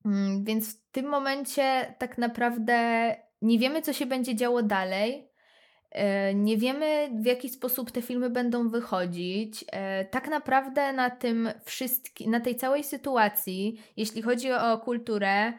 Mm, 0.05 0.43
więc 0.43 0.77
w 0.77 0.91
tym 0.91 1.05
momencie 1.05 1.95
tak 1.99 2.17
naprawdę 2.17 3.09
nie 3.41 3.59
wiemy, 3.59 3.81
co 3.81 3.93
się 3.93 4.05
będzie 4.05 4.35
działo 4.35 4.63
dalej. 4.63 5.34
E, 5.95 6.33
nie 6.33 6.57
wiemy, 6.57 7.09
w 7.21 7.25
jaki 7.25 7.49
sposób 7.49 7.91
te 7.91 8.01
filmy 8.01 8.29
będą 8.29 8.69
wychodzić. 8.69 9.65
E, 9.71 10.05
tak 10.05 10.27
naprawdę 10.27 10.93
na 10.93 11.09
tym 11.09 11.49
wszystkim, 11.65 12.31
na 12.31 12.39
tej 12.39 12.55
całej 12.55 12.83
sytuacji, 12.83 13.81
jeśli 13.97 14.21
chodzi 14.21 14.51
o 14.51 14.77
kulturę, 14.77 15.53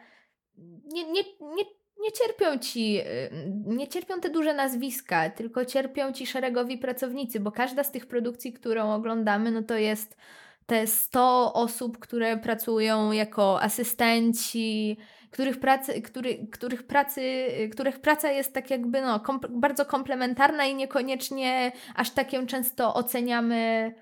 nie, 0.85 1.03
nie, 1.03 1.23
nie, 1.41 1.63
nie 1.99 2.11
cierpią 2.11 2.59
ci, 2.59 2.97
e, 2.97 3.29
nie 3.65 3.87
cierpią 3.87 4.19
te 4.19 4.29
duże 4.29 4.53
nazwiska, 4.53 5.29
tylko 5.29 5.65
cierpią 5.65 6.13
ci 6.13 6.27
szeregowi 6.27 6.77
pracownicy, 6.77 7.39
bo 7.39 7.51
każda 7.51 7.83
z 7.83 7.91
tych 7.91 8.05
produkcji, 8.05 8.53
którą 8.53 8.93
oglądamy, 8.93 9.51
no 9.51 9.63
to 9.63 9.77
jest 9.77 10.17
te 10.65 10.87
100 10.87 11.53
osób, 11.53 11.99
które 11.99 12.37
pracują 12.37 13.11
jako 13.11 13.61
asystenci, 13.61 14.97
których 15.31 15.59
pracy, 15.59 16.01
który, 16.01 16.47
których 16.51 16.83
pracy, 16.83 17.47
których 17.71 17.99
praca 17.99 18.31
jest 18.31 18.53
tak 18.53 18.69
jakby 18.69 19.01
no, 19.01 19.19
kom 19.19 19.39
bardzo 19.49 19.85
komplementarna 19.85 20.65
i 20.65 20.75
niekoniecznie 20.75 21.71
aż 21.95 22.09
tak 22.09 22.33
ją 22.33 22.45
często 22.45 22.93
oceniamy 22.93 23.93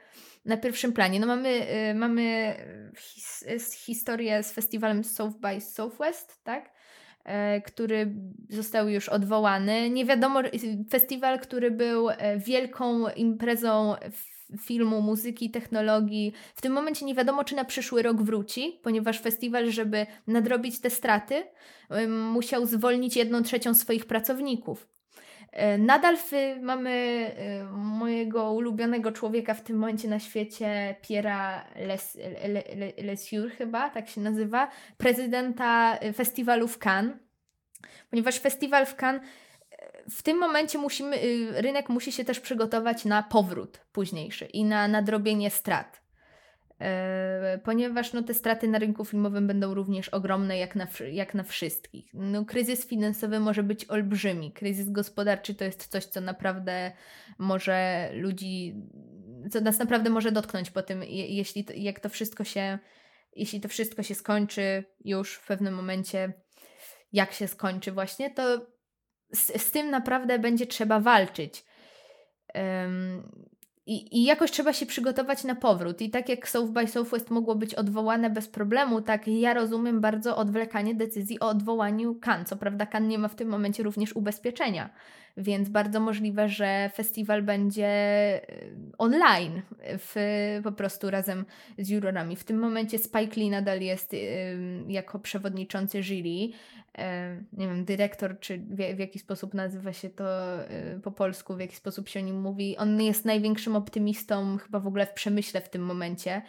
na 0.46 0.58
pierwszym 0.58 0.94
planie. 0.94 1.20
No 1.20 1.28
mamy, 1.28 1.50
y, 1.90 1.96
mamy 1.96 2.56
his, 2.98 3.46
historię 3.74 4.44
z 4.44 4.52
festiwalem 4.52 5.04
South 5.04 5.38
by 5.38 5.62
Southwest, 5.62 6.44
tak? 6.44 6.76
E, 7.24 7.62
który 7.62 8.14
został 8.50 8.90
już 8.90 9.10
odwołany. 9.10 9.90
Nie 9.90 10.06
wiadomo, 10.06 10.42
festiwal, 10.90 11.40
który 11.40 11.72
był 11.72 12.10
e, 12.10 12.38
wielką 12.38 13.10
imprezą 13.10 13.96
filmu, 14.60 15.02
muzyki, 15.02 15.52
technologii. 15.52 16.34
W 16.56 16.62
tym 16.62 16.74
momencie 16.74 17.06
nie 17.06 17.16
wiadomo, 17.16 17.44
czy 17.44 17.56
na 17.56 17.66
przyszły 17.66 18.02
rok 18.02 18.22
wróci, 18.22 18.80
ponieważ 18.84 19.20
festiwal, 19.20 19.72
żeby 19.72 20.06
nadrobić 20.28 20.80
te 20.80 20.90
straty, 20.90 21.44
musiał 22.10 22.66
zwolnić 22.66 23.16
jedną 23.16 23.44
trzecią 23.44 23.74
swoich 23.74 24.06
pracowników. 24.06 24.88
E, 25.56 25.78
nadal 25.78 26.18
mamy 26.62 26.92
e, 26.92 27.64
mojego 27.74 28.54
ulubionego 28.54 29.12
człowieka 29.12 29.54
w 29.54 29.62
tym 29.62 29.78
momencie 29.78 30.08
na 30.08 30.20
świecie, 30.20 30.96
Piera 31.02 31.66
Les, 31.76 32.18
chyba, 33.58 33.90
tak 33.90 34.10
się 34.10 34.22
nazywa, 34.22 34.72
prezydenta 34.98 35.98
e, 35.98 36.14
festiwalu 36.14 36.68
w 36.68 36.78
Cannes, 36.78 37.16
ponieważ 38.10 38.40
festiwal 38.40 38.86
w 38.86 38.96
Cannes 38.96 39.22
w 40.10 40.24
tym 40.24 40.38
momencie 40.38 40.78
musimy, 40.78 41.24
y, 41.24 41.62
rynek 41.62 41.90
musi 41.90 42.12
się 42.12 42.26
też 42.26 42.40
przygotować 42.40 43.06
na 43.06 43.24
powrót 43.24 43.82
późniejszy 43.92 44.46
i 44.46 44.66
na 44.66 44.88
nadrobienie 44.88 45.50
strat. 45.50 46.06
E, 46.82 47.60
ponieważ 47.64 48.14
no, 48.14 48.24
te 48.24 48.34
straty 48.34 48.68
na 48.68 48.80
rynku 48.80 49.06
filmowym 49.06 49.48
będą 49.48 49.74
również 49.74 50.10
ogromne, 50.10 50.58
jak 50.58 50.76
na, 50.76 50.88
jak 51.12 51.34
na 51.34 51.44
wszystkich. 51.44 52.10
No, 52.14 52.46
kryzys 52.46 52.88
finansowy 52.88 53.40
może 53.40 53.64
być 53.64 53.86
olbrzymi. 53.86 54.52
Kryzys 54.52 54.90
gospodarczy 54.90 55.56
to 55.56 55.64
jest 55.64 55.88
coś, 55.88 56.06
co 56.06 56.22
naprawdę 56.22 56.92
może 57.38 58.10
ludzi, 58.14 58.76
co 59.52 59.62
nas 59.62 59.80
naprawdę 59.80 60.10
może 60.10 60.32
dotknąć 60.32 60.72
po 60.72 60.82
tym, 60.82 61.04
jeśli 61.10 61.66
jak 61.76 62.00
to 62.00 62.10
wszystko 62.10 62.44
się, 62.44 62.80
jeśli 63.36 63.62
to 63.62 63.70
wszystko 63.70 64.04
się 64.04 64.16
skończy 64.16 64.84
już 65.06 65.36
w 65.36 65.48
pewnym 65.48 65.74
momencie, 65.74 66.34
jak 67.14 67.34
się 67.34 67.48
skończy 67.48 67.92
właśnie, 67.92 68.30
to 68.30 68.75
z, 69.36 69.62
z 69.62 69.72
tym 69.72 69.90
naprawdę 69.90 70.40
będzie 70.40 70.68
trzeba 70.68 71.00
walczyć. 71.00 71.66
Um, 72.56 73.24
i, 73.88 74.20
I 74.20 74.24
jakoś 74.24 74.52
trzeba 74.52 74.74
się 74.74 74.86
przygotować 74.86 75.44
na 75.44 75.56
powrót. 75.56 76.02
I 76.02 76.10
tak 76.10 76.30
jak 76.30 76.50
South 76.50 76.72
by 76.72 76.88
Southwest 76.88 77.30
mogło 77.30 77.56
być 77.56 77.76
odwołane 77.76 78.30
bez 78.30 78.48
problemu, 78.48 79.02
tak 79.02 79.28
ja 79.28 79.54
rozumiem 79.54 80.02
bardzo 80.02 80.38
odwlekanie 80.38 80.96
decyzji 80.96 81.40
o 81.40 81.50
odwołaniu 81.50 82.16
Kan. 82.16 82.46
Co 82.46 82.56
prawda 82.56 82.86
Kan 82.86 83.08
nie 83.08 83.18
ma 83.18 83.28
w 83.28 83.36
tym 83.36 83.50
momencie 83.50 83.84
również 83.84 84.16
ubezpieczenia, 84.16 84.90
więc 85.38 85.70
bardzo 85.70 86.00
możliwe, 86.00 86.50
że 86.50 86.90
festiwal 86.94 87.44
będzie 87.44 87.92
online, 88.98 89.62
w, 89.80 90.16
po 90.64 90.72
prostu 90.72 91.10
razem 91.10 91.46
z 91.78 91.90
jurorami. 91.90 92.36
W 92.36 92.44
tym 92.44 92.60
momencie 92.60 93.00
Spike 93.00 93.42
Lee 93.42 93.50
nadal 93.50 93.82
jest 93.82 94.14
y, 94.14 94.18
jako 94.88 95.20
przewodniczący 95.20 96.04
jury. 96.04 96.50
E, 96.98 97.38
nie 97.54 97.68
wiem, 97.68 97.86
dyrektor, 97.86 98.40
czy 98.40 98.58
w, 98.58 98.96
w 98.96 99.00
jaki 99.00 99.20
sposób 99.20 99.54
nazywa 99.54 99.94
się 99.94 100.10
to 100.10 100.26
y, 100.64 101.00
po 101.04 101.12
polsku, 101.12 101.56
w 101.56 101.60
jaki 101.60 101.76
sposób 101.76 102.10
się 102.10 102.20
o 102.20 102.24
nim 102.24 102.42
mówi. 102.42 102.78
On 102.78 103.02
jest 103.02 103.26
największym 103.26 103.76
optymistą 103.76 104.58
chyba 104.58 104.80
w 104.80 104.88
ogóle 104.88 105.06
w 105.06 105.14
przemyśle 105.14 105.62
w 105.62 105.70
tym 105.70 105.82
momencie. 105.82 106.42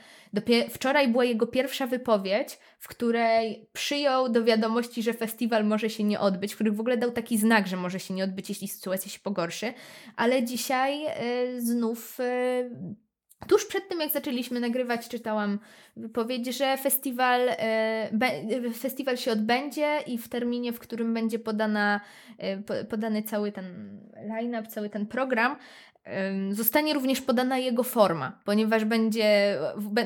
Wczoraj 0.71 1.09
była 1.09 1.25
jego 1.25 1.47
pierwsza 1.47 1.87
wypowiedź, 1.87 2.59
w 2.79 2.89
której 2.89 3.69
przyjął 3.73 4.29
do 4.29 4.45
wiadomości, 4.45 5.03
że 5.03 5.13
festiwal 5.13 5.65
może 5.65 5.91
się 5.91 6.05
nie 6.05 6.21
odbyć, 6.21 6.53
w 6.53 6.55
których 6.55 6.75
w 6.75 6.81
ogóle 6.81 6.97
dał 6.97 7.11
taki 7.11 7.39
znak, 7.39 7.67
że 7.67 7.77
może 7.77 8.01
się 8.01 8.15
nie 8.15 8.25
odbyć, 8.25 8.49
jeśli 8.49 8.69
sytuacja 8.77 9.11
się 9.11 9.19
pogorszy. 9.21 9.75
Ale 10.17 10.45
dzisiaj 10.45 11.07
y, 11.07 11.61
znów 11.61 12.21
y, 12.21 12.71
Tuż 13.49 13.67
przed 13.67 13.89
tym, 13.89 14.01
jak 14.01 14.11
zaczęliśmy 14.11 14.61
nagrywać, 14.61 15.09
czytałam 15.09 15.59
wypowiedź, 15.97 16.57
że 16.57 16.77
festiwal, 16.77 17.49
e, 17.49 18.09
be, 18.13 18.31
festiwal 18.75 19.17
się 19.17 19.33
odbędzie 19.33 19.99
i 20.07 20.19
w 20.19 20.29
terminie, 20.29 20.73
w 20.73 20.79
którym 20.79 21.15
będzie 21.15 21.39
podana, 21.39 22.01
podany 22.91 23.23
cały 23.23 23.53
ten 23.53 23.99
line-up, 24.29 24.69
cały 24.69 24.91
ten 24.91 25.07
program, 25.07 25.57
zostanie 26.51 26.95
również 26.95 27.21
podana 27.21 27.59
jego 27.59 27.83
forma, 27.83 28.41
ponieważ 28.45 28.85
będzie, 28.85 29.59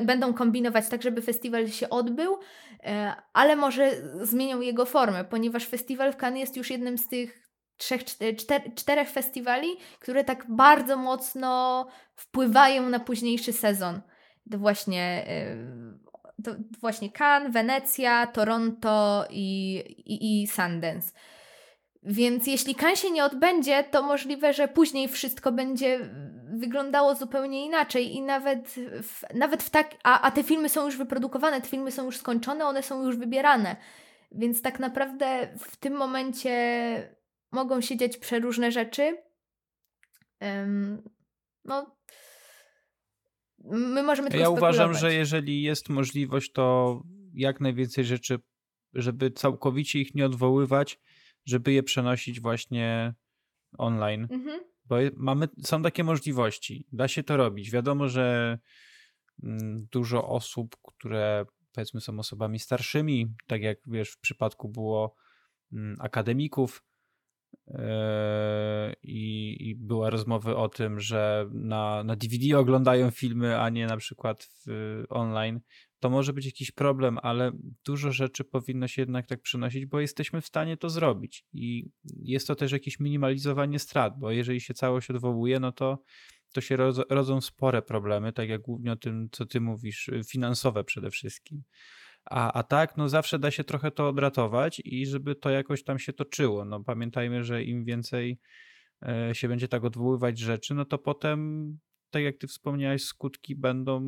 będą 0.05 0.33
kombinować 0.33 0.89
tak, 0.89 1.01
żeby 1.01 1.21
festiwal 1.21 1.67
się 1.67 1.89
odbył, 1.89 2.37
ale 3.33 3.55
może 3.55 3.91
zmienią 4.21 4.61
jego 4.61 4.85
formę, 4.85 5.23
ponieważ 5.23 5.65
festiwal 5.65 6.13
w 6.13 6.17
Cannes 6.17 6.39
jest 6.39 6.57
już 6.57 6.69
jednym 6.69 6.97
z 6.97 7.07
tych 7.07 7.40
trzech, 7.81 8.03
czter, 8.37 8.61
czterech 8.75 9.09
festiwali, 9.09 9.67
które 9.99 10.23
tak 10.23 10.45
bardzo 10.49 10.97
mocno 10.97 11.87
wpływają 12.15 12.89
na 12.89 12.99
późniejszy 12.99 13.53
sezon. 13.53 14.01
To 14.51 14.57
właśnie, 14.57 15.25
y, 16.37 16.43
to 16.43 16.51
właśnie 16.81 17.09
Cannes, 17.09 17.53
Wenecja, 17.53 18.27
Toronto 18.27 19.25
i, 19.29 19.77
i, 20.05 20.41
i 20.43 20.47
Sundance. 20.47 21.11
Więc 22.03 22.47
jeśli 22.47 22.75
Cannes 22.75 22.99
się 22.99 23.11
nie 23.11 23.25
odbędzie, 23.25 23.83
to 23.83 24.01
możliwe, 24.01 24.53
że 24.53 24.67
później 24.67 25.07
wszystko 25.07 25.51
będzie 25.51 25.99
wyglądało 26.53 27.15
zupełnie 27.15 27.65
inaczej 27.65 28.15
i 28.15 28.21
nawet 28.21 28.75
w, 29.03 29.23
nawet 29.33 29.63
w 29.63 29.69
tak, 29.69 29.95
a, 30.03 30.21
a 30.21 30.31
te 30.31 30.43
filmy 30.43 30.69
są 30.69 30.85
już 30.85 30.97
wyprodukowane, 30.97 31.61
te 31.61 31.67
filmy 31.67 31.91
są 31.91 32.05
już 32.05 32.17
skończone, 32.17 32.65
one 32.65 32.83
są 32.83 33.03
już 33.03 33.17
wybierane. 33.17 33.75
Więc 34.31 34.61
tak 34.61 34.79
naprawdę 34.79 35.47
w 35.59 35.77
tym 35.77 35.93
momencie 35.93 36.51
mogą 37.51 37.81
się 37.81 37.97
dziać 37.97 38.17
przeróżne 38.17 38.71
rzeczy. 38.71 39.17
Um, 40.41 41.03
no, 41.65 41.97
my 43.63 44.03
możemy 44.03 44.29
Ja 44.37 44.49
uważam, 44.49 44.93
że 44.93 45.13
jeżeli 45.13 45.61
jest 45.61 45.89
możliwość, 45.89 46.51
to 46.51 47.01
jak 47.33 47.61
najwięcej 47.61 48.05
rzeczy, 48.05 48.39
żeby 48.93 49.31
całkowicie 49.31 49.99
ich 49.99 50.15
nie 50.15 50.25
odwoływać, 50.25 50.99
żeby 51.45 51.71
je 51.71 51.83
przenosić 51.83 52.41
właśnie 52.41 53.13
online. 53.77 54.27
Mhm. 54.31 54.59
Bo 54.85 54.95
mamy, 55.15 55.47
są 55.63 55.81
takie 55.81 56.03
możliwości. 56.03 56.87
Da 56.91 57.07
się 57.07 57.23
to 57.23 57.37
robić. 57.37 57.71
Wiadomo, 57.71 58.09
że 58.09 58.57
mm, 59.43 59.87
dużo 59.91 60.27
osób, 60.27 60.75
które 60.83 61.45
powiedzmy 61.71 62.01
są 62.01 62.19
osobami 62.19 62.59
starszymi, 62.59 63.35
tak 63.47 63.61
jak 63.61 63.77
wiesz, 63.87 64.11
w 64.11 64.19
przypadku 64.19 64.69
było 64.69 65.15
mm, 65.73 65.95
akademików, 65.99 66.83
I, 69.03 69.57
I, 69.59 69.75
była 69.75 70.09
rozmowa 70.09 70.55
o 70.55 70.69
tym, 70.69 70.99
że 70.99 71.49
na, 71.53 72.03
na 72.03 72.15
DVD 72.15 72.59
oglądają 72.59 73.11
filmy, 73.11 73.59
a 73.59 73.69
nie 73.69 73.87
na 73.87 73.97
przykład 73.97 74.49
w, 74.65 75.03
online. 75.09 75.59
To 75.99 76.09
może 76.09 76.33
być 76.33 76.45
jakiś 76.45 76.71
problem, 76.71 77.19
ale 77.21 77.51
dużo 77.85 78.11
rzeczy 78.11 78.43
powinno 78.43 78.87
się 78.87 79.01
jednak 79.01 79.27
tak 79.27 79.41
przynosić, 79.41 79.85
bo 79.85 79.99
jesteśmy 79.99 80.41
w 80.41 80.45
stanie 80.45 80.77
to 80.77 80.89
zrobić. 80.89 81.45
I 81.53 81.89
jest 82.03 82.47
to 82.47 82.55
też 82.55 82.71
jakieś 82.71 82.99
minimalizowanie 82.99 83.79
strat, 83.79 84.19
bo 84.19 84.31
jeżeli 84.31 84.61
się 84.61 84.73
całość 84.73 85.09
odwołuje, 85.09 85.59
no 85.59 85.71
to, 85.71 86.03
to 86.53 86.61
się 86.61 86.77
rodzą 87.09 87.41
spore 87.41 87.81
problemy, 87.81 88.33
tak 88.33 88.49
jak 88.49 88.61
głównie 88.61 88.91
o 88.91 88.95
tym, 88.95 89.29
co 89.31 89.45
ty 89.45 89.61
mówisz, 89.61 90.09
finansowe 90.27 90.83
przede 90.83 91.09
wszystkim. 91.09 91.63
A, 92.25 92.53
a 92.53 92.63
tak, 92.63 92.97
no 92.97 93.09
zawsze 93.09 93.39
da 93.39 93.51
się 93.51 93.63
trochę 93.63 93.91
to 93.91 94.07
odratować 94.07 94.81
i 94.85 95.05
żeby 95.05 95.35
to 95.35 95.49
jakoś 95.49 95.83
tam 95.83 95.99
się 95.99 96.13
toczyło. 96.13 96.65
No 96.65 96.83
pamiętajmy, 96.83 97.43
że 97.43 97.63
im 97.63 97.85
więcej 97.85 98.39
e, 99.01 99.35
się 99.35 99.47
będzie 99.47 99.67
tak 99.67 99.83
odwoływać 99.83 100.39
rzeczy, 100.39 100.73
no 100.73 100.85
to 100.85 100.97
potem, 100.97 101.79
tak 102.09 102.23
jak 102.23 102.37
ty 102.37 102.47
wspomniałeś, 102.47 103.03
skutki 103.03 103.55
będą 103.55 104.01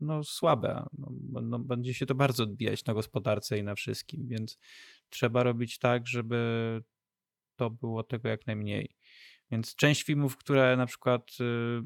no, 0.00 0.24
słabe. 0.24 0.86
No, 0.98 1.40
no, 1.42 1.58
będzie 1.58 1.94
się 1.94 2.06
to 2.06 2.14
bardzo 2.14 2.42
odbijać 2.42 2.84
na 2.84 2.94
gospodarce 2.94 3.58
i 3.58 3.62
na 3.62 3.74
wszystkim, 3.74 4.28
więc 4.28 4.58
trzeba 5.10 5.42
robić 5.42 5.78
tak, 5.78 6.06
żeby 6.06 6.82
to 7.56 7.70
było 7.70 8.02
tego 8.02 8.28
jak 8.28 8.46
najmniej. 8.46 8.96
Więc 9.50 9.74
część 9.74 10.02
filmów, 10.02 10.36
które 10.36 10.76
na 10.76 10.86
przykład, 10.86 11.30
y, 11.40 11.82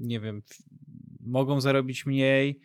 nie 0.00 0.20
wiem, 0.20 0.42
mogą 1.20 1.60
zarobić 1.60 2.06
mniej, 2.06 2.60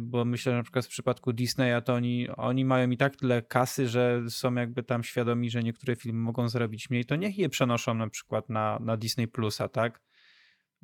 bo 0.00 0.24
myślę, 0.24 0.52
że 0.52 0.56
na 0.56 0.62
przykład 0.62 0.86
w 0.86 0.88
przypadku 0.88 1.32
Disneya 1.32 1.82
to 1.84 1.94
oni, 1.94 2.28
oni 2.28 2.64
mają 2.64 2.90
i 2.90 2.96
tak 2.96 3.16
tyle 3.16 3.42
kasy, 3.42 3.88
że 3.88 4.22
są 4.28 4.54
jakby 4.54 4.82
tam 4.82 5.04
świadomi, 5.04 5.50
że 5.50 5.62
niektóre 5.62 5.96
filmy 5.96 6.18
mogą 6.18 6.48
zarobić 6.48 6.90
mniej, 6.90 7.04
to 7.04 7.16
niech 7.16 7.38
je 7.38 7.48
przenoszą 7.48 7.94
na 7.94 8.08
przykład 8.08 8.48
na, 8.48 8.78
na 8.80 8.96
Disney 8.96 9.28
Plusa, 9.28 9.68
tak? 9.68 10.00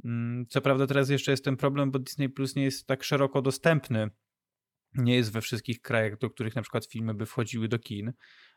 Mm, 0.05 0.47
co 0.47 0.61
prawda 0.61 0.87
teraz 0.87 1.11
jeszcze 1.11 1.31
jest 1.31 1.45
ten 1.45 1.57
problem, 1.57 1.91
bo 1.91 1.99
Disney 1.99 2.29
Plus 2.29 2.57
nie 2.57 2.65
jest 2.65 2.87
tak 2.87 3.05
szeroko 3.05 3.43
dostępny. 3.43 4.11
Nie 4.95 5.15
jest 5.15 5.33
we 5.33 5.41
wszystkich 5.41 5.81
krajach, 5.81 6.19
do 6.19 6.31
których 6.31 6.57
na 6.57 6.63
przykład 6.63 6.87
filmy 6.87 7.15
by 7.15 7.27
wchodziły 7.27 7.69
do 7.69 7.79
kin. 7.79 8.13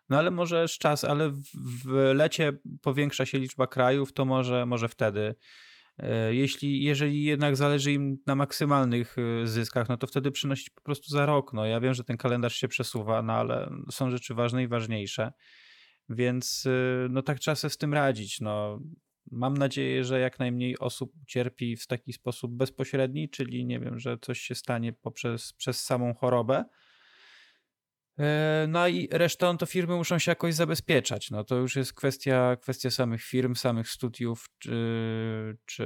No 0.09 0.17
ale 0.17 0.31
może 0.31 0.67
z 0.67 0.77
czas, 0.77 1.03
ale 1.03 1.29
w, 1.29 1.43
w 1.83 2.11
lecie 2.13 2.53
powiększa 2.81 3.25
się 3.25 3.39
liczba 3.39 3.67
krajów, 3.67 4.13
to 4.13 4.25
może, 4.25 4.65
może 4.65 4.89
wtedy 4.89 5.35
jeśli, 6.31 6.83
jeżeli 6.83 7.23
jednak 7.23 7.55
zależy 7.55 7.93
im 7.93 8.17
na 8.25 8.35
maksymalnych 8.35 9.15
e, 9.17 9.47
zyskach, 9.47 9.89
no 9.89 9.97
to 9.97 10.07
wtedy 10.07 10.31
przynosić 10.31 10.69
po 10.69 10.81
prostu 10.81 11.09
za 11.09 11.25
rok. 11.25 11.53
No 11.53 11.65
ja 11.65 11.79
wiem, 11.79 11.93
że 11.93 12.03
ten 12.03 12.17
kalendarz 12.17 12.55
się 12.55 12.67
przesuwa, 12.67 13.21
no 13.21 13.33
ale 13.33 13.69
są 13.91 14.11
rzeczy 14.11 14.33
ważne 14.33 14.63
i 14.63 14.67
ważniejsze. 14.67 15.33
Więc 16.09 16.63
e, 16.65 17.07
no 17.09 17.21
tak 17.21 17.39
trzeba 17.39 17.55
sobie 17.55 17.71
z 17.71 17.77
tym 17.77 17.93
radzić. 17.93 18.41
No, 18.41 18.79
mam 19.31 19.57
nadzieję, 19.57 20.03
że 20.03 20.19
jak 20.19 20.39
najmniej 20.39 20.79
osób 20.79 21.13
cierpi 21.27 21.75
w 21.75 21.87
taki 21.87 22.13
sposób 22.13 22.51
bezpośredni, 22.51 23.29
czyli 23.29 23.65
nie 23.65 23.79
wiem, 23.79 23.99
że 23.99 24.17
coś 24.21 24.39
się 24.39 24.55
stanie 24.55 24.93
poprzez 24.93 25.53
przez 25.53 25.83
samą 25.83 26.13
chorobę, 26.13 26.65
E, 26.65 26.65
no 28.67 28.87
i 28.87 29.07
resztą 29.11 29.57
to 29.57 29.65
firmy 29.65 29.95
muszą 29.95 30.19
się 30.19 30.31
jakoś 30.31 30.53
zabezpieczać. 30.53 31.31
No 31.31 31.43
to 31.43 31.55
już 31.55 31.75
jest 31.75 31.93
kwestia, 31.93 32.57
kwestia 32.61 32.91
samych 32.91 33.21
firm, 33.23 33.55
samych 33.55 33.89
studiów 33.89 34.45
czy, 34.59 35.57
czy, 35.65 35.85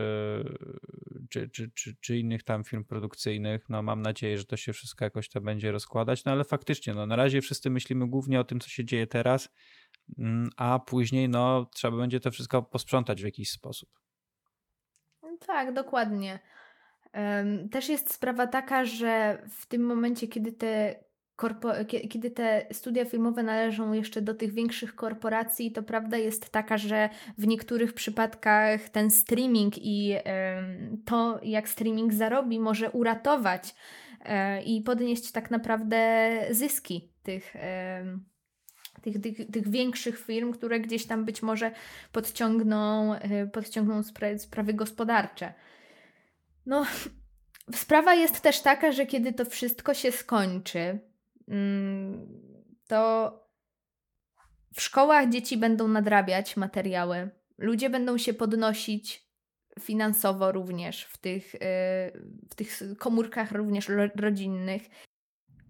czy, 1.30 1.50
czy, 1.50 1.72
czy, 1.72 1.96
czy 2.02 2.18
innych 2.18 2.44
tam 2.44 2.64
firm 2.64 2.84
produkcyjnych. 2.84 3.70
No 3.70 3.82
mam 3.82 4.02
nadzieję, 4.02 4.38
że 4.38 4.46
to 4.46 4.58
się 4.58 4.74
wszystko 4.74 5.06
jakoś 5.06 5.30
to 5.30 5.42
będzie 5.42 5.72
rozkładać. 5.72 6.26
No 6.26 6.32
ale 6.32 6.44
faktycznie, 6.44 6.94
no 6.94 7.06
na 7.06 7.16
razie 7.16 7.42
wszyscy 7.42 7.70
myślimy 7.70 8.08
głównie 8.08 8.40
o 8.40 8.44
tym, 8.44 8.60
co 8.60 8.70
się 8.70 8.86
dzieje 8.86 9.08
teraz, 9.08 9.50
mm, 10.20 10.50
a 10.58 10.80
później 10.80 11.30
no 11.30 11.70
trzeba 11.74 11.98
będzie 11.98 12.20
to 12.20 12.32
wszystko 12.32 12.64
posprzątać 12.64 13.22
w 13.22 13.26
jakiś 13.26 13.52
sposób. 13.52 13.90
No 15.22 15.38
tak, 15.48 15.74
dokładnie. 15.74 16.40
Też 17.72 17.90
jest 17.90 18.14
sprawa 18.14 18.48
taka, 18.48 18.86
że 18.86 19.44
w 19.50 19.68
tym 19.68 19.86
momencie, 19.86 20.28
kiedy 20.28 20.52
te 20.52 21.04
kiedy 22.10 22.32
te 22.32 22.66
studia 22.72 23.06
filmowe 23.06 23.44
należą 23.44 23.94
jeszcze 23.94 24.22
do 24.22 24.34
tych 24.34 24.54
większych 24.54 24.96
korporacji, 24.96 25.72
to 25.72 25.84
prawda 25.84 26.18
jest 26.18 26.50
taka, 26.50 26.78
że 26.78 27.10
w 27.38 27.48
niektórych 27.48 27.94
przypadkach 27.94 28.90
ten 28.90 29.12
streaming 29.12 29.74
i 29.78 30.16
to, 31.06 31.40
jak 31.44 31.70
streaming 31.70 32.14
zarobi, 32.14 32.60
może 32.60 32.92
uratować 32.92 33.76
e, 34.26 34.64
i 34.64 34.82
podnieść 34.82 35.32
tak 35.32 35.52
naprawdę 35.52 36.30
zyski 36.52 37.12
tych. 37.24 37.54
Tych, 39.02 39.22
tych, 39.22 39.52
tych 39.52 39.70
większych 39.70 40.20
firm, 40.20 40.54
które 40.54 40.80
gdzieś 40.80 41.06
tam 41.06 41.26
być 41.26 41.42
może 41.42 41.72
podciągną, 42.12 43.14
e, 43.14 43.48
podciągną 43.48 44.04
spra 44.04 44.38
sprawy 44.38 44.74
gospodarcze. 44.74 45.54
No, 46.66 46.86
sprawa 47.76 48.16
jest 48.16 48.42
też 48.42 48.62
taka, 48.62 48.92
że 48.92 49.06
kiedy 49.06 49.34
to 49.34 49.46
wszystko 49.46 49.94
się 49.94 50.12
skończy, 50.12 51.00
to 52.88 53.34
w 54.74 54.82
szkołach 54.82 55.30
dzieci 55.30 55.58
będą 55.58 55.88
nadrabiać 55.88 56.58
materiały, 56.58 57.30
ludzie 57.58 57.90
będą 57.90 58.18
się 58.18 58.34
podnosić 58.34 59.30
finansowo 59.80 60.52
również 60.52 61.04
w 61.04 61.18
tych, 61.18 61.56
y, 61.56 61.60
w 62.50 62.56
tych 62.56 62.80
komórkach 62.98 63.52
również 63.52 63.88
rodzinnych. 64.16 64.82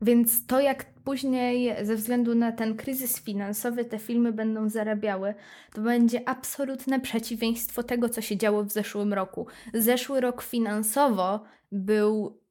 Więc 0.01 0.45
to, 0.45 0.59
jak 0.59 0.93
później 0.93 1.85
ze 1.85 1.95
względu 1.95 2.35
na 2.35 2.51
ten 2.51 2.77
kryzys 2.77 3.21
finansowy 3.21 3.85
te 3.85 3.99
filmy 3.99 4.33
będą 4.33 4.69
zarabiały, 4.69 5.33
to 5.73 5.81
będzie 5.81 6.29
absolutne 6.29 6.99
przeciwieństwo 6.99 7.83
tego, 7.83 8.09
co 8.09 8.21
się 8.21 8.37
działo 8.37 8.63
w 8.63 8.71
zeszłym 8.71 9.13
roku. 9.13 9.47
Zeszły 9.73 10.21
rok 10.21 10.41
finansowo 10.41 11.43
był 11.71 12.41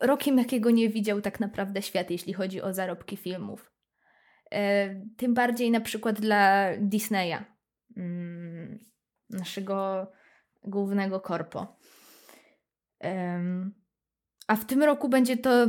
rokiem, 0.00 0.38
jakiego 0.38 0.70
nie 0.70 0.88
widział 0.88 1.20
tak 1.20 1.40
naprawdę 1.40 1.82
świat, 1.82 2.10
jeśli 2.10 2.32
chodzi 2.32 2.62
o 2.62 2.72
zarobki 2.72 3.16
filmów. 3.16 3.72
E, 4.52 4.94
tym 5.16 5.34
bardziej 5.34 5.70
na 5.70 5.80
przykład 5.80 6.20
dla 6.20 6.68
Disneya, 6.78 7.38
mm, 7.96 8.84
naszego 9.30 10.06
głównego 10.64 11.20
korpo. 11.20 11.76
A 14.46 14.56
w 14.56 14.64
tym 14.64 14.82
roku 14.82 15.08
będzie 15.08 15.36
to, 15.36 15.66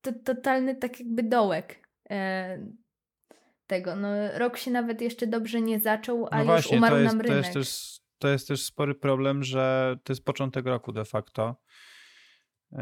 to 0.00 0.12
totalny 0.24 0.76
tak 0.76 1.00
jakby 1.00 1.22
dołek 1.22 1.88
e, 2.10 2.58
tego. 3.66 3.96
No, 3.96 4.08
rok 4.38 4.58
się 4.58 4.70
nawet 4.70 5.00
jeszcze 5.00 5.26
dobrze 5.26 5.60
nie 5.60 5.80
zaczął, 5.80 6.28
a 6.30 6.36
no 6.36 6.42
już 6.42 6.46
właśnie, 6.46 6.78
umarł 6.78 6.96
jest, 6.96 7.14
nam 7.14 7.20
rynek. 7.20 7.52
To 7.52 7.58
jest, 7.58 7.70
też, 7.70 8.00
to 8.18 8.28
jest 8.28 8.48
też 8.48 8.64
spory 8.64 8.94
problem, 8.94 9.42
że 9.42 9.96
to 10.04 10.12
jest 10.12 10.24
początek 10.24 10.66
roku 10.66 10.92
de 10.92 11.04
facto 11.04 11.56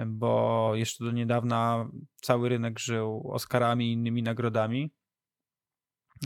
bo 0.06 0.70
jeszcze 0.74 1.04
do 1.04 1.10
niedawna 1.10 1.90
cały 2.22 2.48
rynek 2.48 2.78
żył 2.78 3.30
Oscarami 3.32 3.88
i 3.88 3.92
innymi 3.92 4.22
nagrodami, 4.22 4.90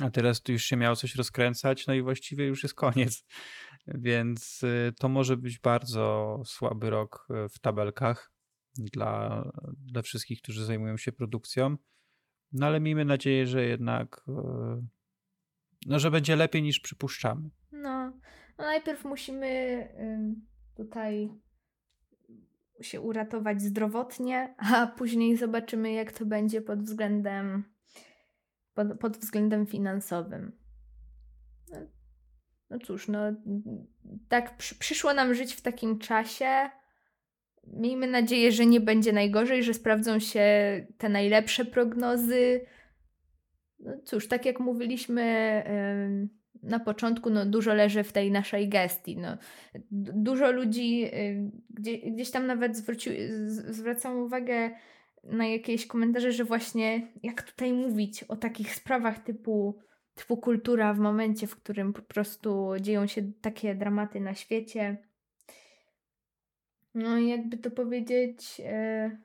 a 0.02 0.10
teraz 0.10 0.42
tu 0.42 0.52
już 0.52 0.62
się 0.62 0.76
miało 0.76 0.96
coś 0.96 1.14
rozkręcać, 1.14 1.86
no 1.86 1.94
i 1.94 2.02
właściwie 2.02 2.46
już 2.46 2.62
jest 2.62 2.74
koniec. 2.74 3.24
Więc 3.86 4.62
y, 4.62 4.92
to 4.98 5.08
może 5.08 5.36
być 5.36 5.58
bardzo 5.58 6.36
słaby 6.44 6.90
rok 6.90 7.26
y, 7.30 7.48
w 7.48 7.58
tabelkach 7.58 8.32
dla, 8.76 9.44
dla 9.76 10.02
wszystkich, 10.02 10.42
którzy 10.42 10.64
zajmują 10.64 10.96
się 10.96 11.12
produkcją. 11.12 11.76
No 12.52 12.66
ale 12.66 12.80
miejmy 12.80 13.04
nadzieję, 13.04 13.46
że 13.46 13.64
jednak 13.64 14.24
y, 14.28 14.32
no, 15.86 15.98
że 15.98 16.10
będzie 16.10 16.36
lepiej 16.36 16.62
niż 16.62 16.80
przypuszczamy. 16.80 17.50
No, 17.72 18.10
no 18.58 18.64
najpierw 18.64 19.04
musimy 19.04 19.88
tutaj 20.76 21.30
się 22.82 23.00
uratować 23.00 23.62
zdrowotnie, 23.62 24.54
a 24.58 24.86
później 24.86 25.36
zobaczymy, 25.36 25.92
jak 25.92 26.12
to 26.12 26.26
będzie 26.26 26.60
pod 26.60 26.82
względem, 26.82 27.64
pod, 28.74 28.98
pod 28.98 29.16
względem 29.16 29.66
finansowym. 29.66 30.52
No, 31.70 31.78
no 32.70 32.78
cóż, 32.78 33.08
no 33.08 33.18
tak 34.28 34.56
przy, 34.56 34.74
przyszło 34.74 35.14
nam 35.14 35.34
żyć 35.34 35.54
w 35.54 35.60
takim 35.60 35.98
czasie. 35.98 36.70
Miejmy 37.66 38.06
nadzieję, 38.06 38.52
że 38.52 38.66
nie 38.66 38.80
będzie 38.80 39.12
najgorzej, 39.12 39.62
że 39.62 39.74
sprawdzą 39.74 40.18
się 40.18 40.46
te 40.98 41.08
najlepsze 41.08 41.64
prognozy. 41.64 42.66
No 43.78 43.92
cóż, 44.04 44.28
tak 44.28 44.46
jak 44.46 44.60
mówiliśmy. 44.60 45.22
Yy, 46.30 46.39
na 46.62 46.80
początku 46.80 47.30
no, 47.30 47.46
dużo 47.46 47.74
leży 47.74 48.04
w 48.04 48.12
tej 48.12 48.30
naszej 48.30 48.68
gestii. 48.68 49.16
No. 49.16 49.36
Dużo 49.90 50.52
ludzi 50.52 51.04
y, 51.04 51.50
gdzie, 51.70 51.98
gdzieś 51.98 52.30
tam 52.30 52.46
nawet 52.46 52.76
zwrócił, 52.76 53.12
zwracam 53.46 54.16
uwagę 54.16 54.70
na 55.24 55.46
jakieś 55.46 55.86
komentarze, 55.86 56.32
że 56.32 56.44
właśnie 56.44 57.08
jak 57.22 57.42
tutaj 57.42 57.72
mówić 57.72 58.22
o 58.22 58.36
takich 58.36 58.74
sprawach 58.74 59.18
typu, 59.18 59.78
typu 60.14 60.36
kultura 60.36 60.94
w 60.94 60.98
momencie, 60.98 61.46
w 61.46 61.56
którym 61.56 61.92
po 61.92 62.02
prostu 62.02 62.72
dzieją 62.80 63.06
się 63.06 63.22
takie 63.40 63.74
dramaty 63.74 64.20
na 64.20 64.34
świecie. 64.34 64.96
No 66.94 67.18
i 67.18 67.28
jakby 67.28 67.56
to 67.56 67.70
powiedzieć, 67.70 68.60
y, 68.60 69.18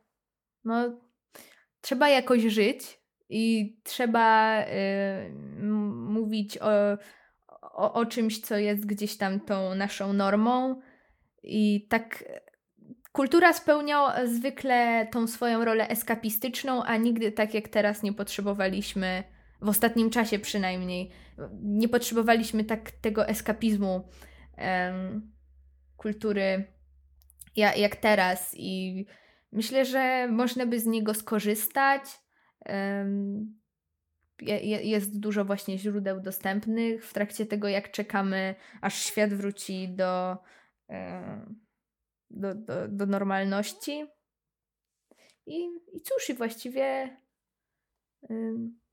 no 0.64 1.00
trzeba 1.82 2.10
jakoś 2.10 2.42
żyć 2.42 3.00
i 3.30 3.76
trzeba 3.84 4.62
y, 4.62 5.34
mówić 6.10 6.58
o, 6.58 6.98
o, 7.76 7.94
o 7.94 8.06
czymś, 8.06 8.42
co 8.42 8.58
jest 8.58 8.86
gdzieś 8.86 9.18
tam 9.18 9.40
tą 9.40 9.76
naszą 9.76 10.14
normą. 10.14 10.82
I 11.44 11.88
tak 11.90 12.24
kultura 13.12 13.54
spełniała 13.54 14.28
zwykle 14.28 15.08
tą 15.12 15.28
swoją 15.28 15.66
rolę 15.66 15.90
eskapistyczną, 15.90 16.84
a 16.84 16.98
nigdy 16.98 17.32
tak 17.32 17.54
jak 17.54 17.68
teraz 17.68 18.04
nie 18.04 18.14
potrzebowaliśmy, 18.14 19.24
w 19.62 19.70
ostatnim 19.70 20.10
czasie 20.10 20.40
przynajmniej, 20.40 21.12
nie 21.62 21.90
potrzebowaliśmy 21.90 22.64
tak 22.64 22.92
tego 22.92 23.28
eskapizmu 23.28 24.10
um, 24.58 25.32
kultury 25.98 26.66
jak, 27.56 27.78
jak 27.78 27.96
teraz. 27.96 28.56
I 28.58 29.06
myślę, 29.52 29.86
że 29.86 30.28
można 30.32 30.66
by 30.66 30.80
z 30.80 30.86
niego 30.86 31.14
skorzystać. 31.14 32.02
Um, 32.66 33.65
jest 34.42 35.20
dużo 35.20 35.46
właśnie 35.46 35.78
źródeł 35.78 36.22
dostępnych 36.22 37.06
w 37.06 37.14
trakcie 37.14 37.46
tego, 37.46 37.68
jak 37.68 37.92
czekamy, 37.92 38.56
aż 38.82 38.96
świat 38.96 39.34
wróci 39.34 39.90
do, 39.90 40.38
e, 40.90 41.46
do, 42.30 42.56
do, 42.56 42.88
do 42.88 43.06
normalności. 43.06 44.06
I, 45.46 45.58
I 45.94 46.02
cóż, 46.02 46.30
i 46.30 46.34
właściwie 46.34 47.18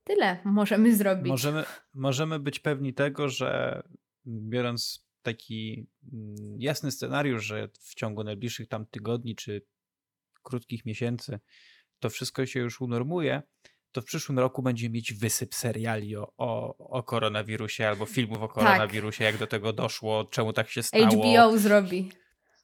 tyle 0.05 0.39
możemy 0.45 0.97
zrobić. 0.97 1.29
Możemy, 1.29 1.65
możemy 1.95 2.41
być 2.41 2.61
pewni 2.61 2.95
tego, 2.95 3.29
że 3.29 3.83
biorąc 4.27 5.07
taki 5.23 5.87
mm, 6.13 6.57
jasny 6.59 6.91
scenariusz, 6.91 7.45
że 7.45 7.69
w 7.81 7.95
ciągu 7.95 8.25
najbliższych 8.25 8.69
tam 8.69 8.87
tygodni 8.87 9.37
czy 9.37 9.67
krótkich 10.43 10.87
miesięcy 10.87 11.41
to 11.99 12.11
wszystko 12.11 12.47
się 12.47 12.61
już 12.61 12.81
unormuje, 12.81 13.43
to 13.93 14.01
w 14.01 14.05
przyszłym 14.05 14.39
roku 14.39 14.63
będzie 14.63 14.91
mieć 14.91 15.13
wysyp 15.15 15.55
seriali 15.55 16.17
o, 16.17 16.33
o, 16.37 16.77
o 16.77 17.03
koronawirusie 17.03 17.89
albo 17.89 18.07
filmów 18.07 18.39
o 18.39 18.47
tak. 18.47 18.55
koronawirusie, 18.55 19.19
tak. 19.19 19.33
jak 19.33 19.37
do 19.37 19.47
tego 19.47 19.73
doszło, 19.73 20.25
czemu 20.25 20.53
tak 20.53 20.71
się 20.71 20.83
stało. 20.83 21.07
HBO 21.07 21.59
zrobi. 21.59 22.13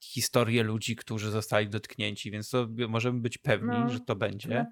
Historie 0.01 0.63
ludzi, 0.63 0.95
którzy 0.95 1.31
zostali 1.31 1.69
dotknięci, 1.69 2.31
więc 2.31 2.49
to 2.49 2.67
możemy 2.87 3.21
być 3.21 3.37
pewni, 3.37 3.67
no, 3.67 3.89
że 3.89 3.99
to 3.99 4.15
będzie. 4.15 4.65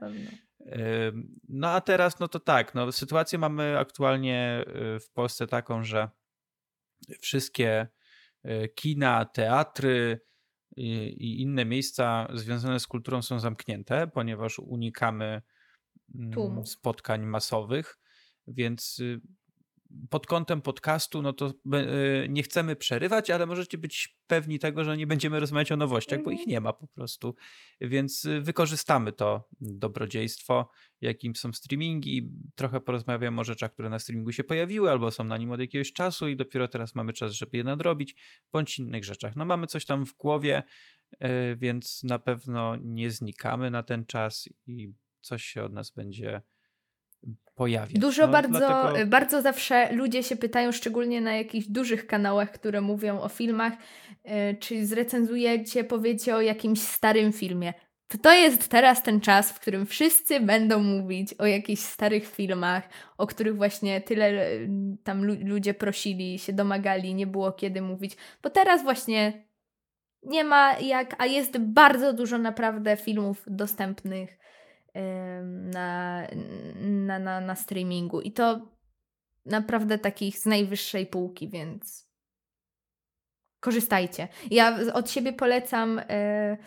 No 1.49 1.69
a 1.69 1.81
teraz, 1.81 2.19
no 2.19 2.27
to 2.27 2.39
tak, 2.39 2.75
no, 2.75 2.91
sytuację 2.91 3.39
mamy 3.39 3.79
aktualnie 3.79 4.65
y, 4.95 4.99
w 4.99 5.11
Polsce 5.11 5.47
taką, 5.47 5.83
że 5.83 6.09
wszystkie 7.19 7.87
y, 8.45 8.69
kina, 8.75 9.25
teatry 9.25 10.19
y, 10.77 10.81
i 11.09 11.41
inne 11.41 11.65
miejsca 11.65 12.27
związane 12.33 12.79
z 12.79 12.87
kulturą 12.87 13.21
są 13.21 13.39
zamknięte, 13.39 14.07
ponieważ 14.07 14.59
unikamy 14.59 15.41
Tłumu. 16.33 16.65
spotkań 16.65 17.25
masowych, 17.25 17.99
więc 18.47 18.99
y, 18.99 19.21
pod 20.09 20.27
kątem 20.27 20.61
podcastu, 20.61 21.21
no 21.21 21.33
to 21.33 21.47
y, 21.47 21.53
nie 22.29 22.43
chcemy 22.43 22.75
przerywać, 22.75 23.29
ale 23.29 23.45
możecie 23.45 23.77
być 23.77 24.17
pewni 24.27 24.59
tego, 24.59 24.83
że 24.83 24.97
nie 24.97 25.07
będziemy 25.07 25.39
rozmawiać 25.39 25.71
o 25.71 25.77
nowościach, 25.77 26.23
bo 26.23 26.31
ich 26.31 26.39
mhm. 26.39 26.49
nie 26.49 26.61
ma 26.61 26.73
po 26.73 26.87
prostu. 26.87 27.35
Więc 27.81 28.25
y, 28.25 28.41
wykorzystamy 28.41 29.11
to 29.11 29.49
dobrodziejstwo, 29.61 30.69
jakim 31.01 31.35
są 31.35 31.53
streamingi. 31.53 32.31
Trochę 32.55 32.81
porozmawiam 32.81 33.39
o 33.39 33.43
rzeczach, 33.43 33.73
które 33.73 33.89
na 33.89 33.99
streamingu 33.99 34.31
się 34.31 34.43
pojawiły 34.43 34.91
albo 34.91 35.11
są 35.11 35.23
na 35.23 35.37
nim 35.37 35.51
od 35.51 35.59
jakiegoś 35.59 35.93
czasu 35.93 36.27
i 36.27 36.35
dopiero 36.35 36.67
teraz 36.67 36.95
mamy 36.95 37.13
czas, 37.13 37.31
żeby 37.31 37.57
je 37.57 37.63
nadrobić, 37.63 38.15
bądź 38.53 38.79
innych 38.79 39.03
rzeczach. 39.03 39.35
No 39.35 39.45
mamy 39.45 39.67
coś 39.67 39.85
tam 39.85 40.05
w 40.05 40.13
głowie, 40.13 40.63
więc 41.57 42.03
na 42.03 42.19
pewno 42.19 42.75
nie 42.75 43.11
znikamy 43.11 43.71
na 43.71 43.83
ten 43.83 44.05
czas 44.05 44.49
i 44.67 44.93
coś 45.21 45.43
się 45.43 45.63
od 45.63 45.73
nas 45.73 45.91
będzie 45.91 46.41
pojawiać. 47.55 47.99
Dużo 47.99 48.25
no, 48.25 48.31
bardzo, 48.31 48.57
dlatego... 48.57 49.07
bardzo 49.07 49.41
zawsze 49.41 49.93
ludzie 49.93 50.23
się 50.23 50.35
pytają, 50.35 50.71
szczególnie 50.71 51.21
na 51.21 51.35
jakichś 51.35 51.67
dużych 51.67 52.07
kanałach, 52.07 52.51
które 52.51 52.81
mówią 52.81 53.21
o 53.21 53.29
filmach, 53.29 53.73
yy, 54.25 54.31
czy 54.59 54.85
zrecenzujecie, 54.85 55.83
powiecie 55.83 56.35
o 56.35 56.41
jakimś 56.41 56.81
starym 56.81 57.33
filmie. 57.33 57.73
To 58.07 58.17
to 58.17 58.33
jest 58.33 58.67
teraz 58.67 59.03
ten 59.03 59.21
czas, 59.21 59.51
w 59.51 59.59
którym 59.59 59.85
wszyscy 59.85 60.39
będą 60.39 60.79
mówić 60.83 61.33
o 61.33 61.45
jakichś 61.45 61.81
starych 61.81 62.27
filmach, 62.27 62.89
o 63.17 63.27
których 63.27 63.55
właśnie 63.55 64.01
tyle 64.01 64.51
y, 64.51 64.69
tam 65.03 65.25
ludzie 65.25 65.73
prosili, 65.73 66.39
się 66.39 66.53
domagali, 66.53 67.15
nie 67.15 67.27
było 67.27 67.51
kiedy 67.51 67.81
mówić, 67.81 68.17
bo 68.43 68.49
teraz 68.49 68.83
właśnie 68.83 69.47
nie 70.23 70.43
ma 70.43 70.79
jak, 70.79 71.15
a 71.17 71.25
jest 71.25 71.57
bardzo 71.57 72.13
dużo 72.13 72.37
naprawdę 72.37 72.97
filmów 72.97 73.43
dostępnych 73.47 74.37
na, 75.43 76.21
na, 76.81 77.19
na, 77.19 77.41
na 77.41 77.55
streamingu. 77.55 78.21
I 78.21 78.31
to 78.31 78.61
naprawdę 79.45 79.97
takich 79.97 80.39
z 80.39 80.45
najwyższej 80.45 81.05
półki, 81.05 81.49
więc 81.49 82.07
korzystajcie. 83.59 84.27
Ja 84.51 84.79
od 84.93 85.11
siebie 85.11 85.33
polecam 85.33 86.01
e, 86.09 86.57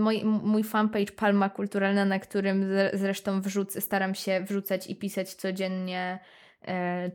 mój, 0.00 0.24
mój 0.24 0.64
fanpage 0.64 1.12
Palma 1.12 1.48
Kulturalna, 1.48 2.04
na 2.04 2.18
którym 2.18 2.64
zresztą 2.92 3.40
wrzucę, 3.40 3.80
staram 3.80 4.14
się 4.14 4.40
wrzucać 4.40 4.86
i 4.86 4.96
pisać 4.96 5.34
codziennie 5.34 6.18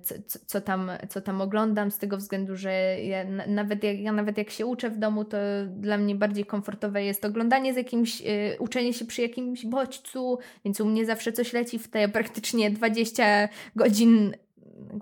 co, 0.01 0.15
co, 0.45 0.61
tam, 0.61 0.91
co 1.09 1.21
tam 1.21 1.41
oglądam, 1.41 1.91
z 1.91 1.97
tego 1.97 2.17
względu, 2.17 2.55
że 2.55 2.71
ja 3.01 3.23
nawet, 3.47 3.83
jak, 3.83 3.99
ja 3.99 4.11
nawet 4.11 4.37
jak 4.37 4.49
się 4.49 4.65
uczę 4.65 4.89
w 4.89 4.97
domu, 4.97 5.25
to 5.25 5.37
dla 5.67 5.97
mnie 5.97 6.15
bardziej 6.15 6.45
komfortowe 6.45 7.03
jest 7.03 7.25
oglądanie 7.25 7.73
z 7.73 7.77
jakimś, 7.77 8.21
e, 8.21 8.25
uczenie 8.59 8.93
się 8.93 9.05
przy 9.05 9.21
jakimś 9.21 9.65
bodźcu, 9.65 10.39
więc 10.65 10.81
u 10.81 10.85
mnie 10.85 11.05
zawsze 11.05 11.31
coś 11.31 11.53
leci 11.53 11.79
w 11.79 11.87
te 11.87 12.09
praktycznie 12.09 12.71
20 12.71 13.49
godzin 13.75 14.33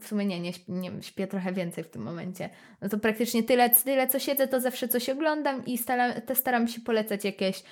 w 0.01 0.07
sumie 0.07 0.25
nie, 0.25 0.39
nie, 0.39 0.51
nie 0.67 0.91
śpię 1.01 1.27
trochę 1.27 1.53
więcej 1.53 1.83
w 1.83 1.89
tym 1.89 2.01
momencie. 2.01 2.49
No 2.81 2.89
to 2.89 2.97
praktycznie 2.97 3.43
tyle, 3.43 3.69
tyle 3.69 4.07
co 4.07 4.19
siedzę, 4.19 4.47
to 4.47 4.61
zawsze 4.61 4.87
coś 4.87 5.09
oglądam 5.09 5.65
i 5.65 5.77
staram, 5.77 6.11
staram 6.33 6.67
się 6.67 6.81
polecać 6.81 7.25
jakieś 7.25 7.63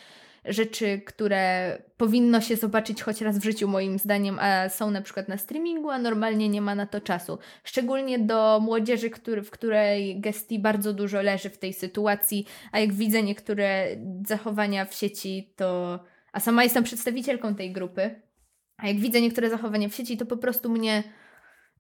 rzeczy, 0.46 1.02
które 1.06 1.78
powinno 1.98 2.42
się 2.42 2.56
zobaczyć 2.56 3.04
choć 3.04 3.22
raz 3.22 3.40
w 3.40 3.44
życiu, 3.44 3.68
moim 3.68 4.00
zdaniem, 4.00 4.40
a 4.40 4.70
są 4.70 4.92
na 4.92 5.02
przykład 5.02 5.28
na 5.28 5.38
streamingu, 5.38 5.90
a 5.90 5.98
normalnie 5.98 6.50
nie 6.50 6.62
ma 6.62 6.76
na 6.76 6.86
to 6.86 7.02
czasu. 7.02 7.38
Szczególnie 7.64 8.20
do 8.20 8.60
młodzieży, 8.60 9.10
który, 9.10 9.42
w 9.42 9.52
której 9.52 10.22
gestii 10.22 10.60
bardzo 10.60 10.94
dużo 10.94 11.22
leży 11.22 11.50
w 11.50 11.58
tej 11.58 11.74
sytuacji, 11.74 12.46
a 12.72 12.80
jak 12.80 12.94
widzę 12.94 13.24
niektóre 13.24 13.88
zachowania 14.28 14.86
w 14.86 14.94
sieci, 14.94 15.54
to. 15.56 16.00
A 16.34 16.40
sama 16.40 16.64
jestem 16.64 16.84
przedstawicielką 16.84 17.56
tej 17.56 17.72
grupy, 17.72 18.22
a 18.78 18.88
jak 18.88 18.98
widzę 18.98 19.22
niektóre 19.22 19.50
zachowania 19.50 19.90
w 19.90 19.96
sieci, 19.96 20.18
to 20.18 20.26
po 20.26 20.38
prostu 20.38 20.70
mnie 20.70 21.04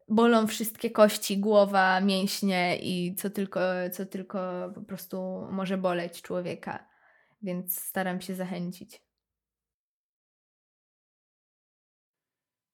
bolą 0.07 0.47
wszystkie 0.47 0.89
kości, 0.89 1.38
głowa, 1.38 2.01
mięśnie 2.01 2.78
i 2.82 3.16
co 3.16 3.30
tylko, 3.30 3.60
co 3.91 4.05
tylko 4.05 4.72
po 4.76 4.82
prostu 4.82 5.47
może 5.51 5.78
boleć 5.78 6.22
człowieka 6.22 6.89
więc 7.42 7.82
staram 7.82 8.22
się 8.22 8.36
zachęcić. 8.36 9.02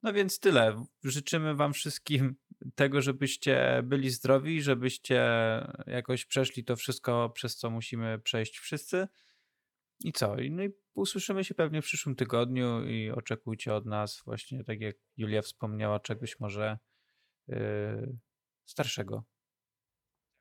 No 0.03 0.13
więc 0.13 0.39
tyle. 0.39 0.85
Życzymy 1.03 1.55
Wam 1.55 1.73
wszystkim 1.73 2.35
tego, 2.75 3.01
żebyście 3.01 3.81
byli 3.83 4.09
zdrowi, 4.09 4.61
żebyście 4.61 5.25
jakoś 5.87 6.25
przeszli 6.25 6.63
to 6.63 6.75
wszystko, 6.75 7.29
przez 7.29 7.55
co 7.55 7.69
musimy 7.69 8.19
przejść 8.19 8.59
wszyscy. 8.59 9.07
I 10.03 10.13
co? 10.13 10.35
No 10.51 10.63
i 10.63 10.69
usłyszymy 10.93 11.43
się 11.43 11.55
pewnie 11.55 11.81
w 11.81 11.85
przyszłym 11.85 12.15
tygodniu 12.15 12.87
i 12.87 13.11
oczekujcie 13.11 13.73
od 13.73 13.85
nas 13.85 14.21
właśnie, 14.25 14.63
tak 14.63 14.81
jak 14.81 14.95
Julia 15.17 15.41
wspomniała, 15.41 15.99
czegoś 15.99 16.39
może 16.39 16.77
yy, 17.47 18.17
starszego. 18.65 19.23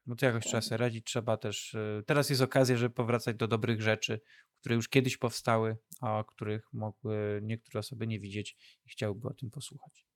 No 0.07 0.16
to 0.16 0.26
jakoś 0.26 0.44
trzeba 0.44 0.61
sobie 0.61 0.76
radzić, 0.76 1.07
trzeba 1.07 1.36
też. 1.36 1.74
Y, 1.74 2.02
teraz 2.07 2.30
jest 2.30 2.42
okazja, 2.42 2.76
żeby 2.76 2.94
powracać 2.94 3.36
do 3.36 3.48
dobrych 3.48 3.82
rzeczy, 3.82 4.20
które 4.61 4.74
już 4.74 4.88
kiedyś 4.88 5.16
powstały, 5.16 5.76
a 6.00 6.18
o 6.18 6.24
których 6.24 6.72
mogły 6.72 7.40
niektóre 7.42 7.80
osoby 7.80 8.07
nie 8.07 8.20
widzieć 8.20 8.57
i 8.86 8.90
chciałyby 8.90 9.28
o 9.28 9.34
tym 9.34 9.50
posłuchać. 9.50 10.07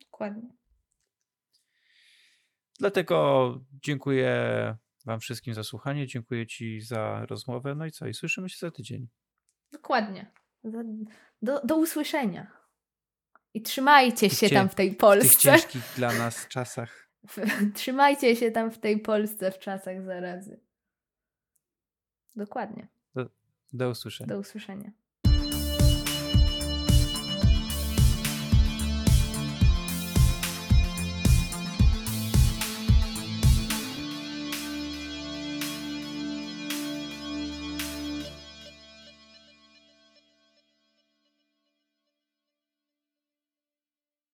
Dokładnie. 0.00 0.56
Dlatego 2.78 3.60
dziękuję 3.72 4.76
Wam 5.04 5.20
wszystkim 5.20 5.54
za 5.54 5.64
słuchanie, 5.64 6.06
dziękuję 6.06 6.46
Ci 6.46 6.80
za 6.80 7.26
rozmowę. 7.26 7.74
No 7.74 7.86
i 7.86 7.92
co? 7.92 8.06
I 8.06 8.14
słyszymy 8.14 8.48
się 8.48 8.58
za 8.58 8.70
tydzień. 8.70 9.08
Dokładnie. 9.72 10.32
Do, 11.42 11.60
do 11.64 11.76
usłyszenia. 11.76 12.58
I 13.54 13.62
trzymajcie 13.62 14.30
się 14.30 14.50
tam 14.50 14.68
w 14.68 14.74
tej 14.74 14.94
Polsce. 14.94 15.28
W 15.28 15.32
tych 15.32 15.40
ciężkich 15.40 15.82
dla 15.96 16.12
nas 16.12 16.48
czasach. 16.48 17.07
Trzymajcie 17.74 18.36
się 18.36 18.50
tam 18.50 18.70
w 18.70 18.78
tej 18.78 18.98
Polsce 18.98 19.50
w 19.50 19.58
czasach 19.58 20.02
zarazy. 20.02 20.60
Dokładnie. 22.36 22.88
Do, 23.14 23.28
do 23.72 23.90
usłyszenia. 23.90 24.28
Do 24.28 24.38
usłyszenia. 24.38 24.90